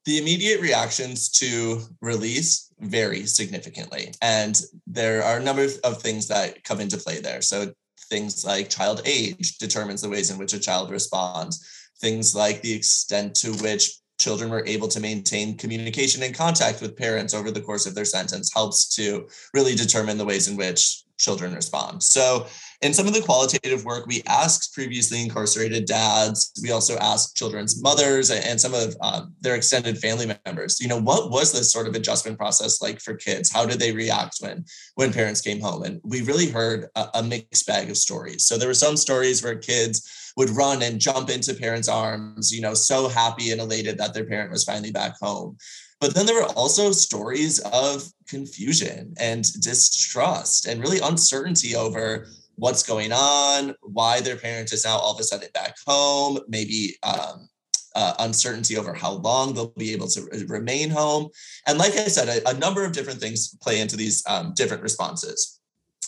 the 0.05 0.17
immediate 0.17 0.61
reactions 0.61 1.29
to 1.29 1.81
release 2.01 2.71
vary 2.79 3.25
significantly 3.25 4.13
and 4.21 4.61
there 4.87 5.21
are 5.21 5.37
a 5.37 5.43
number 5.43 5.67
of 5.83 6.01
things 6.01 6.27
that 6.27 6.63
come 6.63 6.79
into 6.79 6.97
play 6.97 7.19
there. 7.19 7.41
So 7.41 7.73
things 8.09 8.45
like 8.45 8.69
child 8.69 9.01
age 9.05 9.57
determines 9.57 10.01
the 10.01 10.09
ways 10.09 10.31
in 10.31 10.37
which 10.37 10.53
a 10.53 10.59
child 10.59 10.89
responds 10.89 11.78
things 12.01 12.35
like 12.35 12.61
the 12.61 12.73
extent 12.73 13.35
to 13.35 13.53
which 13.55 13.99
children 14.19 14.49
were 14.49 14.65
able 14.65 14.87
to 14.89 14.99
maintain 14.99 15.57
communication 15.57 16.21
and 16.23 16.35
contact 16.35 16.81
with 16.81 16.97
parents 16.97 17.33
over 17.33 17.51
the 17.51 17.61
course 17.61 17.85
of 17.85 17.95
their 17.95 18.05
sentence 18.05 18.51
helps 18.53 18.93
to 18.95 19.27
really 19.53 19.75
determine 19.75 20.17
the 20.17 20.25
ways 20.25 20.47
in 20.47 20.57
which 20.57 21.03
children 21.17 21.53
respond. 21.53 22.01
So, 22.01 22.47
in 22.81 22.93
some 22.93 23.07
of 23.07 23.13
the 23.13 23.21
qualitative 23.21 23.83
work, 23.83 24.07
we 24.07 24.23
asked 24.25 24.73
previously 24.73 25.21
incarcerated 25.21 25.85
dads. 25.85 26.53
We 26.63 26.71
also 26.71 26.97
asked 26.97 27.35
children's 27.35 27.83
mothers 27.83 28.31
and 28.31 28.59
some 28.59 28.73
of 28.73 28.95
um, 29.01 29.33
their 29.41 29.55
extended 29.55 29.97
family 29.97 30.33
members. 30.45 30.79
You 30.79 30.87
know, 30.87 31.01
what 31.01 31.29
was 31.29 31.51
this 31.51 31.73
sort 31.73 31.87
of 31.87 31.95
adjustment 31.95 32.37
process 32.37 32.81
like 32.81 33.01
for 33.01 33.15
kids? 33.15 33.51
How 33.51 33.65
did 33.65 33.79
they 33.79 33.91
react 33.91 34.37
when 34.39 34.63
when 34.95 35.11
parents 35.11 35.41
came 35.41 35.59
home? 35.59 35.83
And 35.83 35.99
we 36.05 36.21
really 36.21 36.49
heard 36.49 36.87
a, 36.95 37.09
a 37.15 37.23
mixed 37.23 37.67
bag 37.67 37.89
of 37.89 37.97
stories. 37.97 38.45
So 38.45 38.57
there 38.57 38.69
were 38.69 38.73
some 38.73 38.95
stories 38.95 39.43
where 39.43 39.57
kids 39.57 40.09
would 40.39 40.49
run 40.51 40.81
and 40.81 41.01
jump 41.01 41.29
into 41.29 41.53
parents' 41.53 41.89
arms, 41.89 42.49
you 42.49 42.61
know, 42.61 42.73
so 42.73 43.09
happy 43.09 43.51
and 43.51 43.59
elated 43.59 43.97
that 43.97 44.13
their 44.13 44.23
parent 44.23 44.49
was 44.49 44.63
finally 44.63 44.89
back 44.89 45.13
home. 45.19 45.57
But 45.99 46.15
then 46.15 46.25
there 46.25 46.41
were 46.41 46.53
also 46.55 46.93
stories 46.93 47.59
of 47.59 48.05
confusion 48.25 49.13
and 49.19 49.43
distrust 49.61 50.65
and 50.65 50.79
really 50.79 50.99
uncertainty 50.99 51.75
over 51.75 52.27
what's 52.55 52.83
going 52.83 53.11
on, 53.11 53.75
why 53.81 54.21
their 54.21 54.37
parent 54.37 54.71
is 54.71 54.85
now 54.85 54.97
all 54.97 55.13
of 55.13 55.19
a 55.19 55.25
sudden 55.25 55.49
back 55.53 55.75
home, 55.85 56.39
maybe 56.47 56.95
um, 57.03 57.49
uh, 57.93 58.13
uncertainty 58.19 58.77
over 58.77 58.93
how 58.93 59.11
long 59.11 59.53
they'll 59.53 59.73
be 59.75 59.91
able 59.91 60.07
to 60.07 60.21
remain 60.47 60.89
home. 60.89 61.27
And 61.67 61.77
like 61.77 61.91
I 61.97 62.07
said, 62.07 62.29
a, 62.29 62.51
a 62.51 62.53
number 62.53 62.85
of 62.85 62.93
different 62.93 63.19
things 63.19 63.53
play 63.61 63.81
into 63.81 63.97
these 63.97 64.23
um, 64.25 64.53
different 64.55 64.83
responses. 64.83 65.59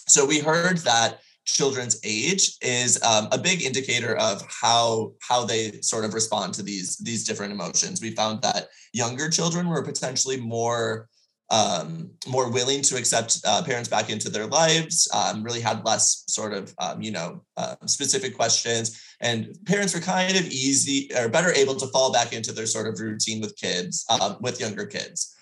So 0.07 0.25
we 0.25 0.39
heard 0.39 0.77
that 0.79 1.19
children's 1.45 1.99
age 2.03 2.57
is 2.61 3.01
um, 3.03 3.27
a 3.31 3.37
big 3.37 3.63
indicator 3.63 4.15
of 4.17 4.43
how 4.49 5.13
how 5.21 5.43
they 5.43 5.81
sort 5.81 6.05
of 6.05 6.13
respond 6.13 6.53
to 6.53 6.63
these 6.63 6.97
these 6.97 7.23
different 7.23 7.53
emotions. 7.53 8.01
We 8.01 8.11
found 8.11 8.41
that 8.41 8.67
younger 8.93 9.29
children 9.29 9.67
were 9.67 9.83
potentially 9.83 10.37
more 10.37 11.09
um, 11.51 12.11
more 12.27 12.49
willing 12.49 12.81
to 12.83 12.95
accept 12.95 13.41
uh, 13.45 13.61
parents 13.63 13.89
back 13.89 14.09
into 14.09 14.29
their 14.29 14.47
lives, 14.47 15.09
um, 15.13 15.43
really 15.43 15.59
had 15.59 15.85
less 15.85 16.23
sort 16.27 16.53
of, 16.53 16.73
um, 16.79 17.01
you 17.01 17.11
know, 17.11 17.43
uh, 17.57 17.75
specific 17.85 18.37
questions. 18.37 19.03
And 19.19 19.57
parents 19.65 19.93
were 19.93 19.99
kind 19.99 20.37
of 20.37 20.45
easy 20.45 21.09
or 21.17 21.27
better 21.27 21.51
able 21.51 21.75
to 21.75 21.87
fall 21.87 22.11
back 22.13 22.31
into 22.31 22.53
their 22.53 22.65
sort 22.65 22.87
of 22.87 23.01
routine 23.01 23.41
with 23.41 23.57
kids, 23.57 24.05
um, 24.09 24.37
with 24.39 24.61
younger 24.61 24.85
kids. 24.85 25.35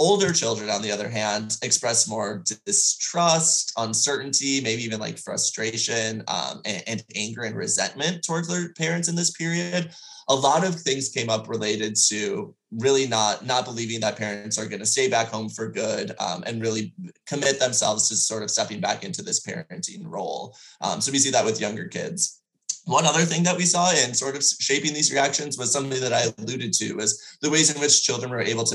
Older 0.00 0.32
children, 0.32 0.70
on 0.70 0.80
the 0.80 0.92
other 0.92 1.08
hand, 1.08 1.56
express 1.62 2.06
more 2.06 2.44
distrust, 2.64 3.72
uncertainty, 3.76 4.60
maybe 4.60 4.84
even 4.84 5.00
like 5.00 5.18
frustration 5.18 6.22
um, 6.28 6.60
and, 6.64 6.84
and 6.86 7.04
anger 7.16 7.42
and 7.42 7.56
resentment 7.56 8.22
towards 8.22 8.46
their 8.46 8.72
parents 8.74 9.08
in 9.08 9.16
this 9.16 9.32
period. 9.32 9.90
A 10.28 10.34
lot 10.34 10.64
of 10.64 10.76
things 10.76 11.08
came 11.08 11.28
up 11.28 11.48
related 11.48 11.96
to 12.08 12.54
really 12.70 13.08
not 13.08 13.44
not 13.44 13.64
believing 13.64 13.98
that 14.00 14.16
parents 14.16 14.58
are 14.58 14.66
going 14.66 14.78
to 14.78 14.86
stay 14.86 15.08
back 15.08 15.28
home 15.28 15.48
for 15.48 15.68
good 15.68 16.14
um, 16.20 16.44
and 16.46 16.62
really 16.62 16.94
commit 17.26 17.58
themselves 17.58 18.08
to 18.08 18.14
sort 18.14 18.42
of 18.42 18.50
stepping 18.50 18.80
back 18.80 19.04
into 19.04 19.22
this 19.22 19.44
parenting 19.44 20.02
role. 20.04 20.56
Um, 20.80 21.00
so 21.00 21.10
we 21.10 21.18
see 21.18 21.30
that 21.30 21.44
with 21.44 21.60
younger 21.60 21.88
kids 21.88 22.37
one 22.88 23.04
other 23.04 23.26
thing 23.26 23.42
that 23.42 23.56
we 23.56 23.66
saw 23.66 23.92
in 23.92 24.14
sort 24.14 24.34
of 24.34 24.42
shaping 24.42 24.94
these 24.94 25.12
reactions 25.12 25.58
was 25.58 25.70
something 25.70 26.00
that 26.00 26.14
I 26.14 26.32
alluded 26.38 26.72
to 26.72 26.94
was 26.94 27.36
the 27.42 27.50
ways 27.50 27.74
in 27.74 27.78
which 27.80 28.02
children 28.02 28.30
were 28.30 28.40
able 28.40 28.64
to 28.64 28.74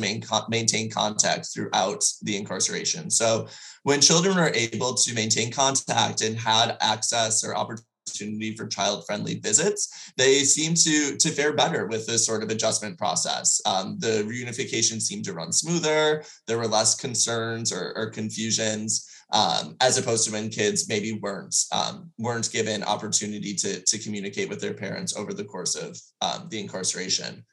maintain 0.49 0.91
contact 0.91 1.47
throughout 1.51 2.03
the 2.21 2.37
incarceration. 2.37 3.09
So 3.09 3.47
when 3.81 4.01
children 4.01 4.35
were 4.35 4.51
able 4.53 4.93
to 4.93 5.15
maintain 5.15 5.51
contact 5.51 6.21
and 6.21 6.37
had 6.37 6.77
access 6.79 7.43
or 7.43 7.55
opportunity 7.55 7.87
opportunity 8.07 8.55
for 8.55 8.67
child-friendly 8.67 9.39
visits, 9.39 10.11
they 10.17 10.39
seem 10.39 10.73
to 10.75 11.17
to 11.17 11.29
fare 11.29 11.53
better 11.53 11.87
with 11.87 12.05
this 12.05 12.25
sort 12.25 12.43
of 12.43 12.49
adjustment 12.49 12.97
process. 12.97 13.61
Um, 13.65 13.97
the 13.99 14.23
reunification 14.27 15.01
seemed 15.01 15.25
to 15.25 15.33
run 15.33 15.51
smoother. 15.51 16.23
There 16.47 16.57
were 16.57 16.67
less 16.67 16.95
concerns 16.95 17.71
or, 17.71 17.93
or 17.95 18.09
confusions. 18.09 19.09
Um, 19.31 19.75
as 19.81 19.97
opposed 19.97 20.25
to 20.25 20.31
when 20.31 20.49
kids 20.49 20.87
maybe 20.87 21.13
weren't 21.13 21.55
um, 21.71 22.11
weren't 22.19 22.51
given 22.51 22.83
opportunity 22.83 23.55
to 23.55 23.81
to 23.81 23.97
communicate 23.97 24.47
with 24.47 24.61
their 24.61 24.75
parents 24.75 25.15
over 25.15 25.33
the 25.33 25.45
course 25.45 25.75
of 25.75 25.99
um, 26.21 26.47
the 26.49 26.59
incarceration. 26.59 27.43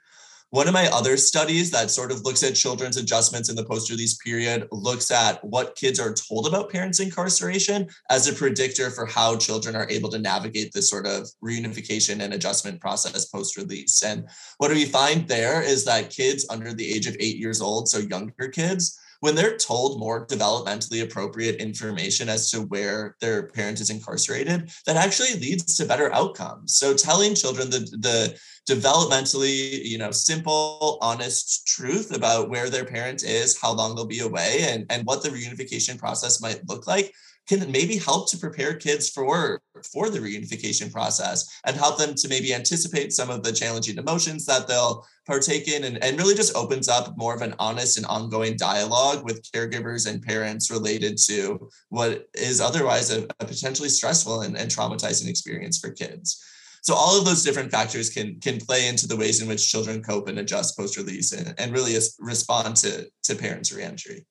One 0.53 0.67
of 0.67 0.75
my 0.75 0.89
other 0.89 1.17
studies 1.17 1.71
that 1.71 1.93
sort 1.93 2.11
of 2.11 2.23
looks 2.23 2.43
at 2.43 2.57
children's 2.57 2.97
adjustments 2.97 3.49
in 3.49 3.55
the 3.55 3.65
post 3.65 3.89
release 3.89 4.15
period 4.15 4.67
looks 4.73 5.13
at 5.13 5.43
what 5.45 5.77
kids 5.77 6.01
are 6.01 6.13
told 6.13 6.49
about 6.49 6.71
parents' 6.71 6.99
incarceration 6.99 7.89
as 8.11 8.27
a 8.27 8.33
predictor 8.33 8.91
for 8.91 9.07
how 9.07 9.37
children 9.37 9.77
are 9.77 9.89
able 9.89 10.11
to 10.11 10.19
navigate 10.19 10.73
this 10.73 10.91
sort 10.91 11.07
of 11.07 11.29
reunification 11.41 12.21
and 12.21 12.35
adjustment 12.35 12.81
process 12.81 13.27
post 13.27 13.57
release. 13.57 14.03
And 14.03 14.29
what 14.59 14.73
we 14.73 14.87
find 14.87 15.29
there 15.29 15.63
is 15.63 15.85
that 15.85 16.11
kids 16.11 16.45
under 16.51 16.73
the 16.73 16.91
age 16.91 17.07
of 17.07 17.17
eight 17.21 17.37
years 17.37 17.61
old, 17.61 17.89
so 17.89 17.99
younger 17.99 18.49
kids, 18.49 19.00
when 19.21 19.35
they're 19.35 19.57
told 19.57 19.99
more 19.99 20.27
developmentally 20.27 21.03
appropriate 21.03 21.57
information 21.57 22.29
as 22.29 22.51
to 22.51 22.63
where 22.63 23.17
their 23.21 23.45
parent 23.45 23.81
is 23.81 23.91
incarcerated, 23.91 24.71
that 24.87 24.97
actually 24.97 25.39
leads 25.39 25.77
to 25.77 25.85
better 25.85 26.13
outcomes. 26.13 26.77
So 26.77 26.95
telling 26.95 27.35
children 27.35 27.71
the, 27.71 27.81
the 28.01 28.39
developmentally, 28.69 29.85
you 29.85 29.99
know, 29.99 30.11
simple, 30.11 30.99
honest 31.03 31.67
truth 31.67 32.15
about 32.15 32.49
where 32.49 32.71
their 32.71 32.85
parent 32.85 33.23
is, 33.23 33.61
how 33.61 33.73
long 33.73 33.95
they'll 33.95 34.07
be 34.07 34.21
away, 34.21 34.61
and, 34.63 34.87
and 34.91 35.05
what 35.05 35.23
the 35.23 35.29
reunification 35.29 35.99
process 35.99 36.41
might 36.41 36.67
look 36.69 36.87
like 36.87 37.13
can 37.49 37.71
maybe 37.71 37.97
help 37.97 38.31
to 38.31 38.39
prepare 38.39 38.75
kids 38.75 39.11
for 39.11 39.61
for 39.93 40.11
the 40.11 40.19
reunification 40.19 40.93
process 40.93 41.61
and 41.67 41.77
help 41.77 41.99
them 41.99 42.15
to 42.15 42.29
maybe 42.29 42.55
anticipate 42.55 43.13
some 43.13 43.31
of 43.31 43.43
the 43.43 43.53
challenging 43.53 43.99
emotions 43.99 44.45
that 44.47 44.69
they'll 44.69 45.05
partake 45.27 45.69
in 45.69 45.85
and, 45.85 46.03
and 46.03 46.19
really 46.19 46.35
just 46.35 46.57
opens 46.57 46.89
up 46.89 47.17
more 47.17 47.35
of 47.35 47.43
an 47.43 47.55
honest 47.59 47.97
and 47.97 48.07
ongoing 48.07 48.57
dialogue 48.57 49.25
with 49.25 49.43
caregivers 49.53 50.09
and 50.09 50.23
parents 50.23 50.71
related 50.71 51.17
to 51.19 51.69
what 51.89 52.29
is 52.35 52.61
otherwise 52.61 53.11
a, 53.11 53.25
a 53.41 53.45
potentially 53.45 53.89
stressful 53.89 54.43
and, 54.43 54.57
and 54.57 54.71
traumatizing 54.71 55.29
experience 55.29 55.79
for 55.79 55.91
kids. 55.91 56.45
So 56.83 56.95
all 56.95 57.19
of 57.19 57.25
those 57.25 57.43
different 57.43 57.71
factors 57.71 58.11
can 58.11 58.41
can 58.41 58.59
play 58.59 58.89
into 58.89 59.07
the 59.07 59.17
ways 59.17 59.43
in 59.43 59.49
which 59.49 59.71
children 59.71 60.03
cope 60.03 60.29
and 60.29 60.39
adjust 60.39 60.79
post 60.79 60.97
release 60.97 61.33
and, 61.33 61.55
and 61.59 61.73
really 61.73 61.95
respond 62.19 62.77
to 62.77 63.11
to 63.25 63.35
parents 63.35 63.73
reentry 63.73 64.27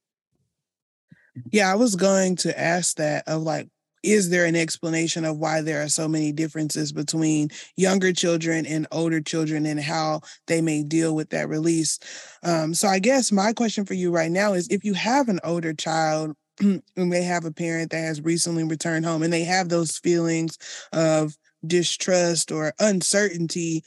yeah, 1.52 1.72
I 1.72 1.76
was 1.76 1.96
going 1.96 2.36
to 2.38 2.60
ask 2.60 2.98
that 2.98 3.28
of 3.28 3.44
like, 3.44 3.68
is 4.02 4.30
there 4.30 4.46
an 4.46 4.56
explanation 4.56 5.26
of 5.26 5.38
why 5.38 5.62
there 5.62 5.84
are 5.84 5.90
so 5.90 6.08
many 6.08 6.32
differences 6.32 6.94
between 6.94 7.50
younger 7.76 8.14
children 8.14 8.66
and 8.66 8.88
older 8.92 9.20
children 9.20 9.66
and 9.66 9.80
how 9.80 10.22
they 10.48 10.62
may 10.62 10.84
deal 10.84 11.14
with 11.16 11.30
that 11.32 11.50
release? 11.50 12.00
Um, 12.44 12.74
so 12.74 12.88
I 12.88 13.00
guess 13.00 13.32
my 13.32 13.52
question 13.52 13.86
for 13.86 13.96
you 13.96 14.12
right 14.12 14.32
now 14.32 14.54
is 14.54 14.68
if 14.70 14.86
you 14.86 14.94
have 14.94 15.28
an 15.28 15.40
older 15.44 15.74
child 15.74 16.36
and 16.60 16.82
they 16.96 17.24
have 17.24 17.44
a 17.44 17.52
parent 17.52 17.92
that 17.92 18.00
has 18.00 18.22
recently 18.22 18.64
returned 18.64 19.06
home 19.06 19.22
and 19.22 19.34
they 19.34 19.44
have 19.44 19.68
those 19.70 19.98
feelings 19.98 20.58
of 20.94 21.36
distrust 21.66 22.52
or 22.52 22.74
uncertainty 22.80 23.84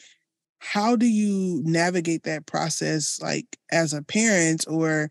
how 0.64 0.94
do 0.94 1.07
you 1.07 1.61
navigate 1.64 2.22
that 2.22 2.46
process 2.46 3.18
like 3.20 3.46
as 3.72 3.92
a 3.92 4.03
parent 4.03 4.64
or 4.68 5.11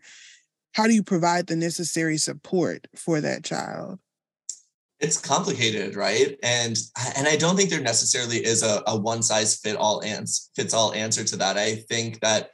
how 0.72 0.86
do 0.86 0.94
you 0.94 1.02
provide 1.02 1.46
the 1.46 1.56
necessary 1.56 2.16
support 2.16 2.88
for 2.94 3.20
that 3.20 3.44
child? 3.44 3.98
It's 5.00 5.20
complicated, 5.20 5.96
right? 5.96 6.38
And 6.42 6.78
and 7.16 7.26
I 7.26 7.36
don't 7.36 7.56
think 7.56 7.70
there 7.70 7.80
necessarily 7.80 8.44
is 8.44 8.62
a, 8.62 8.82
a 8.86 8.96
one 8.96 9.22
size 9.22 9.56
fit 9.56 9.76
all 9.76 10.02
ans- 10.02 10.50
fits 10.54 10.74
all 10.74 10.92
answer 10.92 11.24
to 11.24 11.36
that. 11.36 11.56
I 11.56 11.74
think 11.74 12.20
that 12.20 12.50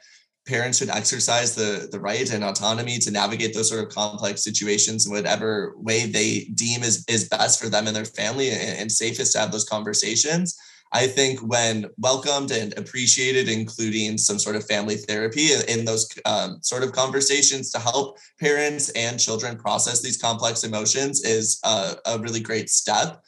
parents 0.49 0.79
should 0.79 0.89
exercise 0.89 1.53
the, 1.53 1.87
the 1.91 1.99
right 1.99 2.33
and 2.33 2.43
autonomy 2.43 2.97
to 2.97 3.11
navigate 3.11 3.53
those 3.53 3.69
sort 3.69 3.83
of 3.85 3.93
complex 3.93 4.43
situations 4.43 5.05
in 5.05 5.11
whatever 5.11 5.75
way 5.77 6.07
they 6.07 6.49
deem 6.55 6.81
is, 6.81 7.05
is 7.07 7.29
best 7.29 7.61
for 7.61 7.69
them 7.69 7.85
and 7.85 7.95
their 7.95 8.03
family 8.03 8.49
and, 8.49 8.79
and 8.79 8.91
safest 8.91 9.33
to 9.33 9.39
have 9.39 9.51
those 9.51 9.65
conversations. 9.65 10.57
I 10.91 11.05
think 11.05 11.39
when 11.41 11.85
welcomed 11.97 12.51
and 12.51 12.75
appreciated, 12.77 13.47
including 13.47 14.17
some 14.17 14.39
sort 14.39 14.55
of 14.55 14.65
family 14.65 14.95
therapy 14.95 15.49
in 15.67 15.85
those 15.85 16.09
um, 16.25 16.59
sort 16.61 16.83
of 16.83 16.93
conversations 16.93 17.71
to 17.71 17.79
help 17.79 18.17
parents 18.39 18.89
and 18.89 19.19
children 19.19 19.55
process 19.55 20.01
these 20.01 20.17
complex 20.17 20.63
emotions, 20.63 21.23
is 21.23 21.59
a, 21.63 21.95
a 22.05 22.19
really 22.19 22.39
great 22.39 22.69
step. 22.69 23.23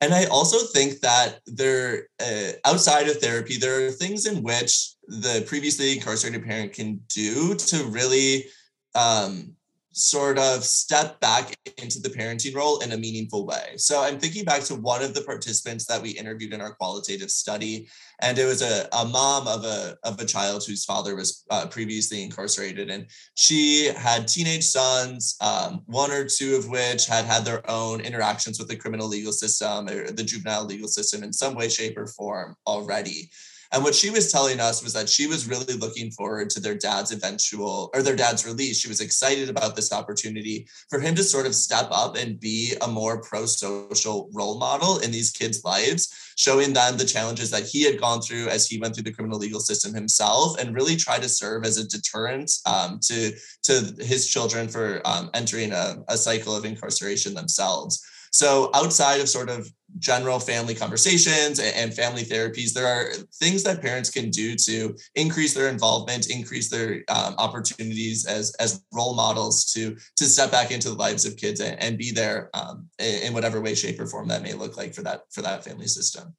And 0.00 0.14
I 0.14 0.26
also 0.26 0.66
think 0.72 1.00
that 1.00 1.40
there, 1.46 2.06
uh, 2.20 2.52
outside 2.64 3.08
of 3.08 3.18
therapy, 3.18 3.58
there 3.58 3.86
are 3.86 3.90
things 3.90 4.24
in 4.26 4.42
which 4.42 4.94
the 5.06 5.44
previously 5.46 5.92
incarcerated 5.92 6.44
parent 6.44 6.72
can 6.72 7.00
do 7.08 7.54
to 7.54 7.84
really 7.84 8.46
um, 8.94 9.56
sort 10.00 10.38
of 10.38 10.64
step 10.64 11.20
back 11.20 11.54
into 11.78 12.00
the 12.00 12.08
parenting 12.08 12.54
role 12.54 12.80
in 12.80 12.92
a 12.92 12.96
meaningful 12.96 13.46
way. 13.46 13.74
So 13.76 14.02
I'm 14.02 14.18
thinking 14.18 14.44
back 14.44 14.62
to 14.62 14.74
one 14.74 15.02
of 15.02 15.14
the 15.14 15.22
participants 15.22 15.84
that 15.86 16.00
we 16.00 16.10
interviewed 16.10 16.52
in 16.52 16.60
our 16.60 16.74
qualitative 16.74 17.30
study, 17.30 17.88
and 18.20 18.38
it 18.38 18.46
was 18.46 18.62
a, 18.62 18.88
a 18.92 19.04
mom 19.04 19.46
of 19.46 19.64
a 19.64 19.96
of 20.02 20.18
a 20.18 20.24
child 20.24 20.64
whose 20.66 20.84
father 20.84 21.14
was 21.14 21.44
uh, 21.50 21.66
previously 21.66 22.22
incarcerated, 22.22 22.90
and 22.90 23.06
she 23.34 23.86
had 23.86 24.26
teenage 24.26 24.64
sons, 24.64 25.36
um, 25.40 25.82
one 25.86 26.10
or 26.10 26.26
two 26.26 26.56
of 26.56 26.68
which 26.68 27.06
had 27.06 27.24
had 27.24 27.44
their 27.44 27.68
own 27.70 28.00
interactions 28.00 28.58
with 28.58 28.68
the 28.68 28.76
criminal 28.76 29.08
legal 29.08 29.32
system 29.32 29.88
or 29.88 30.10
the 30.10 30.24
juvenile 30.24 30.64
legal 30.64 30.88
system 30.88 31.22
in 31.22 31.32
some 31.32 31.54
way, 31.54 31.68
shape, 31.68 31.98
or 31.98 32.06
form 32.06 32.56
already. 32.66 33.30
And 33.72 33.84
what 33.84 33.94
she 33.94 34.10
was 34.10 34.32
telling 34.32 34.58
us 34.58 34.82
was 34.82 34.92
that 34.94 35.08
she 35.08 35.28
was 35.28 35.48
really 35.48 35.74
looking 35.74 36.10
forward 36.10 36.50
to 36.50 36.60
their 36.60 36.74
dad's 36.74 37.12
eventual 37.12 37.90
or 37.94 38.02
their 38.02 38.16
dad's 38.16 38.44
release. 38.44 38.80
She 38.80 38.88
was 38.88 39.00
excited 39.00 39.48
about 39.48 39.76
this 39.76 39.92
opportunity 39.92 40.66
for 40.88 40.98
him 40.98 41.14
to 41.14 41.22
sort 41.22 41.46
of 41.46 41.54
step 41.54 41.88
up 41.92 42.16
and 42.16 42.40
be 42.40 42.74
a 42.82 42.88
more 42.88 43.20
pro 43.20 43.46
social 43.46 44.28
role 44.32 44.58
model 44.58 44.98
in 44.98 45.12
these 45.12 45.30
kids' 45.30 45.62
lives, 45.64 46.32
showing 46.36 46.72
them 46.72 46.96
the 46.96 47.04
challenges 47.04 47.50
that 47.50 47.64
he 47.64 47.82
had 47.82 48.00
gone 48.00 48.20
through 48.20 48.48
as 48.48 48.66
he 48.66 48.80
went 48.80 48.94
through 48.94 49.04
the 49.04 49.12
criminal 49.12 49.38
legal 49.38 49.60
system 49.60 49.94
himself 49.94 50.58
and 50.58 50.74
really 50.74 50.96
try 50.96 51.18
to 51.18 51.28
serve 51.28 51.64
as 51.64 51.78
a 51.78 51.86
deterrent 51.86 52.50
um, 52.66 52.98
to, 53.00 53.32
to 53.62 53.94
his 54.00 54.28
children 54.28 54.66
for 54.66 55.00
um, 55.04 55.30
entering 55.32 55.70
a, 55.72 55.96
a 56.08 56.16
cycle 56.16 56.56
of 56.56 56.64
incarceration 56.64 57.34
themselves. 57.34 58.04
So 58.30 58.70
outside 58.74 59.20
of 59.20 59.28
sort 59.28 59.50
of 59.50 59.70
general 59.98 60.38
family 60.38 60.74
conversations 60.74 61.58
and 61.58 61.92
family 61.92 62.22
therapies 62.22 62.72
there 62.72 62.86
are 62.86 63.12
things 63.34 63.62
that 63.64 63.82
parents 63.82 64.10
can 64.10 64.30
do 64.30 64.54
to 64.54 64.96
increase 65.14 65.54
their 65.54 65.68
involvement 65.68 66.30
increase 66.30 66.70
their 66.70 67.02
um, 67.08 67.34
opportunities 67.38 68.26
as 68.26 68.54
as 68.60 68.84
role 68.92 69.14
models 69.14 69.64
to 69.72 69.96
to 70.16 70.24
step 70.24 70.50
back 70.50 70.70
into 70.70 70.88
the 70.88 70.94
lives 70.94 71.24
of 71.24 71.36
kids 71.36 71.60
and, 71.60 71.80
and 71.82 71.98
be 71.98 72.12
there 72.12 72.50
um, 72.54 72.88
in 72.98 73.32
whatever 73.32 73.60
way 73.60 73.74
shape 73.74 73.98
or 74.00 74.06
form 74.06 74.28
that 74.28 74.42
may 74.42 74.52
look 74.52 74.76
like 74.76 74.94
for 74.94 75.02
that 75.02 75.22
for 75.30 75.42
that 75.42 75.64
family 75.64 75.88
system. 75.88 76.34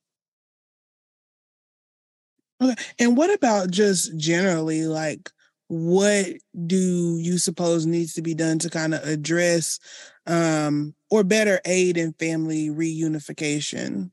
Okay 2.61 2.75
and 2.99 3.17
what 3.17 3.33
about 3.33 3.69
just 3.69 4.17
generally 4.17 4.85
like 4.85 5.29
what 5.67 6.27
do 6.67 7.17
you 7.17 7.37
suppose 7.37 7.85
needs 7.85 8.13
to 8.13 8.21
be 8.21 8.33
done 8.33 8.59
to 8.59 8.69
kind 8.69 8.93
of 8.93 9.03
address 9.03 9.79
um, 10.27 10.93
or 11.11 11.23
better 11.23 11.59
aid 11.65 11.97
in 11.97 12.13
family 12.13 12.69
reunification? 12.69 14.09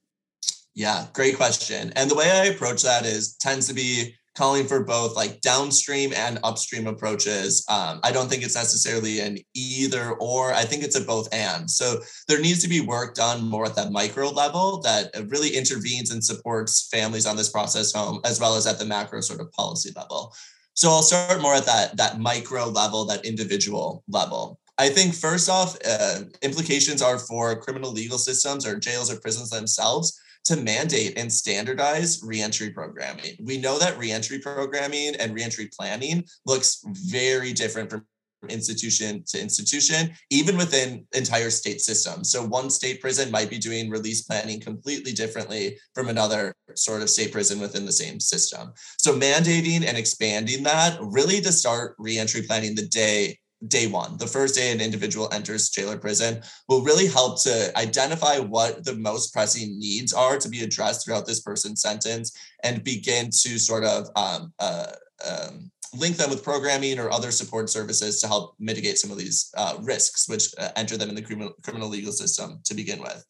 Yeah, 0.75 1.07
great 1.13 1.37
question. 1.37 1.93
And 1.97 2.11
the 2.11 2.15
way 2.15 2.31
I 2.31 2.47
approach 2.47 2.83
that 2.83 3.07
is 3.07 3.37
tends 3.37 3.67
to 3.69 3.75
be 3.75 4.15
calling 4.37 4.67
for 4.67 4.85
both 4.85 5.17
like 5.17 5.41
downstream 5.41 6.13
and 6.15 6.39
upstream 6.45 6.87
approaches. 6.87 7.65
Um, 7.69 7.99
I 8.05 8.13
don't 8.13 8.29
think 8.29 8.45
it's 8.45 8.55
necessarily 8.55 9.19
an 9.19 9.39
either 9.55 10.13
or. 10.13 10.55
I 10.55 10.63
think 10.63 10.85
it's 10.85 10.95
a 10.95 11.01
both 11.01 11.29
and. 11.33 11.69
So 11.69 12.01
there 12.29 12.41
needs 12.41 12.63
to 12.63 12.69
be 12.69 12.81
work 12.81 13.17
done 13.17 13.45
more 13.45 13.67
at 13.67 13.75
that 13.75 13.91
micro 13.91 14.29
level 14.29 14.81
that 14.83 15.11
really 15.27 15.57
intervenes 15.57 16.13
and 16.13 16.23
supports 16.23 16.89
families 16.93 17.27
on 17.27 17.37
this 17.37 17.51
process 17.51 17.93
home, 17.93 18.21
as 18.25 18.39
well 18.39 18.55
as 18.55 18.69
at 18.69 18.79
the 18.79 18.85
macro 18.85 19.21
sort 19.21 19.41
of 19.41 19.51
policy 19.51 19.91
level. 19.97 20.33
So 20.75 20.89
I'll 20.91 21.03
start 21.03 21.43
more 21.43 21.55
at 21.55 21.67
that 21.67 21.97
that 21.97 22.21
micro 22.21 22.67
level, 22.67 23.05
that 23.07 23.27
individual 23.27 24.05
level. 24.07 24.61
I 24.79 24.89
think 24.89 25.13
first 25.13 25.51
off, 25.51 25.77
uh, 25.85 26.21
implications 26.41 27.03
are 27.03 27.19
for 27.19 27.61
criminal 27.61 27.91
legal 27.91 28.19
systems 28.19 28.65
or 28.65 28.79
jails 28.79 29.11
or 29.11 29.19
prisons 29.19 29.51
themselves 29.51 30.19
to 30.45 30.57
mandate 30.57 31.19
and 31.19 31.33
standardize 31.33 32.23
reentry 32.23 32.71
programming. 32.71 33.37
We 33.41 33.59
know 33.59 33.79
that 33.79 33.99
reentry 33.99 34.39
programming 34.39 35.17
and 35.17 35.35
reentry 35.35 35.69
planning 35.77 36.25
looks 36.47 36.81
very 36.87 37.53
different 37.53 37.91
from 37.91 38.07
institution 38.49 39.25
to 39.27 39.41
institution, 39.41 40.13
even 40.31 40.57
within 40.57 41.05
entire 41.13 41.51
state 41.51 41.81
systems. 41.81 42.31
So 42.31 42.47
one 42.47 42.71
state 42.71 43.01
prison 43.01 43.33
might 43.33 43.51
be 43.51 43.59
doing 43.59 43.91
release 43.91 44.23
planning 44.23 44.61
completely 44.61 45.13
differently 45.13 45.77
from 45.93 46.09
another 46.09 46.55
sort 46.77 47.03
of 47.03 47.11
state 47.11 47.33
prison 47.33 47.59
within 47.59 47.85
the 47.85 47.93
same 47.93 48.21
system. 48.21 48.73
So 48.99 49.13
mandating 49.19 49.85
and 49.85 49.99
expanding 49.99 50.63
that 50.63 50.99
really 51.01 51.41
to 51.41 51.51
start 51.51 51.97
reentry 51.99 52.43
planning 52.43 52.77
the 52.77 52.87
day 52.87 53.39
day 53.67 53.87
one, 53.87 54.17
the 54.19 54.27
first 54.27 54.55
day 54.55 54.71
an 54.71 54.81
individual 54.81 55.29
enters 55.33 55.71
jail 55.71 55.91
or 55.91 55.99
prison, 55.99 56.43
will 56.69 56.83
really 56.83 57.07
help 57.07 57.43
to 57.43 57.73
identify 57.77 58.39
what 58.39 58.85
the 58.85 58.95
most 58.95 59.33
pressing 59.33 59.79
needs 59.79 60.13
are 60.13 60.39
to 60.39 60.49
be 60.49 60.63
addressed 60.63 61.05
throughout 61.05 61.27
this 61.27 61.41
person's 61.41 61.83
sentence 61.83 62.37
and 62.63 62.85
begin 62.85 63.27
to 63.27 63.59
sort 63.59 63.85
of 63.85 64.09
um, 64.15 64.53
uh, 64.61 64.93
um, 65.29 65.71
link 65.97 66.17
them 66.17 66.31
with 66.31 66.45
programming 66.45 66.99
or 66.99 67.11
other 67.11 67.31
support 67.31 67.71
services 67.71 68.21
to 68.21 68.27
help 68.27 68.55
mitigate 68.59 68.99
some 68.99 69.11
of 69.11 69.19
these 69.19 69.51
uh, 69.57 69.77
risks 69.83 70.29
which 70.29 70.49
uh, 70.59 70.69
enter 70.77 70.97
them 70.97 71.09
in 71.09 71.15
the 71.15 71.23
criminal, 71.23 71.53
criminal 71.63 71.89
legal 71.89 72.13
system 72.13 72.61
to 72.65 72.75
begin 72.75 73.01
with. 73.01 73.25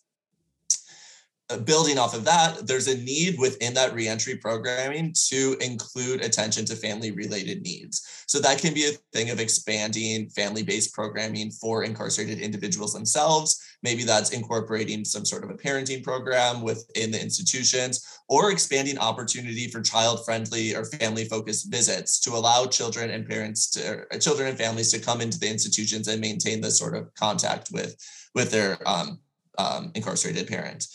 Uh, 1.50 1.56
building 1.56 1.96
off 1.96 2.14
of 2.14 2.26
that, 2.26 2.66
there's 2.66 2.88
a 2.88 2.98
need 2.98 3.38
within 3.38 3.72
that 3.72 3.94
reentry 3.94 4.36
programming 4.36 5.14
to 5.14 5.56
include 5.62 6.22
attention 6.22 6.66
to 6.66 6.76
family 6.76 7.10
related 7.10 7.62
needs. 7.62 8.24
So 8.26 8.38
that 8.40 8.58
can 8.58 8.74
be 8.74 8.84
a 8.84 8.92
thing 9.14 9.30
of 9.30 9.40
expanding 9.40 10.28
family 10.28 10.62
based 10.62 10.92
programming 10.92 11.50
for 11.50 11.84
incarcerated 11.84 12.40
individuals 12.40 12.92
themselves. 12.92 13.58
Maybe 13.82 14.02
that's 14.02 14.30
incorporating 14.30 15.06
some 15.06 15.24
sort 15.24 15.42
of 15.42 15.48
a 15.48 15.54
parenting 15.54 16.02
program 16.04 16.60
within 16.60 17.10
the 17.12 17.22
institutions 17.22 18.04
or 18.28 18.50
expanding 18.50 18.98
opportunity 18.98 19.68
for 19.68 19.80
child 19.80 20.26
friendly 20.26 20.74
or 20.76 20.84
family 20.84 21.24
focused 21.24 21.70
visits 21.70 22.20
to 22.20 22.32
allow 22.32 22.66
children 22.66 23.08
and 23.08 23.26
parents 23.26 23.70
to 23.70 24.04
uh, 24.12 24.18
children 24.18 24.50
and 24.50 24.58
families 24.58 24.92
to 24.92 24.98
come 24.98 25.22
into 25.22 25.38
the 25.38 25.48
institutions 25.48 26.08
and 26.08 26.20
maintain 26.20 26.60
this 26.60 26.78
sort 26.78 26.94
of 26.94 27.14
contact 27.14 27.70
with 27.72 27.96
with 28.34 28.50
their 28.50 28.76
um, 28.86 29.18
um, 29.56 29.90
incarcerated 29.94 30.46
parent. 30.46 30.86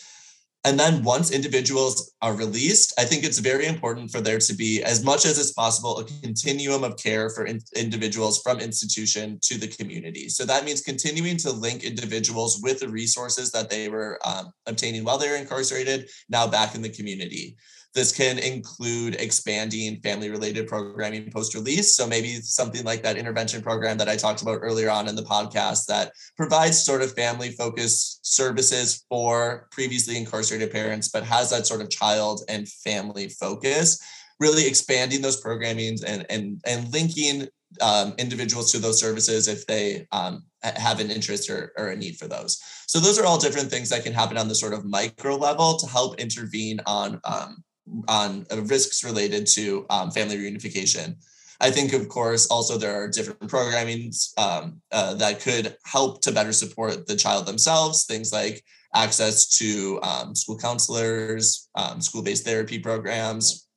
And 0.65 0.79
then 0.79 1.03
once 1.03 1.31
individuals 1.31 2.13
are 2.21 2.33
released, 2.33 2.93
I 2.97 3.03
think 3.03 3.25
it's 3.25 3.39
very 3.39 3.65
important 3.65 4.11
for 4.11 4.21
there 4.21 4.39
to 4.39 4.53
be, 4.53 4.81
as 4.81 5.03
much 5.03 5.25
as 5.25 5.37
is 5.37 5.51
possible, 5.51 5.99
a 5.99 6.05
continuum 6.21 6.85
of 6.85 6.95
care 6.95 7.29
for 7.29 7.45
in- 7.45 7.59
individuals 7.75 8.41
from 8.41 8.59
institution 8.59 9.39
to 9.43 9.57
the 9.57 9.67
community. 9.67 10.29
So 10.29 10.45
that 10.45 10.63
means 10.63 10.79
continuing 10.79 11.35
to 11.37 11.51
link 11.51 11.83
individuals 11.83 12.61
with 12.63 12.79
the 12.79 12.87
resources 12.87 13.51
that 13.51 13.69
they 13.69 13.89
were 13.89 14.17
um, 14.25 14.53
obtaining 14.65 15.03
while 15.03 15.17
they 15.17 15.29
were 15.29 15.35
incarcerated, 15.35 16.09
now 16.29 16.47
back 16.47 16.75
in 16.75 16.81
the 16.81 16.89
community. 16.89 17.57
This 17.93 18.11
can 18.11 18.39
include 18.39 19.15
expanding 19.15 19.99
family 20.01 20.29
related 20.29 20.67
programming 20.67 21.29
post 21.29 21.53
release. 21.53 21.95
So 21.95 22.07
maybe 22.07 22.41
something 22.41 22.83
like 22.83 23.03
that 23.03 23.17
intervention 23.17 23.61
program 23.61 23.97
that 23.97 24.09
I 24.09 24.15
talked 24.15 24.41
about 24.41 24.59
earlier 24.61 24.89
on 24.89 25.07
in 25.07 25.15
the 25.15 25.21
podcast 25.21 25.85
that 25.85 26.11
provides 26.35 26.83
sort 26.83 27.03
of 27.03 27.13
family 27.13 27.51
focused 27.51 28.25
services 28.25 29.05
for 29.09 29.67
previously 29.71 30.17
incarcerated 30.17 30.71
parents, 30.71 31.09
but 31.09 31.23
has 31.23 31.51
that 31.51 31.67
sort 31.67 31.81
of 31.81 31.89
child 31.89 32.41
and 32.49 32.67
family 32.67 33.29
focus. 33.29 34.01
Really 34.39 34.67
expanding 34.67 35.21
those 35.21 35.41
programmings 35.41 36.03
and 36.05 36.25
and 36.29 36.59
and 36.65 36.91
linking 36.91 37.47
um, 37.81 38.13
individuals 38.17 38.71
to 38.71 38.79
those 38.79 38.99
services 38.99 39.47
if 39.47 39.65
they 39.67 40.07
um, 40.11 40.43
have 40.63 40.99
an 40.99 41.11
interest 41.11 41.49
or, 41.49 41.71
or, 41.77 41.89
a 41.89 41.95
need 41.95 42.17
for 42.17 42.27
those. 42.27 42.59
So 42.87 42.99
those 42.99 43.17
are 43.19 43.25
all 43.25 43.39
different 43.39 43.69
things 43.69 43.89
that 43.89 44.03
can 44.03 44.13
happen 44.13 44.37
on 44.37 44.47
the 44.47 44.55
sort 44.55 44.73
of 44.73 44.85
micro 44.85 45.35
level 45.35 45.77
to 45.77 45.87
help 45.87 46.19
intervene 46.19 46.79
on 46.85 47.19
um, 47.23 47.63
on 48.07 48.45
uh, 48.51 48.61
risks 48.63 49.03
related 49.03 49.47
to 49.47 49.85
um, 49.89 50.11
family 50.11 50.37
reunification. 50.37 51.15
I 51.61 51.71
think, 51.71 51.93
of 51.93 52.09
course, 52.09 52.47
also 52.47 52.77
there 52.77 52.95
are 53.01 53.07
different 53.07 53.39
programmings 53.41 54.37
um, 54.37 54.81
uh, 54.91 55.13
that 55.15 55.39
could 55.39 55.77
help 55.85 56.21
to 56.21 56.31
better 56.31 56.51
support 56.51 57.07
the 57.07 57.15
child 57.15 57.45
themselves. 57.45 58.05
Things 58.05 58.33
like 58.33 58.63
access 58.95 59.47
to 59.57 59.99
um, 60.03 60.35
school 60.35 60.57
counselors, 60.57 61.69
um, 61.75 62.01
school-based 62.01 62.45
therapy 62.45 62.79
programs, 62.79 63.67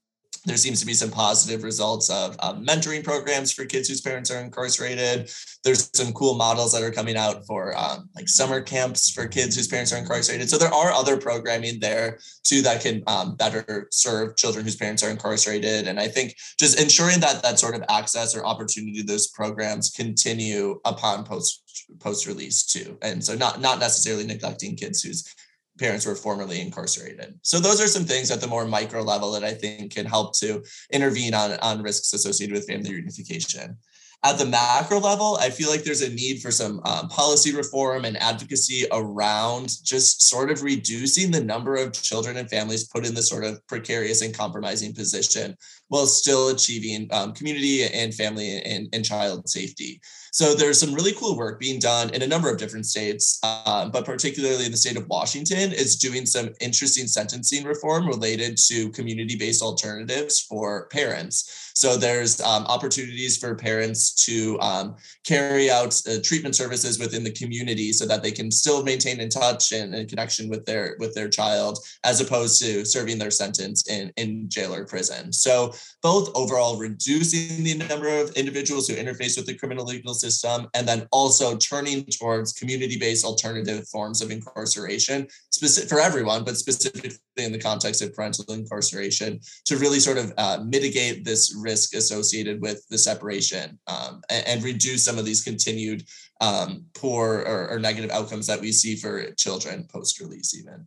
there 0.47 0.57
seems 0.57 0.81
to 0.81 0.87
be 0.87 0.95
some 0.95 1.11
positive 1.11 1.65
results 1.65 2.09
of 2.09 2.37
um, 2.39 2.65
mentoring 2.65 3.03
programs 3.03 3.53
for 3.53 3.65
kids 3.65 3.89
whose 3.89 4.01
parents 4.01 4.31
are 4.31 4.41
incarcerated. 4.41 5.31
There's 5.65 5.91
some 5.93 6.13
cool 6.13 6.35
models 6.35 6.73
that 6.73 6.83
are 6.83 6.93
coming 6.93 7.17
out 7.17 7.45
for 7.47 7.77
um, 7.77 8.09
like 8.15 8.29
summer 8.29 8.61
camps 8.61 9.11
for 9.11 9.27
kids 9.27 9.57
whose 9.57 9.67
parents 9.67 9.93
are 9.93 9.99
incarcerated. 9.99 10.49
So 10.49 10.57
there 10.57 10.73
are 10.73 10.93
other 10.93 11.17
programming 11.17 11.81
there 11.81 12.19
too 12.45 12.63
that 12.63 12.81
can 12.81 13.03
um, 13.09 13.35
better 13.35 13.89
serve 13.91 14.37
children 14.37 14.65
whose 14.65 14.77
parents 14.77 15.03
are 15.03 15.11
incarcerated. 15.11 15.89
And 15.89 15.99
I 15.99 16.07
think 16.07 16.37
just 16.59 16.81
ensuring 16.81 17.21
that 17.21 17.43
that 17.43 17.59
sort 17.59 17.75
of 17.75 17.83
access 17.89 18.37
or 18.37 18.47
opportunity 18.47 19.01
to 19.01 19.07
those 19.07 19.27
programs 19.27 19.91
continue 19.91 20.81
upon 20.85 21.25
post 21.25 21.63
post 21.99 22.27
release 22.27 22.65
too. 22.65 22.97
And 23.03 23.23
so 23.23 23.35
not 23.35 23.61
not 23.61 23.81
necessarily 23.81 24.27
neglecting 24.27 24.77
kids 24.77 25.03
whose 25.03 25.35
parents 25.79 26.07
were 26.07 26.15
formerly 26.15 26.61
incarcerated. 26.61 27.39
So 27.43 27.59
those 27.59 27.81
are 27.81 27.87
some 27.87 28.05
things 28.05 28.31
at 28.31 28.41
the 28.41 28.47
more 28.47 28.67
micro 28.67 29.03
level 29.03 29.33
that 29.33 29.45
I 29.45 29.55
think 29.55 29.93
can 29.95 30.07
help 30.07 30.37
to 30.39 30.63
intervene 30.93 31.35
on, 31.35 31.53
on 31.61 31.83
risks 31.83 32.13
associated 32.13 32.55
with 32.55 32.67
family 32.67 32.91
reunification. 32.91 33.77
At 34.25 34.39
the 34.39 34.47
macro 34.47 34.99
level, 34.99 35.37
I 35.41 35.51
feel 35.51 35.71
like 35.71 35.85
there's 35.85 36.03
a 36.03 36.13
need 36.13 36.41
for 36.41 36.51
some 36.51 36.81
um, 36.85 37.09
policy 37.09 37.55
reform 37.55 38.05
and 38.05 38.17
advocacy 38.17 38.87
around 38.91 39.71
just 39.85 40.23
sort 40.23 40.51
of 40.51 40.63
reducing 40.63 41.31
the 41.31 41.45
number 41.45 41.77
of 41.77 41.93
children 41.93 42.37
and 42.37 42.51
families 42.51 42.89
put 42.89 43.07
in 43.07 43.15
this 43.15 43.29
sort 43.29 43.45
of 43.45 43.65
precarious 43.69 44.23
and 44.23 44.37
compromising 44.37 44.95
position 44.95 45.55
while 45.89 46.07
still 46.07 46.49
achieving 46.49 47.09
um, 47.13 47.35
community 47.35 47.85
and 47.85 48.15
family 48.15 48.61
and, 48.63 48.89
and 48.93 49.05
child 49.05 49.49
safety. 49.49 50.01
So 50.37 50.55
there's 50.55 50.79
some 50.79 50.93
really 50.93 51.15
cool 51.15 51.35
work 51.35 51.59
being 51.59 51.79
done 51.79 52.11
in 52.11 52.21
a 52.21 52.27
number 52.27 52.51
of 52.53 52.59
different 52.59 52.85
states, 52.85 53.39
uh, 53.43 53.89
but 53.89 54.05
particularly 54.05 54.69
the 54.69 54.77
state 54.77 54.99
of 54.99 55.09
Washington, 55.09 55.73
is 55.73 55.97
doing 55.97 56.27
some 56.27 56.51
interesting 56.61 57.07
sentencing 57.07 57.65
reform 57.65 58.07
related 58.07 58.59
to 58.69 58.91
community-based 58.91 59.63
alternatives 59.63 60.43
for 60.43 60.89
parents. 60.89 61.66
So 61.77 61.99
there's 61.99 62.41
um, 62.41 62.65
opportunities 62.65 63.37
for 63.37 63.55
parents 63.55 64.15
to 64.25 64.59
um, 64.61 64.97
carry 65.27 65.71
out 65.71 66.01
uh, 66.09 66.15
treatment 66.25 66.57
services 66.57 66.99
within 66.99 67.23
the 67.23 67.33
community 67.33 67.93
so 67.93 68.07
that 68.07 68.23
they 68.23 68.33
can 68.33 68.51
still 68.51 68.83
maintain 68.83 69.21
in 69.21 69.29
touch 69.29 69.73
and, 69.73 69.95
and 69.95 70.09
connection 70.09 70.49
with 70.49 70.65
their 70.65 70.97
with 70.99 71.13
their 71.15 71.29
child, 71.29 71.79
as 72.03 72.19
opposed 72.23 72.63
to 72.63 72.87
serving 72.87 73.19
their 73.19 73.31
sentence 73.31 73.87
in 73.91 74.11
in 74.17 74.49
jail 74.49 74.75
or 74.75 74.87
prison. 74.87 75.31
So 75.35 75.75
both 76.03 76.35
overall 76.35 76.79
reducing 76.79 77.63
the 77.63 77.75
number 77.75 78.09
of 78.09 78.31
individuals 78.31 78.89
who 78.89 78.95
interface 78.95 79.37
with 79.37 79.45
the 79.45 79.55
criminal 79.55 79.85
legal 79.85 80.15
system, 80.15 80.69
and 80.73 80.89
then 80.89 81.07
also 81.13 81.59
turning 81.59 82.07
towards 82.07 82.55
community-based 82.55 83.23
alternative 83.23 83.87
forms 83.89 84.23
of 84.23 84.31
incarceration, 84.31 85.29
specific 85.51 85.91
for 85.91 86.01
everyone, 86.01 86.43
but 86.43 86.57
specifically 86.57 87.11
in 87.37 87.53
the 87.53 87.59
context 87.59 88.03
of 88.03 88.15
parental 88.15 88.45
incarceration 88.53 89.41
to 89.65 89.77
really 89.77 90.01
sort 90.01 90.19
of 90.19 90.33
uh, 90.39 90.59
mitigate 90.65 91.25
this 91.25 91.57
risk 91.61 91.95
associated 91.95 92.61
with 92.63 92.87
the 92.89 92.99
separation 92.99 93.79
um, 93.87 94.23
and, 94.31 94.47
and, 94.47 94.65
reduce 94.65 95.05
some 95.05 95.19
of 95.19 95.25
these 95.25 95.45
continued 95.45 96.05
um, 96.41 96.85
poor 96.95 97.45
or, 97.47 97.69
or 97.69 97.79
negative 97.79 98.11
outcomes 98.11 98.47
that 98.47 98.61
we 98.61 98.73
see 98.73 98.97
for 98.97 99.31
children 99.33 99.87
post 99.91 100.21
release, 100.21 100.55
even. 100.59 100.87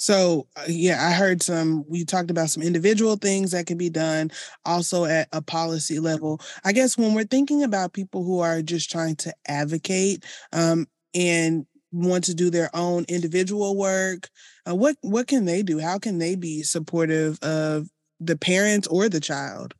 So 0.00 0.46
uh, 0.56 0.62
yeah, 0.66 1.06
I 1.06 1.12
heard 1.12 1.42
some. 1.42 1.84
We 1.86 2.06
talked 2.06 2.30
about 2.30 2.48
some 2.48 2.62
individual 2.62 3.16
things 3.16 3.50
that 3.50 3.66
can 3.66 3.76
be 3.76 3.90
done, 3.90 4.30
also 4.64 5.04
at 5.04 5.28
a 5.32 5.42
policy 5.42 5.98
level. 5.98 6.40
I 6.64 6.72
guess 6.72 6.96
when 6.96 7.12
we're 7.12 7.24
thinking 7.24 7.64
about 7.64 7.92
people 7.92 8.24
who 8.24 8.40
are 8.40 8.62
just 8.62 8.90
trying 8.90 9.16
to 9.16 9.34
advocate 9.46 10.24
um, 10.54 10.86
and 11.14 11.66
want 11.92 12.24
to 12.24 12.34
do 12.34 12.50
their 12.50 12.70
own 12.74 13.04
individual 13.08 13.76
work, 13.76 14.28
uh, 14.68 14.74
what 14.74 14.96
what 15.00 15.26
can 15.26 15.44
they 15.44 15.62
do? 15.62 15.78
How 15.78 15.98
can 15.98 16.18
they 16.18 16.36
be 16.36 16.62
supportive 16.62 17.38
of 17.42 17.88
the 18.20 18.36
parents 18.36 18.86
or 18.88 19.08
the 19.08 19.20
child? 19.20 19.74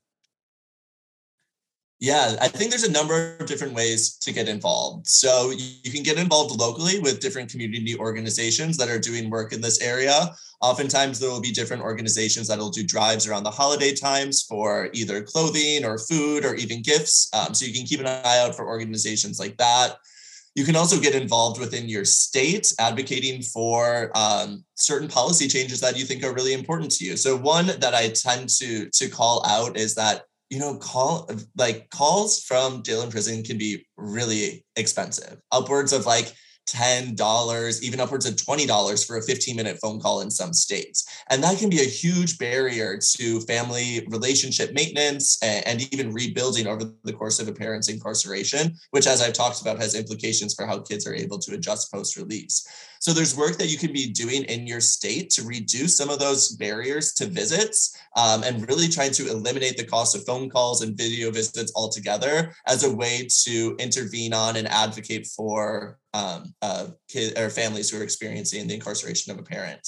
Yeah, 2.02 2.34
I 2.40 2.48
think 2.48 2.70
there's 2.70 2.84
a 2.84 2.90
number 2.90 3.36
of 3.38 3.46
different 3.46 3.74
ways 3.74 4.16
to 4.20 4.32
get 4.32 4.48
involved. 4.48 5.06
So 5.06 5.50
you 5.50 5.92
can 5.92 6.02
get 6.02 6.18
involved 6.18 6.58
locally 6.58 6.98
with 6.98 7.20
different 7.20 7.50
community 7.50 7.94
organizations 7.94 8.78
that 8.78 8.88
are 8.88 8.98
doing 8.98 9.28
work 9.28 9.52
in 9.52 9.60
this 9.60 9.82
area. 9.82 10.34
Oftentimes, 10.62 11.18
there 11.18 11.28
will 11.28 11.42
be 11.42 11.52
different 11.52 11.82
organizations 11.82 12.48
that 12.48 12.58
will 12.58 12.70
do 12.70 12.82
drives 12.82 13.26
around 13.26 13.42
the 13.42 13.50
holiday 13.50 13.94
times 13.94 14.42
for 14.42 14.88
either 14.94 15.22
clothing 15.22 15.84
or 15.84 15.98
food 15.98 16.46
or 16.46 16.54
even 16.54 16.80
gifts. 16.80 17.28
Um, 17.34 17.52
so 17.52 17.66
you 17.66 17.74
can 17.74 17.84
keep 17.84 18.00
an 18.00 18.06
eye 18.06 18.38
out 18.46 18.54
for 18.54 18.66
organizations 18.66 19.38
like 19.38 19.58
that. 19.58 19.96
You 20.54 20.64
can 20.64 20.76
also 20.76 21.00
get 21.00 21.14
involved 21.14 21.60
within 21.60 21.88
your 21.88 22.04
state, 22.04 22.74
advocating 22.78 23.42
for 23.42 24.10
um, 24.16 24.64
certain 24.74 25.08
policy 25.08 25.46
changes 25.46 25.80
that 25.80 25.96
you 25.96 26.04
think 26.04 26.24
are 26.24 26.34
really 26.34 26.54
important 26.54 26.90
to 26.92 27.04
you. 27.04 27.16
So 27.16 27.36
one 27.36 27.66
that 27.66 27.94
I 27.94 28.08
tend 28.08 28.48
to 28.58 28.90
to 28.90 29.08
call 29.08 29.44
out 29.46 29.76
is 29.76 29.94
that 29.94 30.24
you 30.50 30.58
know, 30.58 30.76
call 30.76 31.30
like 31.56 31.88
calls 31.90 32.42
from 32.42 32.82
jail 32.82 33.02
and 33.02 33.12
prison 33.12 33.42
can 33.44 33.56
be 33.56 33.86
really 33.96 34.64
expensive, 34.76 35.40
upwards 35.52 35.92
of 35.92 36.06
like 36.06 36.34
$10, 36.70 37.82
even 37.82 38.00
upwards 38.00 38.26
of 38.26 38.34
$20 38.34 39.06
for 39.06 39.16
a 39.16 39.22
15 39.22 39.56
minute 39.56 39.78
phone 39.82 40.00
call 40.00 40.20
in 40.20 40.30
some 40.30 40.52
states. 40.52 41.04
And 41.30 41.42
that 41.42 41.58
can 41.58 41.70
be 41.70 41.80
a 41.80 41.84
huge 41.84 42.38
barrier 42.38 42.98
to 43.16 43.40
family 43.40 44.06
relationship 44.08 44.72
maintenance 44.72 45.38
and, 45.42 45.80
even 45.92 46.12
rebuilding 46.12 46.66
over 46.66 46.92
the 47.04 47.12
course 47.12 47.40
of 47.40 47.48
a 47.48 47.52
parent's 47.52 47.88
incarceration, 47.88 48.74
which, 48.90 49.06
as 49.06 49.22
I've 49.22 49.32
talked 49.32 49.62
about, 49.62 49.80
has 49.80 49.94
implications 49.94 50.54
for 50.54 50.66
how 50.66 50.78
kids 50.80 51.06
are 51.06 51.14
able 51.14 51.38
to 51.38 51.54
adjust 51.54 51.90
post 51.90 52.16
release. 52.16 52.66
So 53.00 53.14
there's 53.14 53.34
work 53.34 53.56
that 53.56 53.68
you 53.68 53.78
can 53.78 53.94
be 53.94 54.10
doing 54.10 54.44
in 54.44 54.66
your 54.66 54.82
state 54.82 55.30
to 55.30 55.42
reduce 55.42 55.96
some 55.96 56.10
of 56.10 56.18
those 56.18 56.50
barriers 56.56 57.14
to 57.14 57.26
visits 57.26 57.96
um, 58.14 58.42
and 58.42 58.68
really 58.68 58.88
trying 58.88 59.12
to 59.12 59.30
eliminate 59.30 59.78
the 59.78 59.84
cost 59.84 60.14
of 60.14 60.26
phone 60.26 60.50
calls 60.50 60.82
and 60.82 60.98
video 60.98 61.30
visits 61.30 61.72
altogether 61.74 62.52
as 62.66 62.84
a 62.84 62.94
way 62.94 63.26
to 63.44 63.74
intervene 63.78 64.34
on 64.34 64.56
and 64.56 64.68
advocate 64.68 65.26
for 65.26 65.98
um, 66.14 66.54
uh, 66.62 66.88
kids 67.08 67.38
or 67.38 67.50
families 67.50 67.90
who 67.90 68.00
are 68.00 68.04
experiencing 68.04 68.66
the 68.66 68.74
incarceration 68.74 69.32
of 69.32 69.38
a 69.38 69.42
parent. 69.42 69.86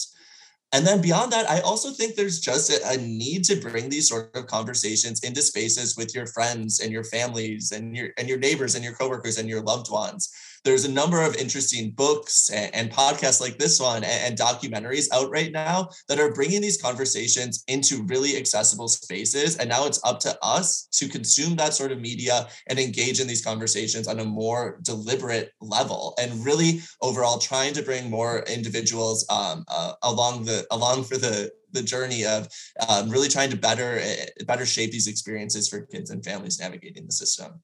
And 0.74 0.86
then 0.86 1.02
beyond 1.02 1.32
that, 1.32 1.50
I 1.50 1.60
also 1.60 1.90
think 1.90 2.14
there's 2.14 2.40
just 2.40 2.70
a, 2.70 2.92
a, 2.92 2.96
need 2.96 3.44
to 3.44 3.56
bring 3.56 3.90
these 3.90 4.08
sort 4.08 4.34
of 4.34 4.46
conversations 4.46 5.22
into 5.22 5.42
spaces 5.42 5.98
with 5.98 6.14
your 6.14 6.26
friends 6.26 6.80
and 6.80 6.90
your 6.90 7.04
families 7.04 7.72
and 7.72 7.94
your 7.94 8.08
and 8.16 8.26
your 8.26 8.38
neighbors 8.38 8.74
and 8.74 8.82
your 8.82 8.94
coworkers 8.94 9.36
and 9.36 9.50
your 9.50 9.60
loved 9.60 9.90
ones 9.90 10.32
there's 10.64 10.84
a 10.84 10.90
number 10.90 11.22
of 11.22 11.34
interesting 11.36 11.90
books 11.90 12.50
and, 12.50 12.74
and 12.74 12.90
podcasts 12.90 13.40
like 13.40 13.58
this 13.58 13.80
one 13.80 14.04
and, 14.04 14.24
and, 14.24 14.38
documentaries 14.38 15.06
out 15.12 15.30
right 15.30 15.52
now 15.52 15.88
that 16.08 16.18
are 16.18 16.32
bringing 16.32 16.60
these 16.60 16.80
conversations 16.80 17.64
into 17.68 18.02
really 18.04 18.36
accessible 18.36 18.88
spaces. 18.88 19.56
And 19.56 19.68
now 19.68 19.86
it's 19.86 20.00
up 20.04 20.20
to 20.20 20.36
us 20.42 20.88
to 20.92 21.08
consume 21.08 21.56
that 21.56 21.74
sort 21.74 21.92
of 21.92 22.00
media 22.00 22.48
and 22.68 22.78
engage 22.78 23.20
in 23.20 23.26
these 23.26 23.44
conversations 23.44 24.08
on 24.08 24.20
a 24.20 24.24
more 24.24 24.78
deliberate 24.82 25.52
level 25.60 26.14
and 26.20 26.44
really 26.44 26.80
overall 27.00 27.38
trying 27.38 27.74
to 27.74 27.82
bring 27.82 28.10
more 28.10 28.40
individuals 28.48 29.26
um, 29.30 29.64
uh, 29.68 29.92
along 30.02 30.44
the 30.44 30.66
along 30.70 31.04
for 31.04 31.16
the 31.16 31.50
the 31.72 31.82
journey 31.82 32.24
of 32.24 32.48
um, 32.88 33.08
really 33.08 33.28
trying 33.28 33.50
to 33.50 33.56
better 33.56 33.98
eh, 33.98 34.26
better 34.46 34.66
shape 34.66 34.92
these 34.92 35.08
experiences 35.08 35.68
for 35.68 35.86
kids 35.86 36.10
and 36.10 36.24
families 36.24 36.60
navigating 36.60 37.06
the 37.06 37.12
system. 37.12 37.62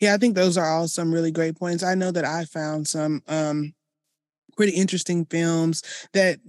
Yeah, 0.00 0.14
I 0.14 0.18
think 0.18 0.34
those 0.34 0.56
are 0.56 0.68
all 0.68 0.88
some 0.88 1.12
really 1.12 1.30
great 1.30 1.56
points. 1.56 1.82
I 1.82 1.94
know 1.94 2.10
that 2.10 2.24
I 2.24 2.44
found 2.44 2.86
some 2.86 3.22
um, 3.28 3.74
pretty 4.58 4.72
interesting 4.72 5.24
films 5.26 5.82
that 6.12 6.40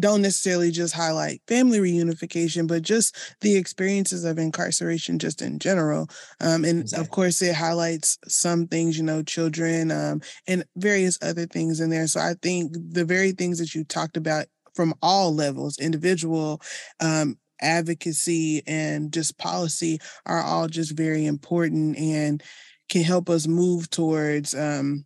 don't 0.00 0.22
necessarily 0.22 0.70
just 0.70 0.94
highlight 0.94 1.42
family 1.46 1.78
reunification, 1.78 2.66
but 2.66 2.82
just 2.82 3.14
the 3.42 3.56
experiences 3.56 4.24
of 4.24 4.38
incarceration 4.38 5.18
just 5.18 5.42
in 5.42 5.58
general. 5.58 6.08
Um, 6.40 6.64
and 6.64 6.80
exactly. 6.80 7.04
of 7.04 7.10
course, 7.10 7.42
it 7.42 7.54
highlights 7.54 8.18
some 8.26 8.66
things, 8.68 8.96
you 8.96 9.04
know, 9.04 9.22
children 9.22 9.90
um, 9.90 10.22
and 10.46 10.64
various 10.76 11.18
other 11.20 11.44
things 11.44 11.80
in 11.80 11.90
there. 11.90 12.06
So 12.06 12.20
I 12.20 12.34
think 12.40 12.72
the 12.72 13.04
very 13.04 13.32
things 13.32 13.58
that 13.58 13.74
you 13.74 13.84
talked 13.84 14.16
about 14.16 14.46
from 14.74 14.94
all 15.02 15.34
levels, 15.34 15.78
individual, 15.78 16.62
um, 17.00 17.36
advocacy, 17.60 18.62
and 18.66 19.12
just 19.12 19.36
policy 19.36 19.98
are 20.24 20.42
all 20.42 20.68
just 20.68 20.96
very 20.96 21.26
important. 21.26 21.98
And 21.98 22.42
can 22.88 23.02
help 23.02 23.28
us 23.28 23.46
move 23.46 23.90
towards 23.90 24.54
um, 24.54 25.04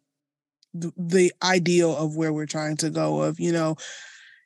the, 0.74 0.92
the 0.96 1.32
ideal 1.42 1.96
of 1.96 2.16
where 2.16 2.32
we're 2.32 2.46
trying 2.46 2.76
to 2.78 2.90
go 2.90 3.22
of 3.22 3.38
you 3.40 3.52
know 3.52 3.76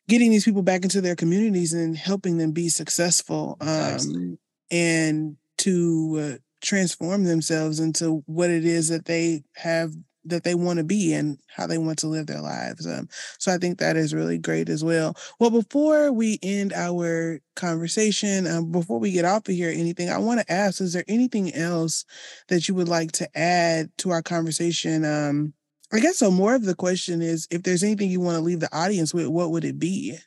getting 0.09 0.31
these 0.31 0.45
people 0.45 0.63
back 0.63 0.83
into 0.83 1.01
their 1.01 1.17
communities 1.17 1.73
and 1.73 1.97
helping 1.97 2.39
them 2.39 2.53
be 2.53 2.69
successful 2.69 3.57
um, 3.61 4.39
and 4.71 5.37
to 5.59 6.35
uh, 6.35 6.39
transform 6.63 7.25
themselves 7.25 7.81
into 7.81 8.23
what 8.27 8.51
it 8.51 8.65
is 8.65 8.89
that 8.89 9.05
they 9.07 9.43
have 9.55 9.93
that 10.29 10.45
they 10.45 10.55
want 10.55 10.79
to 10.79 10.85
be 10.85 11.13
and 11.13 11.39
how 11.49 11.67
they 11.67 11.79
want 11.79 11.99
to 12.01 12.07
live 12.07 12.27
their 12.27 12.41
lives. 12.41 12.87
Um, 12.87 13.09
so 13.39 13.53
I 13.53 13.59
think 13.59 13.79
that 13.79 13.97
is 13.97 14.15
really 14.15 14.39
great 14.39 14.69
as 14.69 14.85
well. 14.85 15.17
Well, 15.39 15.51
before 15.51 16.13
we 16.13 16.39
end 16.43 16.73
our 16.73 17.41
conversation, 17.55 18.47
um, 18.47 18.71
before 18.71 18.99
we 18.99 19.13
get 19.13 19.25
off 19.25 19.49
of 19.49 19.55
here, 19.55 19.71
anything 19.71 20.11
I 20.11 20.19
want 20.19 20.41
to 20.41 20.53
ask: 20.53 20.81
Is 20.81 20.93
there 20.93 21.05
anything 21.09 21.55
else 21.55 22.05
that 22.49 22.69
you 22.69 22.75
would 22.75 22.89
like 22.89 23.13
to 23.13 23.39
add 23.39 23.91
to 23.99 24.11
our 24.11 24.23
conversation? 24.23 25.05
Um, 25.05 25.55
I 25.93 26.01
guess 26.01 26.19
so. 26.19 26.31
More 26.31 26.55
of 26.55 26.65
the 26.65 26.75
question 26.75 27.23
is, 27.23 27.47
if 27.51 27.63
there's 27.63 27.85
anything 27.85 28.11
you 28.11 28.21
want 28.21 28.37
to 28.37 28.43
leave 28.43 28.61
the 28.61 28.77
audience 28.77 29.15
with, 29.15 29.29
what 29.29 29.51
would 29.51 29.65
it 29.65 29.79
be? 29.79 30.19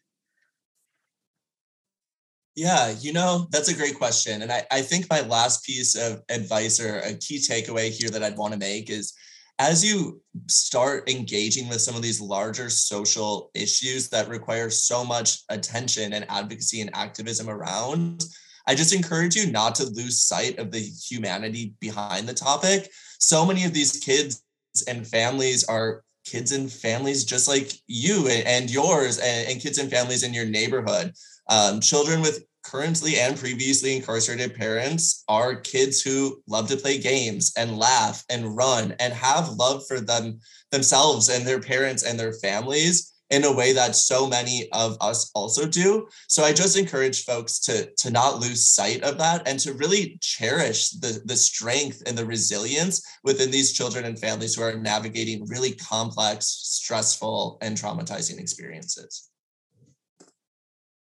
Yeah, 2.55 2.93
you 2.99 3.13
know, 3.13 3.47
that's 3.51 3.69
a 3.69 3.73
great 3.73 3.97
question. 3.97 4.41
And 4.41 4.51
I, 4.51 4.63
I 4.69 4.81
think 4.81 5.09
my 5.09 5.21
last 5.21 5.63
piece 5.63 5.95
of 5.95 6.21
advice 6.29 6.79
or 6.79 6.99
a 6.99 7.13
key 7.13 7.37
takeaway 7.37 7.89
here 7.89 8.09
that 8.09 8.21
I'd 8.21 8.37
want 8.37 8.51
to 8.53 8.59
make 8.59 8.89
is 8.89 9.13
as 9.59 9.83
you 9.83 10.21
start 10.47 11.09
engaging 11.09 11.67
with 11.67 11.81
some 11.81 11.95
of 11.95 12.01
these 12.01 12.21
larger 12.21 12.69
social 12.69 13.51
issues 13.53 14.09
that 14.09 14.29
require 14.29 14.69
so 14.69 15.03
much 15.03 15.41
attention 15.49 16.13
and 16.13 16.25
advocacy 16.29 16.79
and 16.79 16.89
activism 16.95 17.49
around, 17.49 18.23
I 18.65 18.73
just 18.73 18.93
encourage 18.93 19.35
you 19.35 19.51
not 19.51 19.75
to 19.75 19.85
lose 19.85 20.19
sight 20.19 20.59
of 20.59 20.71
the 20.71 20.79
humanity 20.79 21.73
behind 21.81 22.27
the 22.27 22.33
topic. 22.33 22.89
So 23.19 23.45
many 23.45 23.65
of 23.65 23.73
these 23.73 23.99
kids 23.99 24.43
and 24.87 25.05
families 25.05 25.65
are 25.65 26.03
kids 26.25 26.53
and 26.53 26.71
families 26.71 27.25
just 27.25 27.47
like 27.47 27.73
you 27.87 28.27
and 28.27 28.69
yours 28.69 29.19
and, 29.19 29.59
kids 29.59 29.77
and 29.77 29.89
families 29.89 30.23
in 30.23 30.33
your 30.33 30.45
neighborhood. 30.45 31.13
Um, 31.49 31.81
children 31.81 32.21
with 32.21 32.45
currently 32.69 33.17
and 33.17 33.37
previously 33.37 33.95
incarcerated 33.95 34.55
parents 34.55 35.23
are 35.27 35.55
kids 35.55 36.01
who 36.01 36.41
love 36.47 36.67
to 36.67 36.77
play 36.77 36.99
games 36.99 37.51
and 37.57 37.77
laugh 37.77 38.23
and 38.29 38.55
run 38.55 38.95
and 38.99 39.13
have 39.13 39.49
love 39.49 39.83
for 39.87 39.99
them 39.99 40.39
themselves 40.71 41.29
and 41.29 41.47
their 41.47 41.59
parents 41.59 42.03
and 42.03 42.19
their 42.19 42.33
families 42.33 43.13
in 43.29 43.43
a 43.43 43.51
way 43.51 43.73
that 43.73 43.95
so 43.95 44.27
many 44.27 44.67
of 44.71 44.97
us 45.01 45.31
also 45.35 45.67
do. 45.67 46.07
So 46.27 46.43
i 46.43 46.51
just 46.51 46.77
encourage 46.77 47.25
folks 47.25 47.59
to 47.61 47.91
to 47.97 48.11
not 48.11 48.39
lose 48.39 48.65
sight 48.65 49.03
of 49.03 49.17
that 49.17 49.47
and 49.47 49.59
to 49.59 49.73
really 49.73 50.17
cherish 50.21 50.91
the 50.91 51.21
the 51.25 51.35
strength 51.35 52.03
and 52.05 52.17
the 52.17 52.25
resilience 52.25 53.05
within 53.23 53.51
these 53.51 53.73
children 53.73 54.05
and 54.05 54.19
families 54.19 54.55
who 54.55 54.63
are 54.63 54.75
navigating 54.75 55.45
really 55.47 55.73
complex 55.73 56.45
stressful 56.47 57.57
and 57.61 57.77
traumatizing 57.77 58.39
experiences 58.39 59.28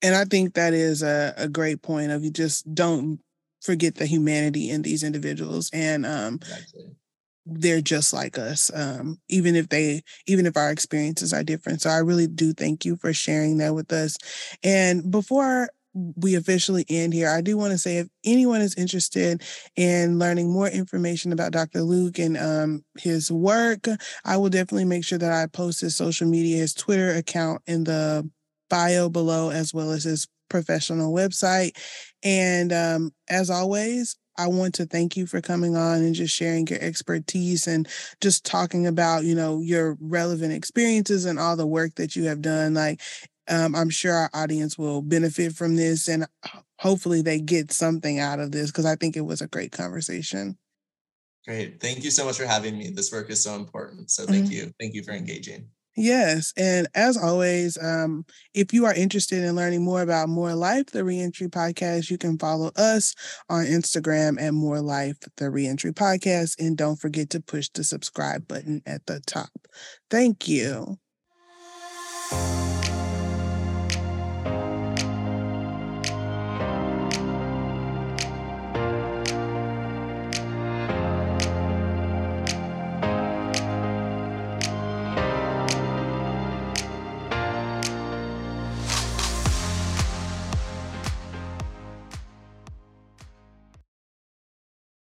and 0.03 0.15
I 0.15 0.25
think 0.25 0.55
that 0.55 0.75
is 0.75 1.03
a, 1.03 1.35
a 1.37 1.49
great 1.49 1.83
point 1.83 2.11
of 2.11 2.25
you 2.25 2.31
just 2.31 2.73
don't 2.75 3.21
forget 3.61 3.95
the 3.95 4.07
humanity 4.07 4.71
in 4.71 4.83
these 4.83 5.03
individuals 5.03 5.71
and 5.73 6.05
um 6.05 6.41
they're 7.45 7.81
just 7.81 8.13
like 8.13 8.39
us 8.39 8.71
um 8.75 9.19
even 9.29 9.57
if 9.57 9.69
they 9.69 10.01
even 10.27 10.47
if 10.47 10.57
our 10.57 10.71
experiences 10.71 11.33
are 11.33 11.43
different 11.43 11.81
so 11.81 11.91
i 11.91 11.99
really 11.99 12.27
do 12.27 12.53
thank 12.53 12.85
you 12.85 12.97
for 12.97 13.13
sharing 13.13 13.59
that 13.59 13.75
with 13.75 13.93
us 13.93 14.17
and 14.63 15.11
before 15.11 15.69
we 15.95 16.35
officially 16.37 16.85
end 16.89 17.13
here, 17.13 17.29
I 17.29 17.43
do 17.43 17.57
want 17.57 17.73
to 17.73 17.79
say 17.79 17.99
if 17.99 18.09
anyone 18.25 18.63
is 18.63 18.75
interested 18.77 19.43
in 19.77 20.19
learning 20.19 20.51
more 20.51 20.69
information 20.69 21.33
about 21.33 21.53
Dr. 21.53 21.83
Luke 21.83 22.19
and 22.19 22.37
um, 22.37 22.85
his 22.99 23.31
work, 23.31 23.87
I 24.25 24.37
will 24.39 24.49
definitely 24.49 24.87
make 24.87 25.05
sure 25.05 25.19
that 25.19 25.33
I 25.33 25.47
post 25.47 25.83
his 25.83 25.95
social 25.97 26.27
media, 26.27 26.57
his 26.57 26.73
Twitter 26.75 27.11
account 27.11 27.63
in 27.67 27.85
the 27.85 28.29
bio 28.73 29.11
below, 29.11 29.51
as 29.51 29.75
well 29.75 29.91
as 29.91 30.05
his 30.05 30.27
professional 30.49 31.13
website. 31.13 31.77
And 32.23 32.73
um, 32.73 33.11
as 33.29 33.51
always, 33.51 34.17
I 34.39 34.47
want 34.47 34.75
to 34.77 34.87
thank 34.87 35.15
you 35.15 35.27
for 35.27 35.43
coming 35.43 35.77
on 35.77 35.99
and 35.99 36.15
just 36.15 36.35
sharing 36.35 36.67
your 36.67 36.81
expertise 36.81 37.67
and 37.67 37.87
just 38.23 38.47
talking 38.47 38.87
about, 38.87 39.25
you 39.25 39.35
know, 39.35 39.61
your 39.61 39.99
relevant 40.01 40.55
experiences 40.55 41.27
and 41.27 41.39
all 41.39 41.55
the 41.55 41.67
work 41.67 41.97
that 41.97 42.17
you 42.17 42.25
have 42.25 42.41
done. 42.41 42.73
Like 42.73 43.03
um, 43.47 43.75
I'm 43.75 43.91
sure 43.91 44.15
our 44.15 44.31
audience 44.33 44.79
will 44.79 45.03
benefit 45.03 45.53
from 45.53 45.77
this 45.77 46.09
and 46.09 46.27
hopefully 46.79 47.21
they 47.21 47.41
get 47.41 47.73
something 47.73 48.21
out 48.21 48.41
of 48.41 48.53
this 48.53 48.71
because 48.71 48.87
I 48.87 48.97
think 48.97 49.19
it 49.19 49.27
was 49.27 49.43
a 49.43 49.49
great 49.49 49.73
conversation. 49.73 50.57
Great. 51.47 51.79
Thank 51.79 52.05
you 52.05 52.11
so 52.11 52.25
much 52.25 52.39
for 52.39 52.47
having 52.47 52.79
me. 52.79 52.89
This 52.89 53.13
work 53.13 53.29
is 53.29 53.43
so 53.43 53.55
important. 53.55 54.11
So 54.11 54.25
thank 54.25 54.47
mm-hmm. 54.47 54.53
you. 54.53 54.73
Thank 54.81 54.95
you 54.95 55.03
for 55.03 55.11
engaging. 55.11 55.69
Yes. 55.95 56.55
And 56.57 56.89
as 56.95 57.19
always, 57.19 57.77
um, 57.83 58.25
if 58.55 58.73
you 58.73 58.87
are 58.87 58.95
interested 58.95 59.45
in 59.45 59.55
learning 59.55 59.85
more 59.85 60.01
about 60.01 60.31
More 60.31 60.55
Life, 60.55 60.87
the 60.87 61.05
Reentry 61.05 61.49
Podcast, 61.49 62.11
you 62.11 62.17
can 62.17 62.39
follow 62.39 62.71
us 62.77 63.15
on 63.51 63.67
Instagram 63.67 64.41
at 64.41 64.55
More 64.55 64.81
Life, 64.81 65.19
the 65.37 65.51
Reentry 65.51 65.93
Podcast. 65.93 66.59
And 66.59 66.79
don't 66.79 66.97
forget 66.97 67.29
to 67.31 67.41
push 67.41 67.69
the 67.69 67.85
subscribe 67.85 68.49
button 68.49 68.81
at 68.87 69.05
the 69.07 69.21
top. 69.27 69.51
Thank 70.11 70.49
you. 70.49 70.99